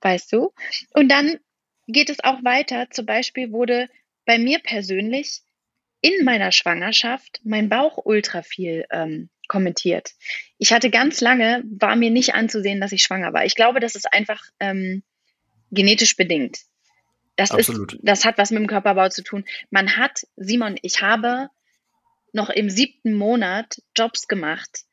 Weißt 0.02 0.32
du? 0.32 0.52
Und 0.92 1.08
dann 1.08 1.38
geht 1.86 2.10
es 2.10 2.22
auch 2.22 2.44
weiter. 2.44 2.88
Zum 2.90 3.06
Beispiel 3.06 3.52
wurde 3.52 3.88
bei 4.26 4.38
mir 4.38 4.58
persönlich 4.58 5.40
in 6.00 6.24
meiner 6.24 6.52
Schwangerschaft 6.52 7.40
mein 7.44 7.68
Bauch 7.68 7.98
ultra 8.04 8.42
viel 8.42 8.84
ähm, 8.90 9.30
kommentiert. 9.48 10.12
Ich 10.58 10.72
hatte 10.72 10.90
ganz 10.90 11.20
lange, 11.20 11.62
war 11.64 11.96
mir 11.96 12.10
nicht 12.10 12.34
anzusehen, 12.34 12.80
dass 12.80 12.92
ich 12.92 13.02
schwanger 13.02 13.32
war. 13.32 13.44
Ich 13.44 13.54
glaube, 13.54 13.80
das 13.80 13.94
ist 13.94 14.12
einfach 14.12 14.42
ähm, 14.58 15.02
genetisch 15.70 16.16
bedingt. 16.16 16.60
Das 17.36 17.52
Absolut. 17.52 17.94
ist, 17.94 18.00
das 18.02 18.24
hat 18.24 18.38
was 18.38 18.50
mit 18.50 18.60
dem 18.60 18.66
Körperbau 18.66 19.08
zu 19.08 19.22
tun. 19.22 19.44
Man 19.70 19.96
hat, 19.96 20.26
Simon, 20.36 20.76
ich 20.82 21.00
habe 21.00 21.48
noch 22.32 22.50
im 22.50 22.68
siebten 22.68 23.14
Monat 23.14 23.80
Jobs 23.96 24.26
gemacht 24.26 24.84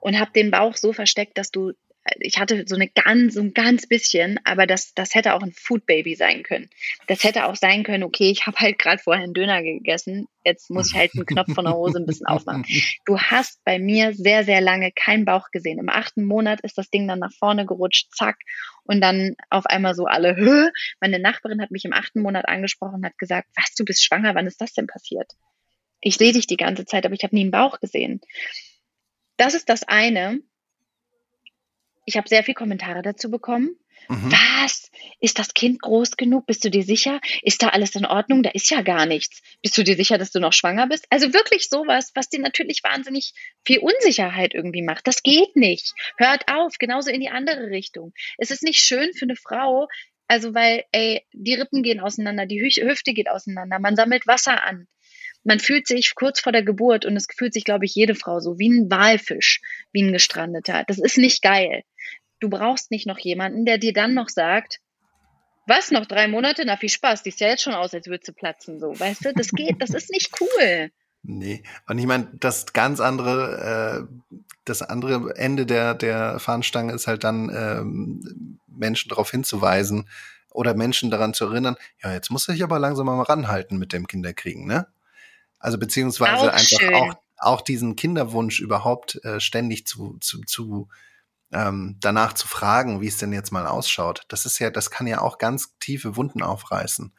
und 0.00 0.18
habe 0.18 0.32
den 0.32 0.50
Bauch 0.50 0.76
so 0.76 0.92
versteckt, 0.92 1.38
dass 1.38 1.50
du 1.50 1.72
ich 2.18 2.38
hatte 2.38 2.64
so 2.66 2.74
eine 2.74 2.88
ganz, 2.88 3.34
so 3.34 3.40
ein 3.40 3.54
ganz 3.54 3.86
bisschen, 3.86 4.40
aber 4.44 4.66
das, 4.66 4.92
das 4.94 5.14
hätte 5.14 5.34
auch 5.34 5.42
ein 5.42 5.52
Food 5.52 5.86
Baby 5.86 6.16
sein 6.16 6.42
können. 6.42 6.68
Das 7.06 7.22
hätte 7.22 7.46
auch 7.46 7.54
sein 7.54 7.84
können, 7.84 8.02
okay, 8.02 8.30
ich 8.30 8.46
habe 8.46 8.58
halt 8.58 8.78
gerade 8.78 9.00
vorher 9.00 9.22
einen 9.22 9.34
Döner 9.34 9.62
gegessen, 9.62 10.26
jetzt 10.44 10.68
muss 10.70 10.90
ich 10.90 10.98
halt 10.98 11.12
einen 11.14 11.26
Knopf 11.26 11.54
von 11.54 11.64
der 11.64 11.74
Hose 11.74 11.98
ein 11.98 12.06
bisschen 12.06 12.26
aufmachen. 12.26 12.64
Du 13.04 13.18
hast 13.18 13.62
bei 13.64 13.78
mir 13.78 14.14
sehr, 14.14 14.44
sehr 14.44 14.60
lange 14.60 14.90
keinen 14.92 15.24
Bauch 15.24 15.50
gesehen. 15.50 15.78
Im 15.78 15.88
achten 15.88 16.24
Monat 16.24 16.60
ist 16.62 16.78
das 16.78 16.90
Ding 16.90 17.06
dann 17.06 17.18
nach 17.18 17.32
vorne 17.32 17.66
gerutscht, 17.66 18.08
zack, 18.14 18.36
und 18.84 19.00
dann 19.00 19.36
auf 19.50 19.66
einmal 19.66 19.94
so 19.94 20.06
alle, 20.06 20.36
Hö? 20.36 20.70
meine 21.00 21.18
Nachbarin 21.18 21.60
hat 21.60 21.70
mich 21.70 21.84
im 21.84 21.92
achten 21.92 22.20
Monat 22.20 22.48
angesprochen 22.48 22.96
und 22.96 23.04
hat 23.04 23.18
gesagt, 23.18 23.48
was, 23.56 23.74
du 23.74 23.84
bist 23.84 24.04
schwanger, 24.04 24.34
wann 24.34 24.46
ist 24.46 24.60
das 24.60 24.72
denn 24.72 24.86
passiert? 24.86 25.32
Ich 26.00 26.16
sehe 26.16 26.32
dich 26.32 26.46
die 26.46 26.56
ganze 26.56 26.84
Zeit, 26.84 27.06
aber 27.06 27.14
ich 27.14 27.22
habe 27.22 27.34
nie 27.34 27.42
einen 27.42 27.52
Bauch 27.52 27.78
gesehen. 27.78 28.20
Das 29.36 29.54
ist 29.54 29.68
das 29.68 29.84
eine 29.84 30.40
ich 32.04 32.16
habe 32.16 32.28
sehr 32.28 32.42
viele 32.42 32.54
Kommentare 32.54 33.02
dazu 33.02 33.30
bekommen. 33.30 33.76
Mhm. 34.08 34.32
Was? 34.32 34.90
Ist 35.20 35.38
das 35.38 35.54
Kind 35.54 35.80
groß 35.80 36.16
genug? 36.16 36.46
Bist 36.46 36.64
du 36.64 36.70
dir 36.70 36.82
sicher? 36.82 37.20
Ist 37.42 37.62
da 37.62 37.68
alles 37.68 37.94
in 37.94 38.04
Ordnung? 38.04 38.42
Da 38.42 38.50
ist 38.50 38.70
ja 38.70 38.82
gar 38.82 39.06
nichts. 39.06 39.42
Bist 39.62 39.78
du 39.78 39.84
dir 39.84 39.96
sicher, 39.96 40.18
dass 40.18 40.32
du 40.32 40.40
noch 40.40 40.52
schwanger 40.52 40.88
bist? 40.88 41.06
Also 41.10 41.32
wirklich 41.32 41.68
sowas, 41.68 42.10
was 42.14 42.28
dir 42.28 42.40
natürlich 42.40 42.82
wahnsinnig 42.82 43.32
viel 43.64 43.78
Unsicherheit 43.78 44.54
irgendwie 44.54 44.82
macht. 44.82 45.06
Das 45.06 45.22
geht 45.22 45.54
nicht. 45.56 45.92
Hört 46.16 46.48
auf, 46.48 46.78
genauso 46.78 47.10
in 47.10 47.20
die 47.20 47.30
andere 47.30 47.70
Richtung. 47.70 48.12
Es 48.38 48.50
ist 48.50 48.62
nicht 48.62 48.80
schön 48.80 49.12
für 49.12 49.24
eine 49.24 49.36
Frau, 49.36 49.88
also 50.26 50.54
weil, 50.54 50.84
ey, 50.92 51.24
die 51.32 51.54
Rippen 51.54 51.82
gehen 51.82 52.00
auseinander, 52.00 52.46
die 52.46 52.62
Hüfte 52.62 53.12
geht 53.12 53.28
auseinander, 53.28 53.78
man 53.78 53.96
sammelt 53.96 54.26
Wasser 54.26 54.62
an 54.62 54.88
man 55.44 55.60
fühlt 55.60 55.86
sich 55.86 56.14
kurz 56.14 56.40
vor 56.40 56.52
der 56.52 56.62
Geburt 56.62 57.04
und 57.04 57.16
es 57.16 57.26
fühlt 57.36 57.52
sich, 57.52 57.64
glaube 57.64 57.84
ich, 57.84 57.94
jede 57.94 58.14
Frau 58.14 58.40
so 58.40 58.58
wie 58.58 58.68
ein 58.68 58.90
Walfisch, 58.90 59.60
wie 59.92 60.02
ein 60.02 60.12
Gestrandeter. 60.12 60.84
Das 60.86 60.98
ist 60.98 61.18
nicht 61.18 61.42
geil. 61.42 61.82
Du 62.40 62.48
brauchst 62.48 62.90
nicht 62.90 63.06
noch 63.06 63.18
jemanden, 63.18 63.64
der 63.64 63.78
dir 63.78 63.92
dann 63.92 64.14
noch 64.14 64.28
sagt, 64.28 64.80
was, 65.66 65.90
noch 65.92 66.06
drei 66.06 66.26
Monate? 66.26 66.64
Na, 66.66 66.76
viel 66.76 66.88
Spaß. 66.88 67.22
Die 67.22 67.28
ist 67.28 67.40
ja 67.40 67.48
jetzt 67.48 67.62
schon 67.62 67.74
aus, 67.74 67.94
als 67.94 68.06
würde 68.06 68.24
sie 68.24 68.32
platzen. 68.32 68.80
So, 68.80 68.98
weißt 68.98 69.24
du, 69.24 69.32
das 69.32 69.48
geht, 69.50 69.80
das 69.80 69.90
ist 69.90 70.10
nicht 70.10 70.32
cool. 70.40 70.90
Nee, 71.24 71.62
und 71.86 71.98
ich 71.98 72.06
meine, 72.06 72.28
das 72.34 72.72
ganz 72.72 72.98
andere, 72.98 74.08
äh, 74.10 74.42
das 74.64 74.82
andere 74.82 75.36
Ende 75.36 75.66
der, 75.66 75.94
der 75.94 76.40
Fahnenstange 76.40 76.92
ist 76.92 77.06
halt 77.06 77.22
dann, 77.22 77.48
ähm, 77.54 78.58
Menschen 78.66 79.08
darauf 79.08 79.30
hinzuweisen 79.30 80.08
oder 80.50 80.74
Menschen 80.74 81.10
daran 81.10 81.32
zu 81.32 81.46
erinnern, 81.46 81.76
ja, 82.02 82.12
jetzt 82.12 82.30
muss 82.30 82.48
ich 82.48 82.64
aber 82.64 82.80
langsam 82.80 83.06
mal 83.06 83.22
ranhalten 83.22 83.78
mit 83.78 83.92
dem 83.92 84.08
Kinderkriegen, 84.08 84.66
ne? 84.66 84.88
Also 85.62 85.78
beziehungsweise 85.78 86.52
auch 86.52 86.54
einfach 86.54 86.92
auch, 86.92 87.14
auch 87.38 87.60
diesen 87.60 87.94
Kinderwunsch 87.96 88.60
überhaupt 88.60 89.24
äh, 89.24 89.38
ständig 89.40 89.86
zu, 89.86 90.18
zu, 90.20 90.42
zu 90.42 90.88
ähm, 91.52 91.96
danach 92.00 92.32
zu 92.32 92.48
fragen, 92.48 93.00
wie 93.00 93.06
es 93.06 93.18
denn 93.18 93.32
jetzt 93.32 93.52
mal 93.52 93.66
ausschaut. 93.66 94.22
Das 94.28 94.44
ist 94.44 94.58
ja, 94.58 94.70
das 94.70 94.90
kann 94.90 95.06
ja 95.06 95.20
auch 95.20 95.38
ganz 95.38 95.78
tiefe 95.78 96.16
Wunden 96.16 96.42
aufreißen. 96.42 97.12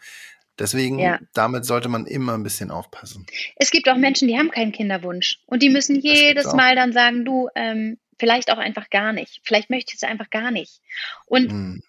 Deswegen, 0.60 1.00
ja. 1.00 1.20
damit 1.34 1.66
sollte 1.66 1.88
man 1.90 2.06
immer 2.06 2.34
ein 2.34 2.44
bisschen 2.44 2.70
aufpassen. 2.70 3.26
Es 3.56 3.72
gibt 3.72 3.90
auch 3.90 3.96
Menschen, 3.96 4.28
die 4.28 4.38
haben 4.38 4.52
keinen 4.52 4.72
Kinderwunsch 4.72 5.40
und 5.48 5.64
die 5.64 5.70
müssen 5.70 6.00
jedes 6.00 6.54
Mal 6.54 6.76
dann 6.76 6.94
sagen, 6.94 7.26
du, 7.26 7.50
ähm, 7.56 7.98
vielleicht 8.20 8.52
auch 8.52 8.58
einfach 8.58 8.90
gar 8.90 9.14
nicht. 9.14 9.42
Vielleicht 9.44 9.70
möchtest 9.70 10.04
du 10.04 10.08
einfach 10.08 10.30
gar 10.30 10.52
nicht. 10.52 10.82
Und 11.26 11.50
hm. 11.50 11.84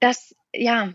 das, 0.00 0.34
ja, 0.54 0.94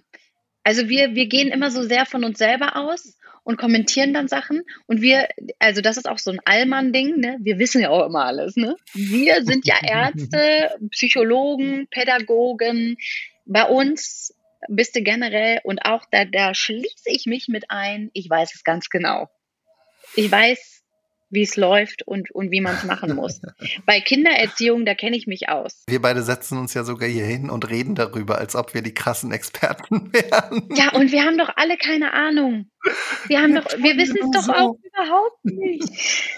also 0.64 0.90
wir, 0.90 1.14
wir 1.14 1.28
gehen 1.28 1.50
immer 1.50 1.72
so 1.72 1.84
sehr 1.84 2.06
von 2.06 2.24
uns 2.24 2.40
selber 2.40 2.76
aus 2.76 3.18
und 3.48 3.56
kommentieren 3.56 4.14
dann 4.14 4.28
Sachen. 4.28 4.64
Und 4.88 5.02
wir, 5.02 5.30
also 5.58 5.80
das 5.80 5.96
ist 5.96 6.10
auch 6.10 6.18
so 6.18 6.32
ein 6.32 6.42
Allmann-Ding, 6.44 7.18
ne? 7.18 7.38
Wir 7.40 7.60
wissen 7.60 7.82
ja 7.82 7.92
auch 7.92 8.06
immer 8.06 8.26
alles, 8.26 8.58
ne? 8.58 8.76
Wir 8.94 9.46
sind 9.46 9.66
ja 9.66 9.76
Ärzte, 9.82 10.76
Psychologen, 10.92 11.88
Pädagogen. 11.90 12.98
Bei 13.46 13.64
uns 13.64 14.36
bist 14.68 14.98
du 14.98 15.02
generell 15.02 15.62
und 15.64 15.86
auch 15.86 16.04
da, 16.12 16.26
da 16.26 16.54
schließe 16.54 17.06
ich 17.06 17.26
mich 17.26 17.48
mit 17.48 17.72
ein. 17.72 18.10
Ich 18.12 18.30
weiß 18.30 18.54
es 18.54 18.66
ganz 18.66 18.90
genau. 18.90 19.30
Ich 20.18 20.30
weiß, 20.30 20.77
wie 21.30 21.42
es 21.42 21.56
läuft 21.58 22.04
und, 22.08 22.32
und 22.32 22.52
wie 22.52 22.62
man 22.62 22.76
es 22.76 22.84
machen 22.84 23.16
muss. 23.16 23.42
Bei 23.86 24.00
Kindererziehung, 24.00 24.86
da 24.86 24.96
kenne 24.96 25.18
ich 25.18 25.28
mich 25.28 25.50
aus. 25.50 25.84
Wir 25.88 26.02
beide 26.02 26.24
setzen 26.24 26.58
uns 26.58 26.74
ja 26.74 26.84
sogar 26.84 27.10
hier 27.10 27.26
hin 27.26 27.50
und 27.50 27.70
reden 27.70 27.96
darüber, 27.96 28.38
als 28.38 28.56
ob 28.56 28.74
wir 28.74 28.82
die 28.82 28.94
krassen 28.94 29.32
Experten 29.32 30.14
wären. 30.14 30.70
Ja, 30.76 30.94
und 30.94 31.12
wir 31.12 31.24
haben 31.24 31.38
doch 31.38 31.52
alle 31.56 31.78
keine 31.78 32.14
Ahnung. 32.14 32.70
Wir 33.28 33.42
haben 33.42 33.56
doch, 33.56 33.66
wir 33.66 33.98
wissen 33.98 34.18
es 34.22 34.46
doch 34.46 34.54
auch 34.54 34.76
überhaupt 34.84 35.44
nicht. 35.44 36.34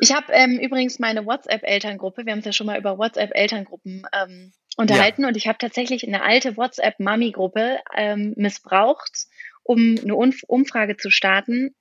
Ich 0.00 0.14
habe 0.14 0.32
ähm, 0.32 0.58
übrigens 0.58 0.98
meine 0.98 1.26
WhatsApp-Elterngruppe, 1.26 2.24
wir 2.24 2.32
haben 2.32 2.38
es 2.40 2.44
ja 2.44 2.52
schon 2.52 2.66
mal 2.66 2.78
über 2.78 2.98
WhatsApp-Elterngruppen 2.98 4.06
ähm, 4.12 4.52
unterhalten 4.76 5.22
ja. 5.22 5.28
und 5.28 5.36
ich 5.36 5.48
habe 5.48 5.58
tatsächlich 5.58 6.06
eine 6.06 6.22
alte 6.22 6.56
WhatsApp-Mami-Gruppe 6.56 7.78
ähm, 7.94 8.32
missbraucht, 8.36 9.26
um 9.64 9.96
eine 10.02 10.14
Umfrage 10.14 10.96
zu 10.96 11.10
starten, 11.10 11.74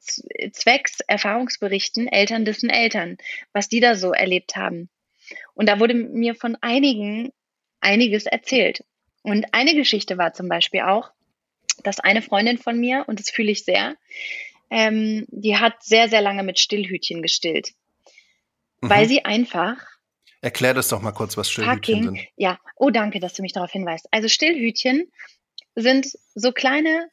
zwecks 0.00 1.00
Erfahrungsberichten 1.00 2.08
Eltern 2.08 2.44
dessen 2.44 2.70
Eltern, 2.70 3.18
was 3.52 3.68
die 3.68 3.80
da 3.80 3.94
so 3.94 4.12
erlebt 4.12 4.56
haben. 4.56 4.88
Und 5.54 5.68
da 5.68 5.80
wurde 5.80 5.94
mir 5.94 6.34
von 6.34 6.56
einigen 6.60 7.32
einiges 7.80 8.26
erzählt. 8.26 8.84
Und 9.22 9.46
eine 9.52 9.74
Geschichte 9.74 10.18
war 10.18 10.32
zum 10.32 10.48
Beispiel 10.48 10.80
auch, 10.80 11.10
dass 11.82 12.00
eine 12.00 12.22
Freundin 12.22 12.58
von 12.58 12.78
mir, 12.78 13.04
und 13.06 13.20
das 13.20 13.30
fühle 13.30 13.50
ich 13.50 13.64
sehr, 13.64 13.96
ähm, 14.70 15.26
die 15.28 15.56
hat 15.56 15.82
sehr, 15.82 16.08
sehr 16.08 16.20
lange 16.20 16.42
mit 16.42 16.58
Stillhütchen 16.58 17.22
gestillt. 17.22 17.70
Mhm. 18.80 18.90
Weil 18.90 19.08
sie 19.08 19.24
einfach. 19.24 19.76
Erklär 20.40 20.74
das 20.74 20.88
doch 20.88 21.00
mal 21.00 21.12
kurz, 21.12 21.36
was 21.36 21.50
Stillhütchen 21.50 21.76
fucking, 21.76 22.02
sind. 22.04 22.28
Ja, 22.36 22.58
oh 22.76 22.90
danke, 22.90 23.20
dass 23.20 23.34
du 23.34 23.42
mich 23.42 23.52
darauf 23.52 23.70
hinweist. 23.70 24.08
Also 24.10 24.28
Stillhütchen 24.28 25.10
sind 25.74 26.06
so 26.34 26.52
kleine 26.52 27.08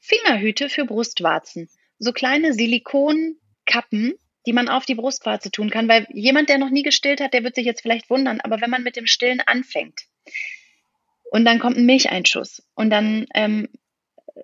Fingerhüte 0.00 0.68
für 0.68 0.84
Brustwarzen 0.84 1.68
so 2.00 2.12
kleine 2.12 2.52
Silikonkappen, 2.54 4.14
die 4.46 4.52
man 4.52 4.68
auf 4.68 4.86
die 4.86 4.94
Brustwarze 4.96 5.50
tun 5.50 5.70
kann, 5.70 5.88
weil 5.88 6.06
jemand, 6.10 6.48
der 6.48 6.58
noch 6.58 6.70
nie 6.70 6.82
gestillt 6.82 7.20
hat, 7.20 7.34
der 7.34 7.44
wird 7.44 7.54
sich 7.54 7.66
jetzt 7.66 7.82
vielleicht 7.82 8.10
wundern, 8.10 8.40
aber 8.40 8.60
wenn 8.60 8.70
man 8.70 8.82
mit 8.82 8.96
dem 8.96 9.06
Stillen 9.06 9.40
anfängt 9.40 10.00
und 11.30 11.44
dann 11.44 11.60
kommt 11.60 11.76
ein 11.76 11.86
Milcheinschuss 11.86 12.62
und 12.74 12.90
dann 12.90 13.26
ähm, 13.34 13.68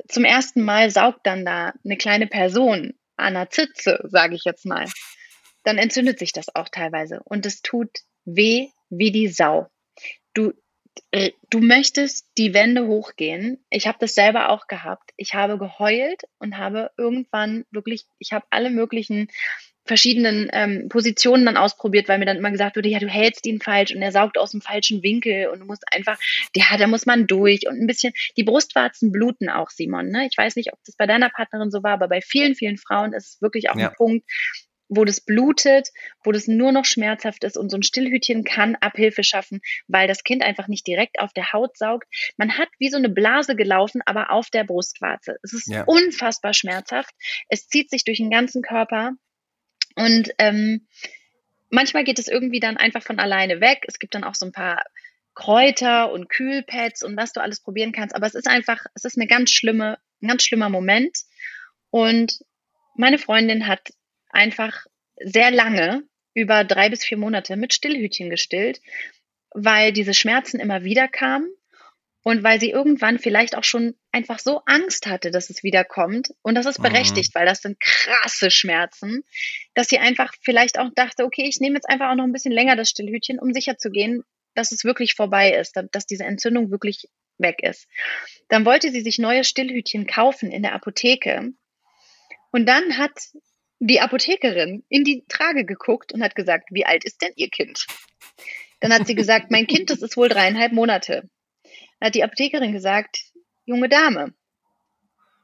zum 0.08 0.24
ersten 0.24 0.62
Mal 0.62 0.90
saugt 0.90 1.26
dann 1.26 1.44
da 1.44 1.72
eine 1.84 1.96
kleine 1.96 2.26
Person 2.26 2.94
an 3.16 3.34
der 3.34 3.50
Zitze, 3.50 4.04
sage 4.04 4.34
ich 4.34 4.44
jetzt 4.44 4.66
mal, 4.66 4.86
dann 5.64 5.78
entzündet 5.78 6.18
sich 6.18 6.32
das 6.32 6.54
auch 6.54 6.68
teilweise 6.68 7.20
und 7.24 7.46
es 7.46 7.62
tut 7.62 7.90
weh 8.24 8.68
wie 8.90 9.10
die 9.10 9.28
Sau. 9.28 9.68
Du 10.34 10.52
du 11.50 11.60
möchtest 11.60 12.26
die 12.38 12.54
Wände 12.54 12.86
hochgehen. 12.86 13.64
Ich 13.70 13.86
habe 13.86 13.98
das 14.00 14.14
selber 14.14 14.50
auch 14.50 14.66
gehabt. 14.66 15.10
Ich 15.16 15.34
habe 15.34 15.58
geheult 15.58 16.22
und 16.38 16.58
habe 16.58 16.90
irgendwann 16.96 17.64
wirklich, 17.70 18.06
ich 18.18 18.32
habe 18.32 18.46
alle 18.50 18.70
möglichen 18.70 19.28
verschiedenen 19.86 20.50
ähm, 20.52 20.88
Positionen 20.88 21.46
dann 21.46 21.56
ausprobiert, 21.56 22.08
weil 22.08 22.18
mir 22.18 22.26
dann 22.26 22.36
immer 22.36 22.50
gesagt 22.50 22.76
wurde, 22.76 22.88
ja, 22.88 22.98
du 22.98 23.06
hältst 23.06 23.46
ihn 23.46 23.60
falsch 23.60 23.94
und 23.94 24.02
er 24.02 24.10
saugt 24.10 24.36
aus 24.36 24.50
dem 24.50 24.60
falschen 24.60 25.02
Winkel 25.02 25.46
und 25.46 25.60
du 25.60 25.64
musst 25.64 25.84
einfach, 25.92 26.18
ja, 26.54 26.76
da 26.76 26.86
muss 26.88 27.06
man 27.06 27.26
durch 27.26 27.68
und 27.68 27.80
ein 27.80 27.86
bisschen, 27.86 28.12
die 28.36 28.42
Brustwarzen 28.42 29.12
bluten 29.12 29.48
auch, 29.48 29.70
Simon, 29.70 30.08
ne? 30.08 30.26
Ich 30.30 30.36
weiß 30.36 30.56
nicht, 30.56 30.72
ob 30.72 30.80
das 30.84 30.96
bei 30.96 31.06
deiner 31.06 31.30
Partnerin 31.30 31.70
so 31.70 31.82
war, 31.84 31.92
aber 31.92 32.08
bei 32.08 32.20
vielen, 32.20 32.56
vielen 32.56 32.78
Frauen 32.78 33.12
ist 33.12 33.34
es 33.34 33.42
wirklich 33.42 33.70
auch 33.70 33.76
ja. 33.76 33.88
ein 33.88 33.94
Punkt, 33.94 34.28
wo 34.88 35.04
das 35.04 35.20
blutet, 35.20 35.88
wo 36.22 36.32
das 36.32 36.46
nur 36.46 36.72
noch 36.72 36.84
schmerzhaft 36.84 37.44
ist 37.44 37.56
und 37.56 37.70
so 37.70 37.76
ein 37.76 37.82
Stillhütchen 37.82 38.44
kann 38.44 38.76
Abhilfe 38.76 39.24
schaffen, 39.24 39.60
weil 39.88 40.08
das 40.08 40.24
Kind 40.24 40.42
einfach 40.42 40.68
nicht 40.68 40.86
direkt 40.86 41.18
auf 41.20 41.32
der 41.32 41.52
Haut 41.52 41.76
saugt. 41.76 42.06
Man 42.36 42.58
hat 42.58 42.68
wie 42.78 42.90
so 42.90 42.96
eine 42.96 43.08
Blase 43.08 43.56
gelaufen, 43.56 44.02
aber 44.06 44.30
auf 44.30 44.50
der 44.50 44.64
Brustwarze. 44.64 45.36
Es 45.42 45.52
ist 45.52 45.68
ja. 45.68 45.84
unfassbar 45.84 46.54
schmerzhaft. 46.54 47.14
Es 47.48 47.68
zieht 47.68 47.90
sich 47.90 48.04
durch 48.04 48.18
den 48.18 48.30
ganzen 48.30 48.62
Körper 48.62 49.12
und 49.96 50.30
ähm, 50.38 50.86
manchmal 51.70 52.04
geht 52.04 52.18
es 52.18 52.28
irgendwie 52.28 52.60
dann 52.60 52.76
einfach 52.76 53.02
von 53.02 53.18
alleine 53.18 53.60
weg. 53.60 53.84
Es 53.88 53.98
gibt 53.98 54.14
dann 54.14 54.24
auch 54.24 54.34
so 54.34 54.46
ein 54.46 54.52
paar 54.52 54.84
Kräuter 55.34 56.12
und 56.12 56.28
Kühlpads 56.28 57.02
und 57.02 57.16
was 57.16 57.32
du 57.32 57.40
alles 57.40 57.60
probieren 57.60 57.92
kannst. 57.92 58.14
Aber 58.14 58.26
es 58.26 58.34
ist 58.34 58.48
einfach, 58.48 58.84
es 58.94 59.04
ist 59.04 59.18
eine 59.18 59.26
ganz 59.26 59.50
schlimme, 59.50 59.98
ein 60.22 60.28
ganz 60.28 60.44
schlimmer 60.44 60.70
Moment. 60.70 61.18
Und 61.90 62.38
meine 62.94 63.18
Freundin 63.18 63.66
hat 63.66 63.90
einfach 64.36 64.86
sehr 65.16 65.50
lange, 65.50 66.04
über 66.34 66.64
drei 66.64 66.90
bis 66.90 67.04
vier 67.04 67.18
Monate, 67.18 67.56
mit 67.56 67.72
Stillhütchen 67.72 68.30
gestillt, 68.30 68.80
weil 69.54 69.92
diese 69.92 70.14
Schmerzen 70.14 70.60
immer 70.60 70.84
wieder 70.84 71.08
kamen 71.08 71.48
und 72.22 72.42
weil 72.42 72.60
sie 72.60 72.70
irgendwann 72.70 73.18
vielleicht 73.18 73.56
auch 73.56 73.64
schon 73.64 73.94
einfach 74.12 74.38
so 74.38 74.60
Angst 74.66 75.06
hatte, 75.06 75.30
dass 75.30 75.48
es 75.48 75.62
wiederkommt. 75.62 76.34
Und 76.42 76.56
das 76.56 76.66
ist 76.66 76.78
mhm. 76.78 76.84
berechtigt, 76.84 77.34
mhm. 77.34 77.38
weil 77.38 77.46
das 77.46 77.62
sind 77.62 77.80
krasse 77.80 78.50
Schmerzen, 78.50 79.22
dass 79.74 79.88
sie 79.88 79.98
einfach 79.98 80.34
vielleicht 80.42 80.78
auch 80.78 80.90
dachte, 80.94 81.24
okay, 81.24 81.46
ich 81.48 81.60
nehme 81.60 81.76
jetzt 81.76 81.88
einfach 81.88 82.10
auch 82.10 82.16
noch 82.16 82.24
ein 82.24 82.32
bisschen 82.32 82.52
länger 82.52 82.76
das 82.76 82.90
Stillhütchen, 82.90 83.38
um 83.38 83.52
sicher 83.52 83.78
zu 83.78 83.90
gehen, 83.90 84.22
dass 84.54 84.72
es 84.72 84.84
wirklich 84.84 85.14
vorbei 85.14 85.52
ist, 85.52 85.80
dass 85.92 86.06
diese 86.06 86.24
Entzündung 86.24 86.70
wirklich 86.70 87.08
weg 87.38 87.62
ist. 87.62 87.86
Dann 88.48 88.64
wollte 88.64 88.90
sie 88.90 89.00
sich 89.00 89.18
neue 89.18 89.44
Stillhütchen 89.44 90.06
kaufen 90.06 90.50
in 90.50 90.62
der 90.62 90.74
Apotheke. 90.74 91.52
Und 92.50 92.66
dann 92.66 92.98
hat 92.98 93.12
die 93.78 94.00
Apothekerin 94.00 94.84
in 94.88 95.04
die 95.04 95.24
Trage 95.28 95.64
geguckt 95.64 96.12
und 96.12 96.22
hat 96.22 96.34
gesagt, 96.34 96.68
wie 96.70 96.86
alt 96.86 97.04
ist 97.04 97.22
denn 97.22 97.32
Ihr 97.36 97.50
Kind? 97.50 97.86
Dann 98.80 98.92
hat 98.92 99.06
sie 99.06 99.14
gesagt, 99.14 99.50
mein 99.50 99.66
Kind, 99.66 99.90
das 99.90 100.02
ist 100.02 100.16
wohl 100.16 100.28
dreieinhalb 100.28 100.72
Monate. 100.72 101.28
Dann 101.98 102.06
hat 102.08 102.14
die 102.14 102.24
Apothekerin 102.24 102.72
gesagt, 102.72 103.18
junge 103.64 103.88
Dame, 103.88 104.34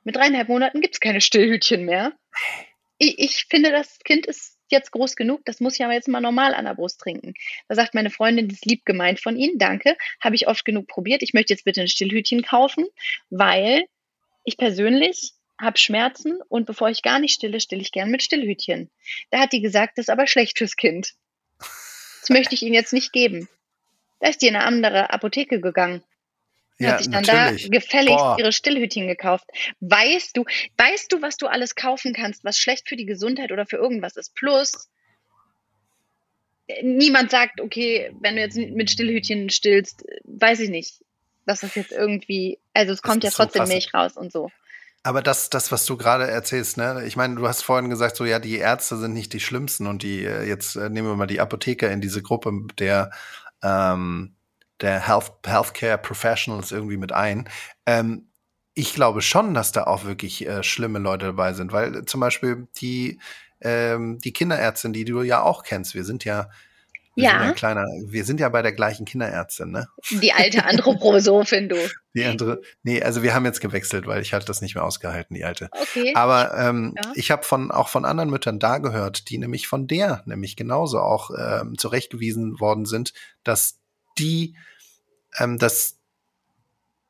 mit 0.05 0.17
dreieinhalb 0.17 0.49
Monaten 0.49 0.81
gibt 0.81 0.95
es 0.95 1.01
keine 1.01 1.21
Stillhütchen 1.21 1.85
mehr. 1.85 2.13
Ich, 2.99 3.19
ich, 3.19 3.47
finde, 3.49 3.71
das 3.71 3.99
Kind 4.01 4.27
ist 4.27 4.59
jetzt 4.69 4.91
groß 4.93 5.17
genug, 5.17 5.45
das 5.45 5.61
muss 5.61 5.75
ich 5.75 5.85
aber 5.85 5.93
jetzt 5.93 6.09
mal 6.09 6.21
normal 6.21 6.55
an 6.55 6.65
der 6.65 6.75
Brust 6.75 7.01
trinken. 7.01 7.35
Da 7.69 7.75
sagt 7.75 7.95
meine 7.95 8.11
Freundin, 8.11 8.49
das 8.49 8.59
ist 8.59 8.67
lieb 8.67 8.85
gemeint 8.85 9.21
von 9.21 9.37
Ihnen, 9.37 9.59
danke, 9.59 9.97
habe 10.21 10.35
ich 10.35 10.49
oft 10.49 10.65
genug 10.65 10.89
probiert. 10.89 11.23
Ich 11.23 11.35
möchte 11.35 11.53
jetzt 11.53 11.65
bitte 11.65 11.83
ein 11.83 11.89
Stillhütchen 11.89 12.43
kaufen, 12.43 12.87
weil 13.31 13.85
ich 14.45 14.57
persönlich 14.57 15.35
habe 15.63 15.79
Schmerzen 15.79 16.41
und 16.49 16.67
bevor 16.67 16.91
ich 16.91 17.03
gar 17.03 17.19
nicht 17.19 17.35
stille, 17.35 17.61
stille 17.61 17.81
ich 17.81 17.93
gern 17.93 18.11
mit 18.11 18.23
Stillhütchen. 18.23 18.91
Da 19.31 19.41
hat 19.41 19.53
die 19.53 19.63
gesagt, 19.63 19.97
das 19.97 20.05
ist 20.05 20.11
aber 20.11 20.27
schlecht 20.27 20.59
fürs 20.59 20.77
Kind. 20.77 21.15
Das 21.59 22.31
möchte 22.31 22.55
ich 22.55 22.63
Ihnen 22.63 22.75
jetzt 22.75 22.93
nicht 22.93 23.13
geben. 23.13 23.49
Da 24.21 24.29
ist 24.29 24.43
die 24.43 24.49
in 24.49 24.57
eine 24.57 24.65
andere 24.65 25.11
Apotheke 25.11 25.61
gegangen. 25.61 26.03
Ja, 26.79 26.93
hat 26.93 26.99
sich 26.99 27.11
dann 27.11 27.23
natürlich. 27.25 27.65
da 27.65 27.69
gefälligst 27.69 28.19
Boah. 28.19 28.37
ihre 28.39 28.53
Stillhütchen 28.53 29.07
gekauft. 29.07 29.45
Weißt 29.81 30.37
du, 30.37 30.45
weißt 30.77 31.13
du, 31.13 31.23
was 31.23 31.37
du 31.37 31.47
alles 31.47 31.75
kaufen 31.75 32.13
kannst, 32.13 32.45
was 32.45 32.59
schlecht 32.59 32.89
für 32.89 32.97
die 32.97 33.07
Gesundheit 33.07 33.53
oder 33.53 33.67
für 33.67 33.77
irgendwas 33.77 34.17
ist? 34.17 34.35
Plus, 34.35 34.89
niemand 36.83 37.31
sagt, 37.31 37.61
okay, 37.61 38.13
wenn 38.21 38.37
du 38.37 38.41
jetzt 38.41 38.57
mit 38.57 38.91
Stillhütchen 38.91 39.51
stillst, 39.51 40.05
weiß 40.25 40.61
ich 40.61 40.71
nicht, 40.71 41.03
dass 41.47 41.61
das 41.61 41.75
jetzt 41.75 41.93
irgendwie, 41.93 42.59
also 42.73 42.93
es 42.93 43.03
kommt 43.03 43.25
ja 43.25 43.31
trotzdem 43.31 43.67
so 43.67 43.73
Milch 43.73 43.95
raus 43.95 44.17
und 44.17 44.33
so. 44.33 44.51
Aber 45.05 45.21
das, 45.23 45.51
das, 45.51 45.73
was 45.73 45.85
du 45.85 45.97
gerade 45.97 46.29
erzählst, 46.31 46.77
ne, 46.77 47.05
ich 47.05 47.17
meine, 47.17 47.35
du 47.35 47.49
hast 47.49 47.63
vorhin 47.63 47.91
gesagt, 47.91 48.17
so 48.17 48.25
ja, 48.25 48.39
die 48.39 48.59
Ärzte 48.59 48.97
sind 48.97 49.15
nicht 49.15 49.33
die 49.33 49.41
schlimmsten 49.41 49.87
und 49.89 50.03
die, 50.03 50.25
äh, 50.25 50.47
jetzt 50.47 50.77
äh, 50.77 50.89
nehmen 50.91 51.09
wir 51.09 51.17
mal 51.17 51.27
die 51.27 51.41
Apotheker 51.41 51.91
in 51.91 52.01
diese 52.01 52.23
Gruppe 52.23 52.53
der, 52.79 53.11
ähm, 53.63 54.37
der 54.81 55.01
Health, 55.07 55.33
Healthcare 55.45 55.99
Professionals 55.99 56.71
irgendwie 56.71 56.99
mit 56.99 57.13
ein. 57.13 57.49
Ähm, 57.87 58.29
ich 58.75 58.95
glaube 58.95 59.23
schon, 59.23 59.55
dass 59.55 59.73
da 59.73 59.85
auch 59.85 60.05
wirklich 60.05 60.47
äh, 60.47 60.63
schlimme 60.63 60.99
Leute 61.01 61.27
dabei 61.27 61.53
sind, 61.53 61.73
weil 61.73 62.05
zum 62.05 62.21
Beispiel 62.21 62.69
die, 62.81 63.21
ähm, 63.61 64.19
die 64.19 64.33
Kinderärztin, 64.33 64.93
die 64.93 65.05
du 65.05 65.23
ja 65.23 65.43
auch 65.43 65.65
kennst, 65.65 65.95
wir 65.95 66.05
sind 66.05 66.25
ja 66.25 66.49
wir 67.15 67.25
ja. 67.25 67.39
Sind 67.39 67.49
ja 67.49 67.53
kleiner, 67.53 67.87
wir 68.07 68.25
sind 68.25 68.41
ja 68.41 68.49
bei 68.49 68.63
der 68.63 68.73
gleichen 68.73 69.05
Kinderärztin, 69.05 69.71
ne? 69.71 69.89
Die 70.11 70.33
alte 70.33 70.65
Anthroposophin, 70.65 71.69
du. 71.69 71.77
Die 72.15 72.25
andere, 72.25 72.61
nee, 72.83 73.03
also 73.03 73.23
wir 73.23 73.35
haben 73.35 73.47
jetzt 73.47 73.61
gewechselt, 73.61 74.07
weil 74.07 74.21
ich 74.21 74.35
hatte 74.35 74.45
das 74.45 74.61
nicht 74.61 74.75
mehr 74.75 74.85
ausgehalten, 74.85 75.35
die 75.35 75.47
alte. 75.47 75.71
Okay. 75.73 76.13
Aber 76.15 76.55
ähm, 76.59 76.95
ja. 77.03 77.11
ich 77.15 77.31
habe 77.31 77.43
von 77.43 77.71
auch 77.71 77.89
von 77.89 78.05
anderen 78.05 78.29
Müttern 78.29 78.59
da 78.59 78.79
gehört, 78.79 79.31
die 79.31 79.39
nämlich 79.39 79.67
von 79.67 79.87
der 79.87 80.23
nämlich 80.27 80.55
genauso 80.55 81.01
auch 81.01 81.31
ähm, 81.31 81.79
zurechtgewiesen 81.79 82.61
worden 82.61 82.85
sind, 82.85 83.15
dass 83.45 83.79
die, 84.19 84.57
ähm, 85.39 85.57
dass 85.59 85.97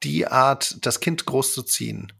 die 0.04 0.28
Art, 0.28 0.86
das 0.86 1.00
Kind 1.00 1.26
großzuziehen, 1.26 2.12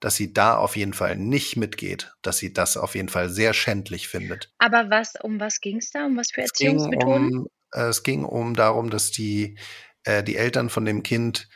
dass 0.00 0.16
sie 0.16 0.32
da 0.32 0.56
auf 0.56 0.76
jeden 0.76 0.92
Fall 0.92 1.16
nicht 1.16 1.56
mitgeht, 1.56 2.12
dass 2.22 2.38
sie 2.38 2.52
das 2.52 2.76
auf 2.76 2.94
jeden 2.94 3.08
Fall 3.08 3.28
sehr 3.28 3.54
schändlich 3.54 4.08
findet. 4.08 4.52
Aber 4.58 4.90
was, 4.90 5.14
um 5.22 5.40
was 5.40 5.60
ging 5.60 5.78
es 5.78 5.90
da? 5.90 6.06
Um 6.06 6.16
was 6.16 6.30
für 6.32 6.42
Erziehungsmethoden? 6.42 7.24
Es 7.24 7.30
ging 7.30 7.38
um, 7.38 7.48
äh, 7.72 7.88
es 7.88 8.02
ging 8.02 8.24
um 8.24 8.54
darum, 8.54 8.90
dass 8.90 9.10
die, 9.10 9.58
äh, 10.04 10.22
die 10.22 10.36
Eltern 10.36 10.68
von 10.68 10.84
dem 10.84 11.02
Kind 11.02 11.48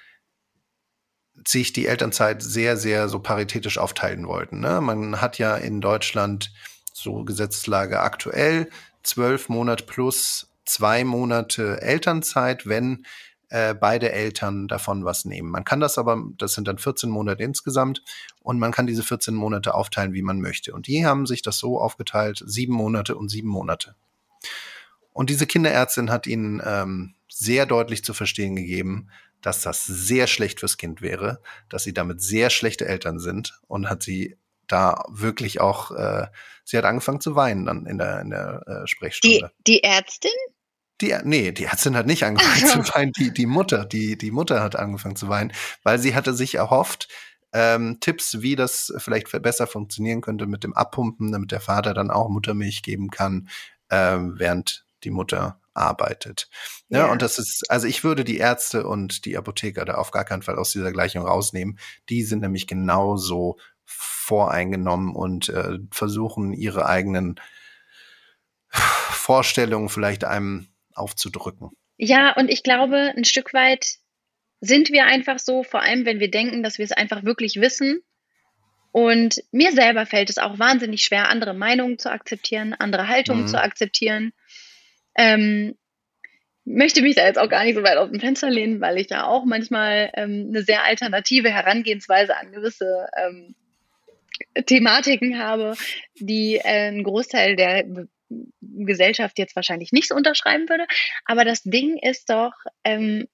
sich 1.47 1.73
die 1.73 1.87
Elternzeit 1.87 2.43
sehr, 2.43 2.77
sehr 2.77 3.09
so 3.09 3.21
paritätisch 3.21 3.79
aufteilen 3.79 4.27
wollten. 4.27 4.61
Ne? 4.61 4.81
Man 4.81 5.21
hat 5.21 5.39
ja 5.39 5.57
in 5.57 5.81
Deutschland 5.81 6.53
so 6.93 7.25
Gesetzeslage 7.25 8.01
aktuell 8.01 8.69
zwölf 9.03 9.49
Monate 9.49 9.85
plus 9.85 10.51
zwei 10.65 11.05
Monate 11.05 11.81
Elternzeit, 11.81 12.67
wenn 12.67 13.05
äh, 13.51 13.75
beide 13.75 14.13
Eltern 14.13 14.69
davon 14.69 15.05
was 15.05 15.25
nehmen. 15.25 15.51
Man 15.51 15.65
kann 15.65 15.81
das 15.81 15.99
aber, 15.99 16.23
das 16.39 16.55
sind 16.55 16.69
dann 16.69 16.79
14 16.79 17.11
Monate 17.11 17.43
insgesamt 17.43 18.03
und 18.43 18.59
man 18.59 18.73
kann 18.73 18.87
diese 18.87 19.03
14 19.03 19.35
Monate 19.35 19.75
aufteilen, 19.75 20.13
wie 20.15 20.23
man 20.23 20.41
möchte. 20.41 20.73
Und 20.73 20.87
die 20.87 21.05
haben 21.05 21.27
sich 21.27 21.43
das 21.43 21.59
so 21.59 21.81
aufgeteilt, 21.81 22.43
sieben 22.47 22.75
Monate 22.75 23.17
und 23.17 23.29
sieben 23.29 23.49
Monate. 23.49 23.95
Und 25.13 25.31
diese 25.31 25.47
Kinderärztin 25.47 26.11
hat 26.11 26.27
ihnen 26.27 26.63
ähm, 26.65 27.15
sehr 27.29 27.67
deutlich 27.67 28.05
zu 28.05 28.15
verstehen 28.15 28.57
gegeben, 28.57 29.09
dass 29.43 29.63
das 29.63 29.85
sehr 29.87 30.27
schlecht 30.27 30.61
fürs 30.61 30.77
Kind 30.77 31.03
wäre, 31.03 31.41
dass 31.69 31.83
sie 31.83 31.95
damit 31.95 32.23
sehr 32.23 32.51
schlechte 32.51 32.87
Eltern 32.87 33.19
sind 33.19 33.59
und 33.67 33.91
hat 33.91 34.03
sie 34.03 34.37
da 34.67 35.03
wirklich 35.09 35.61
auch, 35.61 35.91
äh, 35.91 36.29
sie 36.65 36.79
hat 36.79 36.85
angefangen 36.85 37.21
zu 37.21 37.35
weinen 37.35 37.67
dann 37.67 37.87
in 37.87 37.99
der, 37.99 38.21
in 38.21 38.31
der 38.31 38.63
äh, 38.67 38.87
Sprechstunde. 38.87 39.51
Die, 39.67 39.73
die 39.73 39.83
Ärztin? 39.83 40.31
Die, 41.01 41.17
nee, 41.25 41.53
die 41.53 41.65
Ärztin 41.65 41.97
hat 41.97 42.07
nicht 42.07 42.25
angefangen 42.25 42.85
zu 42.85 42.95
weinen, 42.95 43.13
die, 43.13 43.33
die 43.33 43.47
Mutter, 43.47 43.85
die, 43.85 44.19
die 44.19 44.31
Mutter 44.31 44.63
hat 44.63 44.77
angefangen 44.77 45.17
zu 45.17 45.29
weinen, 45.29 45.53
weil 45.83 45.99
sie 45.99 46.15
hatte 46.15 46.35
sich 46.35 46.57
erhofft, 46.57 47.09
ähm, 47.53 47.99
Tipps, 48.01 48.43
wie 48.43 48.55
das 48.55 48.93
vielleicht 48.99 49.31
besser 49.43 49.67
funktionieren 49.67 50.21
könnte 50.21 50.47
mit 50.47 50.63
dem 50.63 50.75
Abpumpen, 50.75 51.33
damit 51.33 51.51
der 51.53 51.61
Vater 51.61 51.95
dann 51.95 52.11
auch 52.11 52.29
Muttermilch 52.29 52.83
geben 52.83 53.11
kann, 53.11 53.49
ähm, 53.91 54.35
während 54.39 54.85
die 55.03 55.11
Mutter 55.11 55.61
arbeitet. 55.75 56.49
Ja, 56.89 56.99
ja, 56.99 57.07
und 57.07 57.23
das 57.23 57.39
ist, 57.39 57.71
also 57.71 57.87
ich 57.87 58.05
würde 58.05 58.25
die 58.25 58.39
Ärzte 58.39 58.87
und 58.87 59.25
die 59.25 59.37
Apotheker 59.37 59.85
da 59.85 59.95
auf 59.95 60.11
gar 60.11 60.25
keinen 60.25 60.43
Fall 60.43 60.59
aus 60.59 60.73
dieser 60.73 60.93
Gleichung 60.93 61.27
rausnehmen. 61.27 61.79
Die 62.09 62.23
sind 62.23 62.41
nämlich 62.41 62.67
genauso 62.67 63.59
voreingenommen 63.85 65.15
und 65.15 65.49
äh, 65.49 65.79
versuchen 65.91 66.53
ihre 66.53 66.87
eigenen 66.87 67.41
Vorstellungen 68.69 69.89
vielleicht 69.89 70.25
einem 70.25 70.69
aufzudrücken. 70.95 71.71
Ja, 71.97 72.35
und 72.35 72.51
ich 72.51 72.63
glaube, 72.63 73.13
ein 73.17 73.25
Stück 73.25 73.53
weit 73.53 73.97
sind 74.61 74.91
wir 74.91 75.07
einfach 75.07 75.39
so, 75.39 75.63
vor 75.63 75.83
allem 75.83 76.05
wenn 76.05 76.21
wir 76.21 76.31
denken, 76.31 76.63
dass 76.63 76.79
wir 76.79 76.85
es 76.85 76.93
einfach 76.93 77.25
wirklich 77.25 77.57
wissen. 77.57 78.03
Und 78.93 79.43
mir 79.53 79.73
selber 79.73 80.05
fällt 80.05 80.31
es 80.31 80.39
auch 80.39 80.59
wahnsinnig 80.59 81.05
schwer, 81.05 81.29
andere 81.29 81.55
Meinungen 81.55 81.99
zu 81.99 82.11
akzeptieren, 82.11 82.75
andere 82.75 83.09
Haltungen 83.09 83.43
mhm. 83.43 83.49
zu 83.49 83.63
akzeptieren. 83.63 84.33
Ähm, 85.17 85.77
möchte 86.65 87.03
mich 87.03 87.15
da 87.15 87.25
jetzt 87.25 87.39
auch 87.39 87.49
gar 87.49 87.65
nicht 87.65 87.77
so 87.77 87.83
weit 87.83 87.97
aus 87.97 88.11
dem 88.11 88.21
Fenster 88.21 88.51
lehnen, 88.51 88.81
weil 88.81 88.99
ich 88.99 89.11
ja 89.11 89.27
auch 89.27 89.45
manchmal 89.45 90.11
ähm, 90.15 90.47
eine 90.49 90.63
sehr 90.63 90.85
alternative 90.85 91.51
Herangehensweise 91.51 92.37
an 92.37 92.53
gewisse 92.53 93.07
ähm, 93.17 93.55
Thematiken 94.67 95.39
habe, 95.39 95.75
die 96.17 96.57
äh, 96.57 96.89
einen 96.89 97.05
Großteil 97.05 97.57
der 97.57 97.85
Gesellschaft 98.61 99.39
jetzt 99.39 99.57
wahrscheinlich 99.57 99.93
nicht 99.93 100.09
so 100.09 100.15
unterschreiben 100.15 100.69
würde. 100.69 100.87
Aber 101.25 101.45
das 101.45 101.63
Ding 101.63 101.99
ist 101.99 102.31
doch, 102.31 102.53
ähm, 102.85 103.27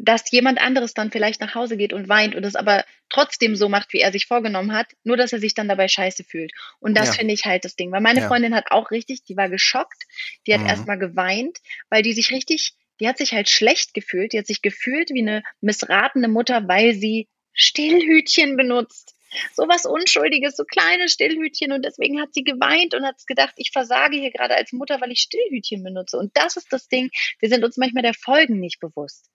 dass 0.00 0.30
jemand 0.30 0.60
anderes 0.60 0.94
dann 0.94 1.10
vielleicht 1.10 1.40
nach 1.40 1.54
Hause 1.56 1.76
geht 1.76 1.92
und 1.92 2.08
weint 2.08 2.36
und 2.36 2.44
es 2.44 2.54
aber 2.54 2.84
trotzdem 3.08 3.56
so 3.56 3.68
macht, 3.68 3.92
wie 3.92 3.98
er 3.98 4.12
sich 4.12 4.26
vorgenommen 4.26 4.72
hat, 4.72 4.86
nur 5.02 5.16
dass 5.16 5.32
er 5.32 5.40
sich 5.40 5.54
dann 5.54 5.68
dabei 5.68 5.88
scheiße 5.88 6.22
fühlt. 6.22 6.52
Und 6.78 6.96
das 6.96 7.08
Ja. 7.08 7.14
finde 7.14 7.34
ich 7.34 7.44
halt 7.44 7.64
das 7.64 7.74
Ding. 7.74 7.90
Weil 7.90 8.00
meine 8.00 8.20
Ja. 8.20 8.28
Freundin 8.28 8.54
hat 8.54 8.70
auch 8.70 8.90
richtig, 8.92 9.24
die 9.24 9.36
war 9.36 9.48
geschockt, 9.48 10.04
die 10.46 10.54
hat 10.54 10.60
Mhm. 10.60 10.68
erstmal 10.68 10.98
geweint, 10.98 11.58
weil 11.90 12.02
die 12.02 12.12
sich 12.12 12.30
richtig, 12.30 12.74
die 13.00 13.08
hat 13.08 13.18
sich 13.18 13.32
halt 13.32 13.48
schlecht 13.48 13.92
gefühlt, 13.92 14.32
die 14.32 14.38
hat 14.38 14.46
sich 14.46 14.62
gefühlt 14.62 15.10
wie 15.10 15.22
eine 15.22 15.42
missratene 15.60 16.28
Mutter, 16.28 16.68
weil 16.68 16.94
sie 16.94 17.28
Stillhütchen 17.52 18.56
benutzt. 18.56 19.16
So 19.54 19.68
was 19.68 19.84
Unschuldiges, 19.84 20.56
so 20.56 20.64
kleine 20.64 21.08
Stillhütchen 21.08 21.72
und 21.72 21.84
deswegen 21.84 22.20
hat 22.20 22.32
sie 22.32 22.44
geweint 22.44 22.94
und 22.94 23.04
hat 23.04 23.26
gedacht, 23.26 23.54
ich 23.56 23.70
versage 23.72 24.16
hier 24.16 24.30
gerade 24.30 24.54
als 24.54 24.72
Mutter, 24.72 25.00
weil 25.00 25.12
ich 25.12 25.20
Stillhütchen 25.20 25.82
benutze. 25.82 26.18
Und 26.18 26.36
das 26.36 26.56
ist 26.56 26.72
das 26.72 26.88
Ding, 26.88 27.10
wir 27.38 27.48
sind 27.48 27.64
uns 27.64 27.76
manchmal 27.76 28.02
der 28.02 28.14
Folgen 28.14 28.58
nicht 28.60 28.80
bewusst. 28.80 29.30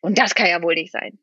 Und 0.00 0.18
das 0.18 0.34
kann 0.34 0.46
ja 0.46 0.62
wohl 0.62 0.74
nicht 0.74 0.92
sein. 0.92 1.18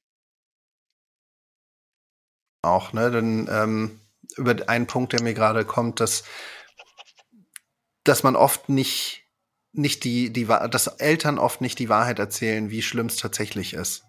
auch, 2.63 2.93
ne? 2.93 3.11
Denn 3.11 3.47
ähm, 3.51 3.99
über 4.37 4.55
einen 4.67 4.87
Punkt, 4.87 5.13
der 5.13 5.21
mir 5.21 5.33
gerade 5.33 5.65
kommt, 5.65 5.99
dass, 5.99 6.23
dass 8.03 8.23
man 8.23 8.35
oft 8.35 8.69
nicht, 8.69 9.23
nicht 9.71 10.03
die, 10.03 10.31
die, 10.31 10.45
dass 10.45 10.87
Eltern 10.87 11.37
oft 11.37 11.61
nicht 11.61 11.79
die 11.79 11.89
Wahrheit 11.89 12.19
erzählen, 12.19 12.69
wie 12.69 12.81
schlimm 12.81 13.07
es 13.07 13.17
tatsächlich 13.17 13.73
ist. 13.73 14.03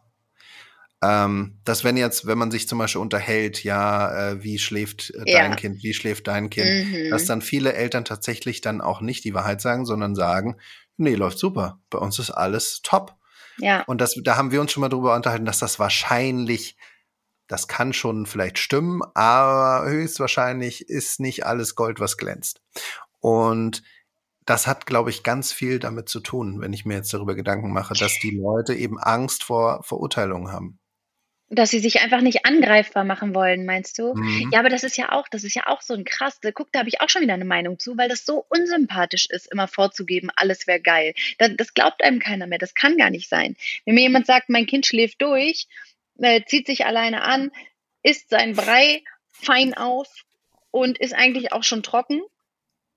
Ähm, 1.03 1.59
dass 1.65 1.83
wenn 1.85 1.97
jetzt, 1.97 2.27
wenn 2.27 2.39
man 2.39 2.51
sich 2.53 2.69
zum 2.69 2.79
Beispiel 2.79 3.01
unterhält, 3.01 3.65
ja, 3.65 4.31
äh, 4.31 4.43
wie 4.45 4.59
schläft 4.59 5.11
äh, 5.11 5.25
Ja. 5.27 5.41
dein 5.49 5.57
Kind, 5.57 5.83
wie 5.83 5.95
schläft 5.95 6.29
dein 6.29 6.49
Kind, 6.49 6.71
Mhm. 6.71 7.11
dass 7.11 7.25
dann 7.27 7.43
viele 7.43 7.73
Eltern 7.73 8.05
tatsächlich 8.05 8.61
dann 8.61 8.81
auch 8.81 9.01
nicht 9.01 9.25
die 9.25 9.35
Wahrheit 9.35 9.61
sagen, 9.61 9.85
sondern 9.85 10.15
sagen, 10.15 10.57
nee, 10.97 11.15
läuft 11.15 11.39
super, 11.39 11.81
bei 11.91 11.99
uns 11.99 12.19
ist 12.19 12.31
alles 12.31 12.81
top. 12.83 13.17
Ja, 13.59 13.83
Und 13.87 14.01
das, 14.01 14.15
da 14.23 14.37
haben 14.37 14.51
wir 14.53 14.61
uns 14.61 14.73
schon 14.73 14.81
mal 14.81 14.89
drüber 14.89 15.15
unterhalten, 15.15 15.45
dass 15.45 15.59
das 15.59 15.79
wahrscheinlich, 15.79 16.77
das 17.49 17.69
kann 17.69 17.93
schon 17.93 18.25
vielleicht 18.27 18.59
stimmen, 18.59 19.03
aber 19.15 19.89
höchstwahrscheinlich 19.91 20.89
ist 20.89 21.21
nicht 21.21 21.45
alles 21.45 21.75
Gold, 21.75 22.01
was 22.01 22.17
glänzt. 22.17 22.63
Und 23.21 23.83
das 24.47 24.67
hat, 24.67 24.87
glaube 24.87 25.11
ich, 25.11 25.23
ganz 25.23 25.53
viel 25.53 25.79
damit 25.79 26.09
zu 26.09 26.21
tun, 26.21 26.61
wenn 26.61 26.73
ich 26.73 26.85
mir 26.85 26.95
jetzt 26.95 27.13
darüber 27.13 27.35
Gedanken 27.35 27.73
mache, 27.73 27.95
dass 27.95 28.19
die 28.21 28.37
Leute 28.37 28.75
eben 28.75 28.99
Angst 28.99 29.45
vor 29.45 29.83
Verurteilungen 29.85 30.51
haben. 30.51 30.79
Dass 31.55 31.71
sie 31.71 31.81
sich 31.81 32.01
einfach 32.01 32.23
nicht 32.23 32.47
angreifbar 32.47 33.05
machen 33.05 33.35
wollen, 33.35 33.67
meinst 33.67 33.99
du? 33.99 34.15
Mhm. 34.15 34.49
Ja, 34.53 34.61
aber 34.61 34.71
das 34.71 34.85
ist 34.85 34.97
ja 34.97 35.13
auch, 35.13 35.29
das 35.29 35.45
ist 35.45 35.55
ja 35.55 35.67
auch 35.67 35.83
so 35.83 35.93
ein 35.93 36.05
krass. 36.05 36.41
Guck, 36.55 36.73
da 36.73 36.79
habe 36.79 36.89
ich 36.89 37.03
auch 37.03 37.11
schon 37.11 37.21
wieder 37.21 37.35
eine 37.35 37.45
Meinung 37.45 37.79
zu, 37.79 37.97
weil 37.99 38.09
das 38.09 38.25
so 38.25 38.47
unsympathisch 38.49 39.27
ist, 39.29 39.53
immer 39.53 39.69
vorzugeben, 39.69 40.31
alles 40.35 40.67
wäre 40.67 40.81
geil. 40.81 41.13
Das, 41.39 41.51
das 41.57 41.75
glaubt 41.75 42.03
einem 42.03 42.21
keiner 42.21 42.47
mehr. 42.47 42.59
Das 42.59 42.75
kann 42.75 42.97
gar 42.97 43.11
nicht 43.11 43.29
sein. 43.29 43.55
Wenn 43.85 43.95
mir 43.95 44.01
jemand 44.01 44.27
sagt, 44.27 44.49
mein 44.49 44.67
Kind 44.67 44.87
schläft 44.87 45.21
durch, 45.21 45.69
äh, 46.19 46.43
zieht 46.47 46.67
sich 46.67 46.87
alleine 46.87 47.23
an, 47.23 47.51
isst 48.03 48.31
sein 48.31 48.55
Brei 48.55 49.03
fein 49.31 49.75
auf 49.75 50.09
und 50.71 50.99
ist 50.99 51.15
eigentlich 51.15 51.53
auch 51.53 51.65
schon 51.65 51.83
trocken. 51.83 52.23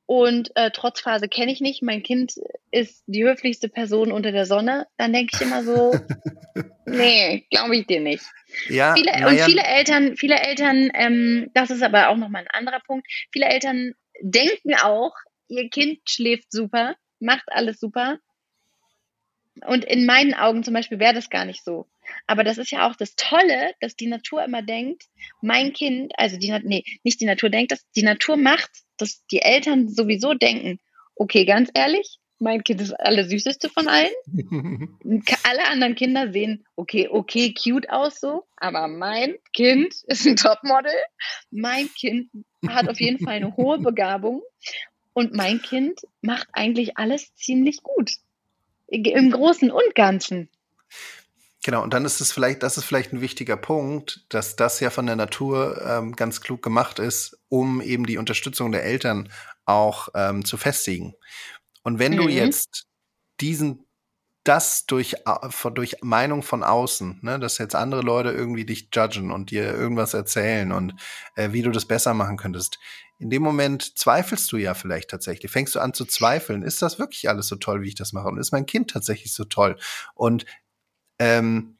Und 0.07 0.51
äh, 0.55 0.69
Trotzphase 0.69 1.27
kenne 1.27 1.51
ich 1.51 1.61
nicht. 1.61 1.81
Mein 1.81 2.03
Kind 2.03 2.35
ist 2.71 3.03
die 3.07 3.23
höflichste 3.23 3.69
Person 3.69 4.11
unter 4.11 4.31
der 4.31 4.45
Sonne. 4.45 4.87
Dann 4.97 5.13
denke 5.13 5.35
ich 5.35 5.41
immer 5.41 5.63
so, 5.63 5.95
nee, 6.85 7.47
glaube 7.49 7.75
ich 7.75 7.87
dir 7.87 8.01
nicht. 8.01 8.23
Ja, 8.67 8.93
Viele, 8.93 9.11
und 9.13 9.21
naja, 9.21 9.45
viele 9.45 9.63
Eltern, 9.63 10.15
viele 10.15 10.35
Eltern, 10.35 10.91
ähm, 10.93 11.49
das 11.53 11.71
ist 11.71 11.81
aber 11.81 12.09
auch 12.09 12.17
nochmal 12.17 12.43
ein 12.43 12.51
anderer 12.51 12.81
Punkt, 12.85 13.07
viele 13.31 13.47
Eltern 13.47 13.93
denken 14.21 14.75
auch, 14.75 15.13
ihr 15.47 15.69
Kind 15.69 15.99
schläft 16.07 16.51
super, 16.51 16.95
macht 17.19 17.45
alles 17.47 17.79
super. 17.79 18.19
Und 19.65 19.85
in 19.85 20.05
meinen 20.05 20.33
Augen 20.33 20.63
zum 20.63 20.73
Beispiel 20.73 20.99
wäre 20.99 21.13
das 21.13 21.29
gar 21.29 21.45
nicht 21.45 21.63
so. 21.63 21.87
Aber 22.27 22.43
das 22.43 22.57
ist 22.57 22.71
ja 22.71 22.89
auch 22.89 22.95
das 22.95 23.15
Tolle, 23.15 23.73
dass 23.79 23.95
die 23.95 24.07
Natur 24.07 24.43
immer 24.43 24.61
denkt, 24.61 25.03
mein 25.41 25.73
Kind, 25.73 26.13
also 26.17 26.37
die, 26.37 26.51
nee, 26.63 26.83
nicht 27.03 27.21
die 27.21 27.25
Natur 27.25 27.49
denkt, 27.49 27.71
dass 27.71 27.89
die 27.91 28.03
Natur 28.03 28.37
macht, 28.37 28.69
dass 28.97 29.25
die 29.27 29.41
Eltern 29.41 29.87
sowieso 29.87 30.33
denken, 30.33 30.79
okay, 31.15 31.45
ganz 31.45 31.69
ehrlich, 31.73 32.19
mein 32.37 32.63
Kind 32.63 32.81
ist 32.81 32.91
das 32.91 32.99
Allersüßeste 32.99 33.69
von 33.69 33.87
allen. 33.87 34.11
Alle 35.43 35.65
anderen 35.67 35.95
Kinder 35.95 36.31
sehen 36.31 36.65
okay, 36.75 37.07
okay, 37.09 37.53
cute 37.53 37.89
aus 37.89 38.19
so, 38.19 38.43
aber 38.57 38.87
mein 38.87 39.35
Kind 39.53 39.95
ist 40.07 40.25
ein 40.27 40.35
Topmodel. 40.35 40.91
Mein 41.49 41.89
Kind 41.93 42.29
hat 42.67 42.89
auf 42.89 42.99
jeden 42.99 43.23
Fall 43.23 43.35
eine 43.35 43.55
hohe 43.55 43.79
Begabung 43.79 44.41
und 45.13 45.33
mein 45.33 45.61
Kind 45.61 46.01
macht 46.21 46.47
eigentlich 46.51 46.97
alles 46.97 47.33
ziemlich 47.35 47.81
gut. 47.83 48.11
Im 48.87 49.31
Großen 49.31 49.71
und 49.71 49.95
Ganzen. 49.95 50.49
Genau, 51.63 51.81
und 51.81 51.93
dann 51.95 52.05
ist 52.05 52.21
es 52.21 52.31
vielleicht, 52.31 52.61
das 52.61 52.77
ist 52.77 52.85
vielleicht 52.85 53.11
ein 53.11 53.21
wichtiger 53.21 53.57
Punkt, 53.57 54.23
dass 54.29 54.55
das 54.55 54.79
ja 54.79 54.91
von 54.91 55.07
der 55.07 55.15
Natur 55.15 55.81
ähm, 55.83 56.15
ganz 56.15 56.41
klug 56.41 56.61
gemacht 56.61 56.99
ist, 56.99 57.39
um 57.49 57.81
eben 57.81 58.05
die 58.05 58.17
Unterstützung 58.19 58.71
der 58.71 58.83
Eltern 58.83 59.29
auch 59.65 60.09
ähm, 60.13 60.45
zu 60.45 60.57
festigen. 60.57 61.15
Und 61.81 61.97
wenn 61.97 62.15
du 62.15 62.23
Mhm. 62.23 62.29
jetzt 62.29 62.85
diesen, 63.41 63.83
das 64.45 64.85
durch, 64.85 65.15
von- 65.49 65.75
durch 65.75 65.97
Meinung 66.01 66.41
von 66.43 66.63
außen, 66.63 67.19
ne, 67.21 67.39
dass 67.39 67.57
jetzt 67.57 67.75
andere 67.75 68.01
Leute 68.01 68.29
irgendwie 68.31 68.65
dich 68.65 68.89
judgen 68.93 69.31
und 69.31 69.51
dir 69.51 69.73
irgendwas 69.73 70.13
erzählen 70.13 70.71
und 70.71 70.93
äh, 71.35 71.51
wie 71.51 71.63
du 71.63 71.71
das 71.71 71.85
besser 71.85 72.13
machen 72.13 72.37
könntest, 72.37 72.79
in 73.17 73.29
dem 73.29 73.41
Moment 73.41 73.97
zweifelst 73.97 74.51
du 74.51 74.57
ja 74.57 74.73
vielleicht 74.73 75.09
tatsächlich. 75.09 75.51
Fängst 75.51 75.75
du 75.75 75.79
an 75.79 75.93
zu 75.93 76.05
zweifeln, 76.05 76.63
ist 76.63 76.81
das 76.81 76.99
wirklich 76.99 77.27
alles 77.27 77.47
so 77.47 77.55
toll, 77.55 77.81
wie 77.81 77.87
ich 77.87 77.95
das 77.95 78.13
mache? 78.13 78.27
Und 78.27 78.37
ist 78.37 78.51
mein 78.51 78.65
Kind 78.65 78.91
tatsächlich 78.91 79.33
so 79.33 79.45
toll? 79.45 79.77
Und 80.13 80.45
ähm, 81.17 81.77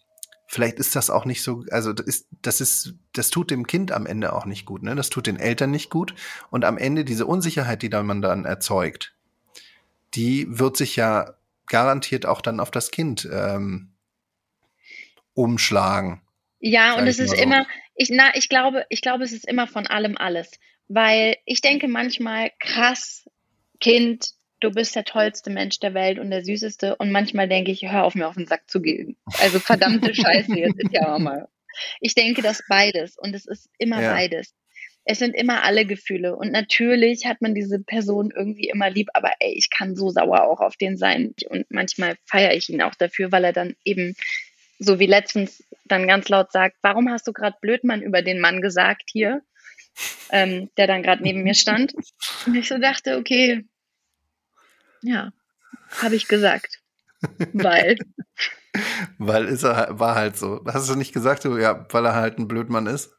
vielleicht 0.47 0.79
ist 0.79 0.95
das 0.95 1.09
auch 1.09 1.25
nicht 1.25 1.43
so, 1.43 1.65
also 1.71 1.93
das 1.93 2.05
ist, 2.07 2.27
das 2.41 2.61
ist, 2.61 2.93
das 3.13 3.29
tut 3.29 3.51
dem 3.51 3.67
Kind 3.67 3.91
am 3.91 4.05
Ende 4.05 4.33
auch 4.33 4.45
nicht 4.45 4.65
gut, 4.65 4.81
ne? 4.81 4.95
Das 4.95 5.09
tut 5.09 5.27
den 5.27 5.37
Eltern 5.37 5.71
nicht 5.71 5.89
gut. 5.89 6.15
Und 6.51 6.65
am 6.65 6.77
Ende 6.77 7.03
diese 7.03 7.25
Unsicherheit, 7.25 7.81
die 7.81 7.89
dann 7.89 8.05
man 8.05 8.21
dann 8.21 8.45
erzeugt, 8.45 9.13
die 10.13 10.47
wird 10.49 10.77
sich 10.77 10.95
ja 10.95 11.35
garantiert 11.67 12.25
auch 12.25 12.41
dann 12.41 12.59
auf 12.59 12.71
das 12.71 12.91
Kind 12.91 13.27
ähm, 13.31 13.93
umschlagen. 15.33 16.21
Ja, 16.59 16.95
und 16.97 17.07
es 17.07 17.19
ist 17.19 17.31
so. 17.31 17.35
immer, 17.35 17.65
ich, 17.95 18.09
na, 18.09 18.35
ich 18.35 18.49
glaube, 18.49 18.85
ich 18.89 19.01
glaube, 19.01 19.23
es 19.23 19.33
ist 19.33 19.47
immer 19.47 19.67
von 19.67 19.87
allem 19.87 20.17
alles. 20.17 20.51
Weil 20.87 21.37
ich 21.45 21.61
denke 21.61 21.87
manchmal, 21.87 22.51
krass, 22.59 23.27
Kind, 23.79 24.31
du 24.59 24.71
bist 24.71 24.95
der 24.95 25.03
tollste 25.03 25.49
Mensch 25.49 25.79
der 25.79 25.93
Welt 25.93 26.19
und 26.19 26.29
der 26.29 26.43
süßeste. 26.43 26.95
Und 26.95 27.11
manchmal 27.11 27.47
denke 27.47 27.71
ich, 27.71 27.83
hör 27.83 28.03
auf 28.03 28.15
mir 28.15 28.27
auf 28.27 28.35
den 28.35 28.47
Sack 28.47 28.69
zu 28.69 28.81
gehen. 28.81 29.17
Also 29.39 29.59
verdammte 29.59 30.13
Scheiße, 30.15 30.53
jetzt 30.57 30.79
ist 30.79 30.93
ja 30.93 31.13
auch 31.13 31.19
mal. 31.19 31.47
Ich 31.99 32.15
denke 32.15 32.41
das 32.41 32.63
beides 32.69 33.17
und 33.17 33.35
es 33.35 33.45
ist 33.45 33.69
immer 33.77 34.01
Ja. 34.01 34.13
beides. 34.13 34.53
Es 35.05 35.19
sind 35.19 35.35
immer 35.35 35.63
alle 35.63 35.85
Gefühle 35.85 36.35
und 36.35 36.51
natürlich 36.51 37.25
hat 37.25 37.41
man 37.41 37.53
diese 37.53 37.79
Person 37.79 38.31
irgendwie 38.35 38.69
immer 38.69 38.89
lieb, 38.89 39.09
aber 39.13 39.31
ey, 39.39 39.53
ich 39.53 39.69
kann 39.69 39.95
so 39.95 40.09
sauer 40.09 40.43
auch 40.43 40.59
auf 40.59 40.77
den 40.77 40.97
sein 40.97 41.33
und 41.49 41.69
manchmal 41.69 42.15
feiere 42.25 42.53
ich 42.53 42.69
ihn 42.69 42.81
auch 42.81 42.95
dafür, 42.95 43.31
weil 43.31 43.43
er 43.43 43.53
dann 43.53 43.75
eben 43.83 44.15
so 44.79 44.99
wie 44.99 45.05
letztens 45.05 45.63
dann 45.85 46.07
ganz 46.07 46.27
laut 46.29 46.51
sagt, 46.51 46.77
warum 46.81 47.09
hast 47.09 47.27
du 47.27 47.33
gerade 47.33 47.57
Blödmann 47.61 48.01
über 48.01 48.21
den 48.21 48.39
Mann 48.39 48.61
gesagt 48.61 49.03
hier, 49.11 49.41
ähm, 50.31 50.69
der 50.77 50.87
dann 50.87 51.03
gerade 51.03 51.23
neben 51.23 51.43
mir 51.43 51.53
stand. 51.53 51.93
Und 52.45 52.55
ich 52.55 52.67
so 52.67 52.77
dachte, 52.77 53.17
okay, 53.17 53.63
ja, 55.01 55.31
habe 56.01 56.15
ich 56.15 56.27
gesagt. 56.27 56.81
Weil, 57.53 57.97
Weil 59.17 59.45
ist 59.45 59.63
er, 59.63 59.99
war 59.99 60.15
halt 60.15 60.37
so. 60.37 60.63
Hast 60.67 60.89
du 60.89 60.95
nicht 60.95 61.13
gesagt, 61.13 61.45
ja, 61.45 61.87
weil 61.89 62.05
er 62.05 62.15
halt 62.15 62.37
ein 62.37 62.47
Blödmann 62.47 62.87
ist? 62.87 63.14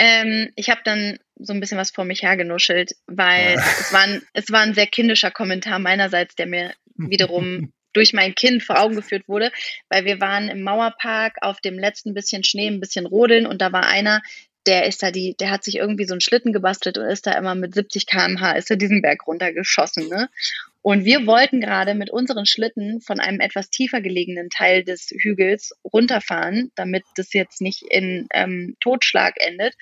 Ähm, 0.00 0.50
ich 0.56 0.70
habe 0.70 0.80
dann 0.82 1.18
so 1.36 1.52
ein 1.52 1.60
bisschen 1.60 1.76
was 1.78 1.90
vor 1.90 2.04
mich 2.06 2.22
hergenuschelt, 2.22 2.92
weil 3.06 3.56
Ja. 3.56 3.62
es, 3.78 3.92
war 3.92 4.00
ein, 4.00 4.22
es 4.32 4.50
war 4.50 4.60
ein 4.62 4.74
sehr 4.74 4.86
kindischer 4.86 5.30
Kommentar 5.30 5.78
meinerseits, 5.78 6.34
der 6.34 6.46
mir 6.46 6.72
wiederum 6.96 7.72
durch 7.92 8.12
mein 8.14 8.34
Kind 8.34 8.62
vor 8.62 8.80
Augen 8.80 8.96
geführt 8.96 9.28
wurde, 9.28 9.52
weil 9.90 10.04
wir 10.06 10.20
waren 10.20 10.48
im 10.48 10.62
Mauerpark 10.62 11.36
auf 11.42 11.60
dem 11.60 11.78
letzten 11.78 12.14
bisschen 12.14 12.44
Schnee, 12.44 12.68
ein 12.68 12.80
bisschen 12.80 13.04
rodeln 13.04 13.46
und 13.46 13.60
da 13.60 13.72
war 13.72 13.86
einer, 13.86 14.22
der 14.66 14.86
ist 14.86 15.02
da 15.02 15.10
die, 15.10 15.34
der 15.38 15.50
hat 15.50 15.64
sich 15.64 15.76
irgendwie 15.76 16.06
so 16.06 16.14
einen 16.14 16.20
Schlitten 16.22 16.52
gebastelt 16.52 16.96
und 16.98 17.04
ist 17.06 17.26
da 17.26 17.32
immer 17.32 17.54
mit 17.54 17.74
70 17.74 18.06
km/h 18.06 18.52
ist 18.52 18.70
er 18.70 18.76
diesen 18.76 19.02
Berg 19.02 19.26
runtergeschossen, 19.26 20.08
ne? 20.08 20.28
Und 20.82 21.04
wir 21.04 21.26
wollten 21.26 21.60
gerade 21.60 21.94
mit 21.94 22.10
unseren 22.10 22.46
Schlitten 22.46 23.00
von 23.02 23.20
einem 23.20 23.40
etwas 23.40 23.68
tiefer 23.68 24.00
gelegenen 24.00 24.48
Teil 24.48 24.82
des 24.82 25.10
Hügels 25.10 25.72
runterfahren, 25.84 26.72
damit 26.74 27.04
das 27.16 27.32
jetzt 27.34 27.60
nicht 27.60 27.82
in 27.90 28.26
ähm, 28.32 28.76
Totschlag 28.80 29.34
endet. 29.36 29.74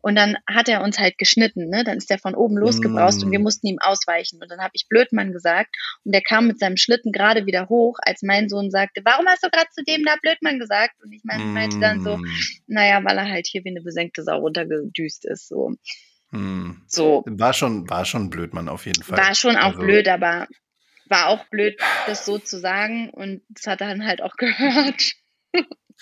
Und 0.00 0.16
dann 0.16 0.36
hat 0.48 0.68
er 0.68 0.82
uns 0.82 0.98
halt 0.98 1.16
geschnitten, 1.16 1.68
ne? 1.68 1.84
Dann 1.84 1.96
ist 1.96 2.10
er 2.10 2.18
von 2.18 2.34
oben 2.34 2.56
losgebraust 2.56 3.22
Mm. 3.22 3.26
und 3.26 3.30
wir 3.32 3.38
mussten 3.38 3.68
ihm 3.68 3.78
ausweichen. 3.80 4.42
Und 4.42 4.50
dann 4.50 4.58
habe 4.58 4.72
ich 4.74 4.88
Blödmann 4.88 5.32
gesagt 5.32 5.76
und 6.04 6.12
der 6.12 6.22
kam 6.22 6.48
mit 6.48 6.58
seinem 6.58 6.76
Schlitten 6.76 7.12
gerade 7.12 7.46
wieder 7.46 7.68
hoch, 7.68 7.98
als 8.02 8.22
mein 8.22 8.48
Sohn 8.48 8.72
sagte, 8.72 9.02
warum 9.04 9.26
hast 9.28 9.44
du 9.44 9.48
gerade 9.48 9.70
zu 9.70 9.84
dem 9.84 10.02
da 10.04 10.16
Blödmann 10.20 10.58
gesagt? 10.58 10.94
Und 11.04 11.12
ich 11.12 11.20
mein, 11.22 11.52
meinte 11.52 11.78
dann 11.78 12.02
so, 12.02 12.16
Mm, 12.16 12.24
naja, 12.66 13.00
weil 13.04 13.16
er 13.16 13.30
halt 13.30 13.46
hier 13.46 13.64
wie 13.64 13.68
eine 13.70 13.82
besenkte 13.82 14.24
Sau 14.24 14.40
runtergedüst 14.40 15.24
ist. 15.24 15.46
So, 15.46 15.76
mm. 16.32 16.82
so. 16.86 17.22
War 17.26 17.52
schon, 17.52 17.88
war 17.88 18.04
schon 18.04 18.24
ein 18.24 18.30
Blödmann 18.30 18.68
auf 18.68 18.86
jeden 18.86 19.02
Fall. 19.02 19.18
War 19.18 19.34
schon 19.34 19.56
auch 19.56 19.74
Also, 19.74 19.80
blöd, 19.80 20.08
aber 20.08 20.48
war 21.08 21.28
auch 21.28 21.44
blöd, 21.46 21.78
das 22.06 22.24
so 22.24 22.38
zu 22.38 22.58
sagen 22.58 23.10
und 23.10 23.42
das 23.48 23.66
hat 23.66 23.80
er 23.80 23.88
dann 23.88 24.06
halt 24.06 24.22
auch 24.22 24.34
gehört. 24.36 25.12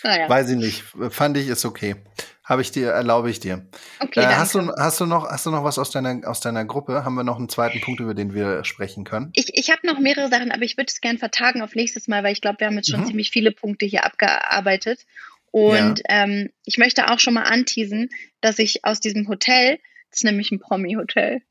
naja. 0.02 0.28
Weiß 0.28 0.50
ich 0.50 0.56
nicht. 0.56 0.84
Fand 1.10 1.36
ich, 1.36 1.48
ist 1.48 1.64
okay. 1.64 1.96
Habe 2.44 2.62
ich 2.62 2.72
dir, 2.72 2.88
erlaube 2.88 3.30
ich 3.30 3.38
dir. 3.38 3.68
Okay, 4.00 4.20
äh, 4.20 4.26
hast, 4.26 4.56
du, 4.56 4.72
hast, 4.76 5.00
du 5.00 5.06
noch, 5.06 5.28
hast 5.28 5.46
du 5.46 5.50
noch 5.50 5.62
was 5.62 5.78
aus 5.78 5.90
deiner, 5.90 6.28
aus 6.28 6.40
deiner 6.40 6.64
Gruppe? 6.64 7.04
Haben 7.04 7.14
wir 7.14 7.22
noch 7.22 7.38
einen 7.38 7.48
zweiten 7.48 7.80
Punkt, 7.80 8.00
über 8.00 8.12
den 8.12 8.34
wir 8.34 8.64
sprechen 8.64 9.04
können? 9.04 9.30
Ich, 9.34 9.56
ich 9.56 9.70
habe 9.70 9.86
noch 9.86 10.00
mehrere 10.00 10.28
Sachen, 10.28 10.50
aber 10.50 10.62
ich 10.62 10.76
würde 10.76 10.88
es 10.88 11.00
gerne 11.00 11.20
vertagen 11.20 11.62
auf 11.62 11.76
nächstes 11.76 12.08
Mal, 12.08 12.24
weil 12.24 12.32
ich 12.32 12.40
glaube, 12.40 12.58
wir 12.58 12.66
haben 12.66 12.74
jetzt 12.74 12.90
schon 12.90 13.02
mhm. 13.02 13.06
ziemlich 13.06 13.30
viele 13.30 13.52
Punkte 13.52 13.86
hier 13.86 14.04
abgearbeitet. 14.04 15.06
Und 15.52 16.00
ja. 16.00 16.24
ähm, 16.24 16.50
ich 16.64 16.78
möchte 16.78 17.08
auch 17.10 17.20
schon 17.20 17.34
mal 17.34 17.44
anteasen, 17.44 18.08
dass 18.40 18.58
ich 18.58 18.84
aus 18.84 18.98
diesem 18.98 19.28
Hotel, 19.28 19.78
das 20.10 20.18
ist 20.18 20.24
nämlich 20.24 20.50
ein 20.50 20.60
Promi-Hotel. 20.60 21.42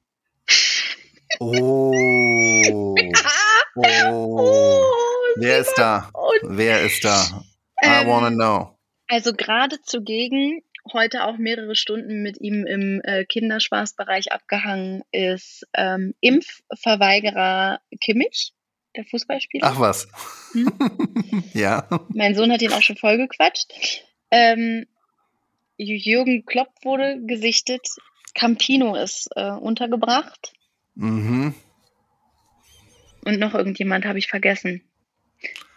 Oh. 1.39 1.93
oh. 2.71 2.95
Wer 5.37 5.59
ist 5.59 5.73
da? 5.77 6.11
Wer 6.43 6.81
ist 6.81 7.05
da? 7.05 7.43
I 7.81 8.01
ähm, 8.01 8.07
wanna 8.07 8.29
know. 8.29 8.77
Also 9.07 9.33
gerade 9.33 9.81
zugegen 9.81 10.61
heute 10.91 11.25
auch 11.25 11.37
mehrere 11.37 11.75
Stunden 11.75 12.21
mit 12.21 12.41
ihm 12.41 12.65
im 12.65 13.01
äh, 13.03 13.25
Kinderspaßbereich 13.25 14.31
abgehangen 14.31 15.03
ist 15.11 15.65
ähm, 15.73 16.13
Impfverweigerer 16.19 17.79
Kimmich, 18.01 18.53
der 18.95 19.05
Fußballspieler. 19.05 19.67
Ach 19.67 19.79
was. 19.79 20.07
Hm? 20.53 20.71
ja. 21.53 21.87
Mein 22.09 22.35
Sohn 22.35 22.51
hat 22.51 22.61
ihn 22.61 22.73
auch 22.73 22.81
schon 22.81 22.97
vollgequatscht. 22.97 23.71
Ähm, 24.31 24.87
Jürgen 25.77 26.45
Klopp 26.45 26.69
wurde 26.83 27.19
gesichtet. 27.25 27.87
Campino 28.33 28.95
ist 28.95 29.29
äh, 29.35 29.51
untergebracht. 29.51 30.53
Mhm. 30.95 31.53
Und 33.25 33.39
noch 33.39 33.53
irgendjemand 33.53 34.05
habe 34.05 34.19
ich 34.19 34.27
vergessen. 34.27 34.81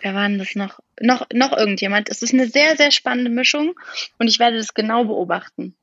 Wer 0.01 0.15
war 0.15 0.29
denn 0.29 0.39
das 0.39 0.55
noch? 0.55 0.81
Noch, 1.01 1.27
noch 1.33 1.53
irgendjemand. 1.53 2.09
Es 2.09 2.23
ist 2.23 2.35
eine 2.35 2.49
sehr, 2.49 2.77
sehr 2.77 2.91
spannende 2.91 3.31
Mischung 3.31 3.75
und 4.19 4.29
ich 4.29 4.39
werde 4.39 4.57
das 4.57 4.75
genau 4.75 5.05
beobachten. 5.05 5.77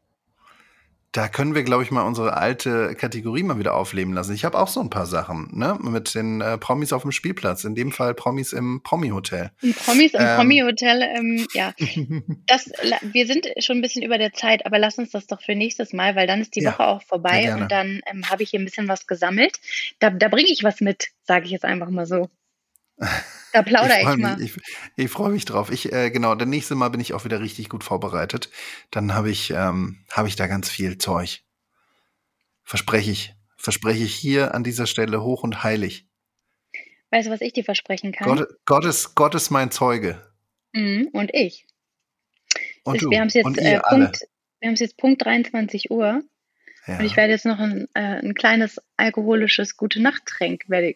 Da 1.11 1.27
können 1.27 1.55
wir, 1.55 1.63
glaube 1.63 1.83
ich, 1.83 1.89
mal 1.89 2.03
unsere 2.03 2.37
alte 2.37 2.93
Kategorie 2.93 3.41
mal 3.41 3.57
wieder 3.57 3.73
aufleben 3.73 4.13
lassen. 4.13 4.33
Ich 4.33 4.45
habe 4.45 4.59
auch 4.59 4.67
so 4.67 4.79
ein 4.79 4.91
paar 4.91 5.07
Sachen, 5.07 5.49
ne? 5.53 5.77
Mit 5.81 6.13
den 6.13 6.41
äh, 6.41 6.57
Promis 6.59 6.93
auf 6.93 7.01
dem 7.01 7.11
Spielplatz. 7.11 7.63
In 7.63 7.73
dem 7.73 7.91
Fall 7.91 8.13
Promis 8.13 8.53
im 8.53 8.81
Promi-Hotel. 8.83 9.51
Promis 9.85 10.13
im 10.13 10.21
ähm. 10.21 10.35
Promi-Hotel, 10.35 11.01
ähm, 11.01 11.47
ja. 11.53 11.73
Das, 12.45 12.71
wir 13.01 13.25
sind 13.25 13.47
schon 13.59 13.77
ein 13.77 13.81
bisschen 13.81 14.03
über 14.03 14.17
der 14.17 14.33
Zeit, 14.33 14.65
aber 14.65 14.77
lass 14.77 14.97
uns 14.97 15.11
das 15.11 15.25
doch 15.25 15.41
für 15.41 15.55
nächstes 15.55 15.93
Mal, 15.93 16.15
weil 16.15 16.27
dann 16.27 16.41
ist 16.41 16.55
die 16.55 16.61
ja, 16.61 16.73
Woche 16.73 16.85
auch 16.85 17.01
vorbei 17.01 17.55
und 17.55 17.71
dann 17.71 18.01
ähm, 18.11 18.29
habe 18.29 18.43
ich 18.43 18.51
hier 18.51 18.59
ein 18.59 18.65
bisschen 18.65 18.87
was 18.87 19.07
gesammelt. 19.07 19.59
Da, 19.99 20.09
da 20.09 20.27
bringe 20.27 20.49
ich 20.49 20.63
was 20.63 20.81
mit, 20.81 21.09
sage 21.23 21.45
ich 21.45 21.51
jetzt 21.51 21.65
einfach 21.65 21.89
mal 21.89 22.05
so. 22.05 22.29
Da 23.51 23.63
plaudere 23.63 23.99
ich, 24.01 24.07
ich 24.07 24.17
mal. 24.17 24.41
ich, 24.41 24.53
ich 24.95 25.09
freue 25.09 25.31
mich 25.31 25.43
drauf. 25.43 25.71
Ich, 25.71 25.91
äh, 25.91 26.11
genau, 26.11 26.35
das 26.35 26.47
nächste 26.47 26.75
Mal 26.75 26.89
bin 26.89 27.01
ich 27.01 27.13
auch 27.13 27.25
wieder 27.25 27.41
richtig 27.41 27.67
gut 27.67 27.83
vorbereitet. 27.83 28.51
Dann 28.91 29.15
habe 29.15 29.31
ich, 29.31 29.49
ähm, 29.49 30.05
habe 30.11 30.27
ich 30.27 30.35
da 30.35 30.45
ganz 30.45 30.69
viel 30.69 30.99
Zeug. 30.99 31.41
Verspreche 32.63 33.09
ich. 33.09 33.33
Verspreche 33.57 34.03
ich 34.03 34.13
hier 34.13 34.53
an 34.53 34.63
dieser 34.63 34.85
Stelle 34.85 35.23
hoch 35.23 35.41
und 35.41 35.63
heilig. 35.63 36.05
Weißt 37.11 37.27
du, 37.27 37.31
was 37.31 37.41
ich 37.41 37.53
dir 37.53 37.63
versprechen 37.63 38.11
kann? 38.11 38.27
Gott, 38.27 38.47
Gott, 38.65 38.85
ist, 38.85 39.15
Gott 39.15 39.33
ist 39.33 39.49
mein 39.49 39.71
Zeuge. 39.71 40.21
Mhm, 40.73 41.09
und 41.11 41.33
ich. 41.33 41.65
Und 42.83 42.95
ich, 42.95 43.01
du. 43.01 43.09
Wir 43.09 43.19
haben 43.19 43.27
es 43.27 43.33
jetzt, 43.33 43.57
äh, 43.57 43.79
Punkt, 43.79 44.27
jetzt 44.61 44.97
Punkt 44.97 45.25
23 45.25 45.89
Uhr. 45.89 46.21
Ja. 46.85 46.99
Und 46.99 47.05
ich 47.05 47.17
werde 47.17 47.33
jetzt 47.33 47.45
noch 47.45 47.59
ein, 47.59 47.87
äh, 47.93 48.19
ein 48.19 48.35
kleines 48.35 48.79
alkoholisches 48.97 49.75
Gute-Nacht-Tränk, 49.75 50.65
äh, 50.69 50.93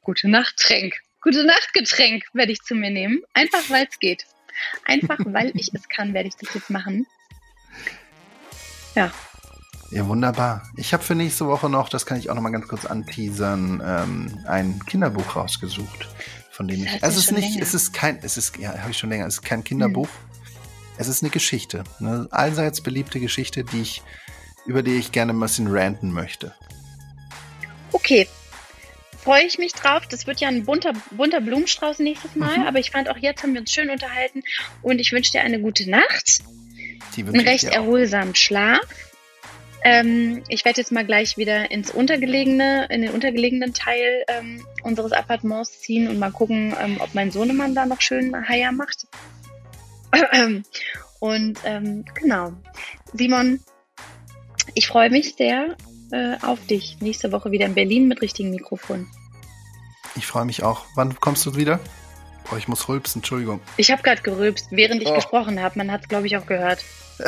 Gute-Nacht-Tränk, 0.00 1.00
Gute 1.22 1.44
Nacht 1.44 1.72
Getränk 1.72 2.24
werde 2.32 2.52
ich 2.52 2.62
zu 2.62 2.74
mir 2.74 2.90
nehmen. 2.90 3.22
Einfach 3.32 3.70
weil 3.70 3.86
es 3.88 3.98
geht. 3.98 4.26
Einfach 4.84 5.18
weil 5.24 5.52
ich 5.54 5.72
es 5.72 5.88
kann, 5.88 6.14
werde 6.14 6.28
ich 6.28 6.36
das 6.36 6.52
jetzt 6.54 6.68
machen. 6.68 7.06
Ja. 8.94 9.10
Ja, 9.90 10.06
wunderbar. 10.06 10.68
Ich 10.76 10.92
habe 10.92 11.02
für 11.02 11.14
nächste 11.14 11.46
Woche 11.46 11.68
noch, 11.68 11.88
das 11.88 12.06
kann 12.06 12.18
ich 12.18 12.30
auch 12.30 12.34
noch 12.34 12.42
mal 12.42 12.50
ganz 12.50 12.66
kurz 12.66 12.86
anteasern, 12.86 13.82
ähm, 13.84 14.38
ein 14.46 14.80
Kinderbuch 14.86 15.36
rausgesucht, 15.36 16.08
von 16.50 16.66
dem 16.66 16.82
ich. 16.82 17.02
Also 17.04 17.18
es 17.18 17.26
ist 17.26 17.32
nicht, 17.32 17.50
länger. 17.50 17.62
es 17.62 17.74
ist 17.74 17.92
kein, 17.92 18.18
es 18.22 18.36
ist, 18.36 18.56
ja, 18.56 18.76
habe 18.78 18.90
ich 18.90 18.98
schon 18.98 19.10
länger. 19.10 19.26
Es 19.26 19.34
ist 19.34 19.42
kein 19.42 19.62
Kinderbuch. 19.62 20.08
Hm. 20.08 20.54
Es 20.96 21.08
ist 21.08 21.22
eine 21.22 21.30
Geschichte, 21.30 21.84
eine 22.00 22.26
allseits 22.30 22.80
beliebte 22.80 23.20
Geschichte, 23.20 23.64
die 23.64 23.82
ich, 23.82 24.02
über 24.66 24.82
die 24.82 24.96
ich 24.96 25.12
gerne 25.12 25.32
ein 25.32 25.40
bisschen 25.40 25.66
ranten 25.68 26.10
möchte. 26.12 26.54
Okay, 27.92 28.26
freue 29.22 29.44
ich 29.44 29.58
mich 29.58 29.72
drauf. 29.72 30.06
Das 30.08 30.26
wird 30.26 30.40
ja 30.40 30.48
ein 30.48 30.64
bunter, 30.64 30.92
bunter 31.10 31.40
Blumenstrauß 31.40 32.00
nächstes 32.00 32.34
Mal. 32.34 32.58
Mhm. 32.58 32.66
Aber 32.66 32.78
ich 32.78 32.90
fand 32.90 33.08
auch 33.08 33.16
jetzt 33.16 33.42
haben 33.42 33.54
wir 33.54 33.60
uns 33.60 33.72
schön 33.72 33.90
unterhalten 33.90 34.42
und 34.82 34.98
ich 34.98 35.12
wünsche 35.12 35.32
dir 35.32 35.42
eine 35.42 35.60
gute 35.60 35.88
Nacht. 35.88 36.40
Einen 37.16 37.40
recht 37.40 37.64
erholsamen 37.64 38.34
Schlaf. 38.34 38.80
Ähm, 39.84 40.42
ich 40.48 40.64
werde 40.64 40.80
jetzt 40.80 40.92
mal 40.92 41.04
gleich 41.04 41.36
wieder 41.36 41.70
ins 41.70 41.90
untergelegene, 41.90 42.86
in 42.88 43.02
den 43.02 43.10
untergelegenen 43.10 43.74
Teil 43.74 44.24
ähm, 44.28 44.64
unseres 44.82 45.12
Appartements 45.12 45.80
ziehen 45.80 46.08
und 46.08 46.18
mal 46.18 46.30
gucken, 46.30 46.74
ähm, 46.80 46.98
ob 47.00 47.14
mein 47.14 47.32
Sohnemann 47.32 47.74
da 47.74 47.84
noch 47.84 48.00
schön 48.00 48.48
Haier 48.48 48.72
macht. 48.72 49.06
Und 51.20 51.58
ähm, 51.64 52.04
genau. 52.14 52.52
Simon, 53.12 53.60
ich 54.74 54.88
freue 54.88 55.10
mich 55.10 55.34
sehr 55.36 55.76
äh, 56.12 56.36
auf 56.42 56.64
dich. 56.66 56.98
Nächste 57.00 57.32
Woche 57.32 57.50
wieder 57.50 57.66
in 57.66 57.74
Berlin 57.74 58.06
mit 58.06 58.22
richtigen 58.22 58.50
Mikrofon. 58.50 59.08
Ich 60.14 60.26
freue 60.26 60.44
mich 60.44 60.62
auch. 60.62 60.84
Wann 60.94 61.18
kommst 61.18 61.44
du 61.46 61.56
wieder? 61.56 61.80
Oh, 62.52 62.56
ich 62.56 62.68
muss 62.68 62.88
rülpsen, 62.88 63.20
Entschuldigung. 63.20 63.60
Ich 63.76 63.90
habe 63.90 64.02
gerade 64.02 64.20
gerülpst, 64.22 64.68
während 64.70 65.02
ich 65.02 65.08
oh. 65.08 65.14
gesprochen 65.14 65.60
habe. 65.60 65.78
Man 65.78 65.90
hat 65.90 66.02
es, 66.02 66.08
glaube 66.08 66.26
ich, 66.26 66.36
auch 66.36 66.46
gehört. 66.46 66.84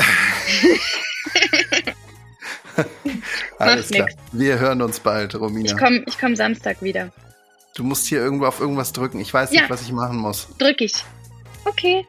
Alles 3.59 3.89
klar. 3.89 4.07
Nix. 4.07 4.16
Wir 4.32 4.59
hören 4.59 4.82
uns 4.82 5.01
bald, 5.01 5.35
Romina. 5.35 5.70
Ich 5.70 5.76
komme 5.78 6.05
ich 6.07 6.18
komm 6.18 6.37
Samstag 6.37 6.82
wieder. 6.82 7.11
Du 7.74 7.85
musst 7.85 8.07
hier 8.07 8.18
irgendwo 8.18 8.47
auf 8.47 8.61
irgendwas 8.61 8.93
drücken. 8.93 9.20
Ich 9.20 9.32
weiß 9.32 9.53
ja. 9.53 9.62
nicht, 9.62 9.70
was 9.70 9.82
ich 9.82 9.93
machen 9.93 10.18
muss. 10.18 10.49
Drück 10.59 10.80
ich. 10.80 10.95
Okay. 11.64 12.07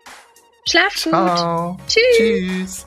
Schlaf 0.67 0.95
Ciao. 0.95 1.73
gut. 1.73 1.87
Tschüss. 1.87 2.17
Tschüss. 2.17 2.85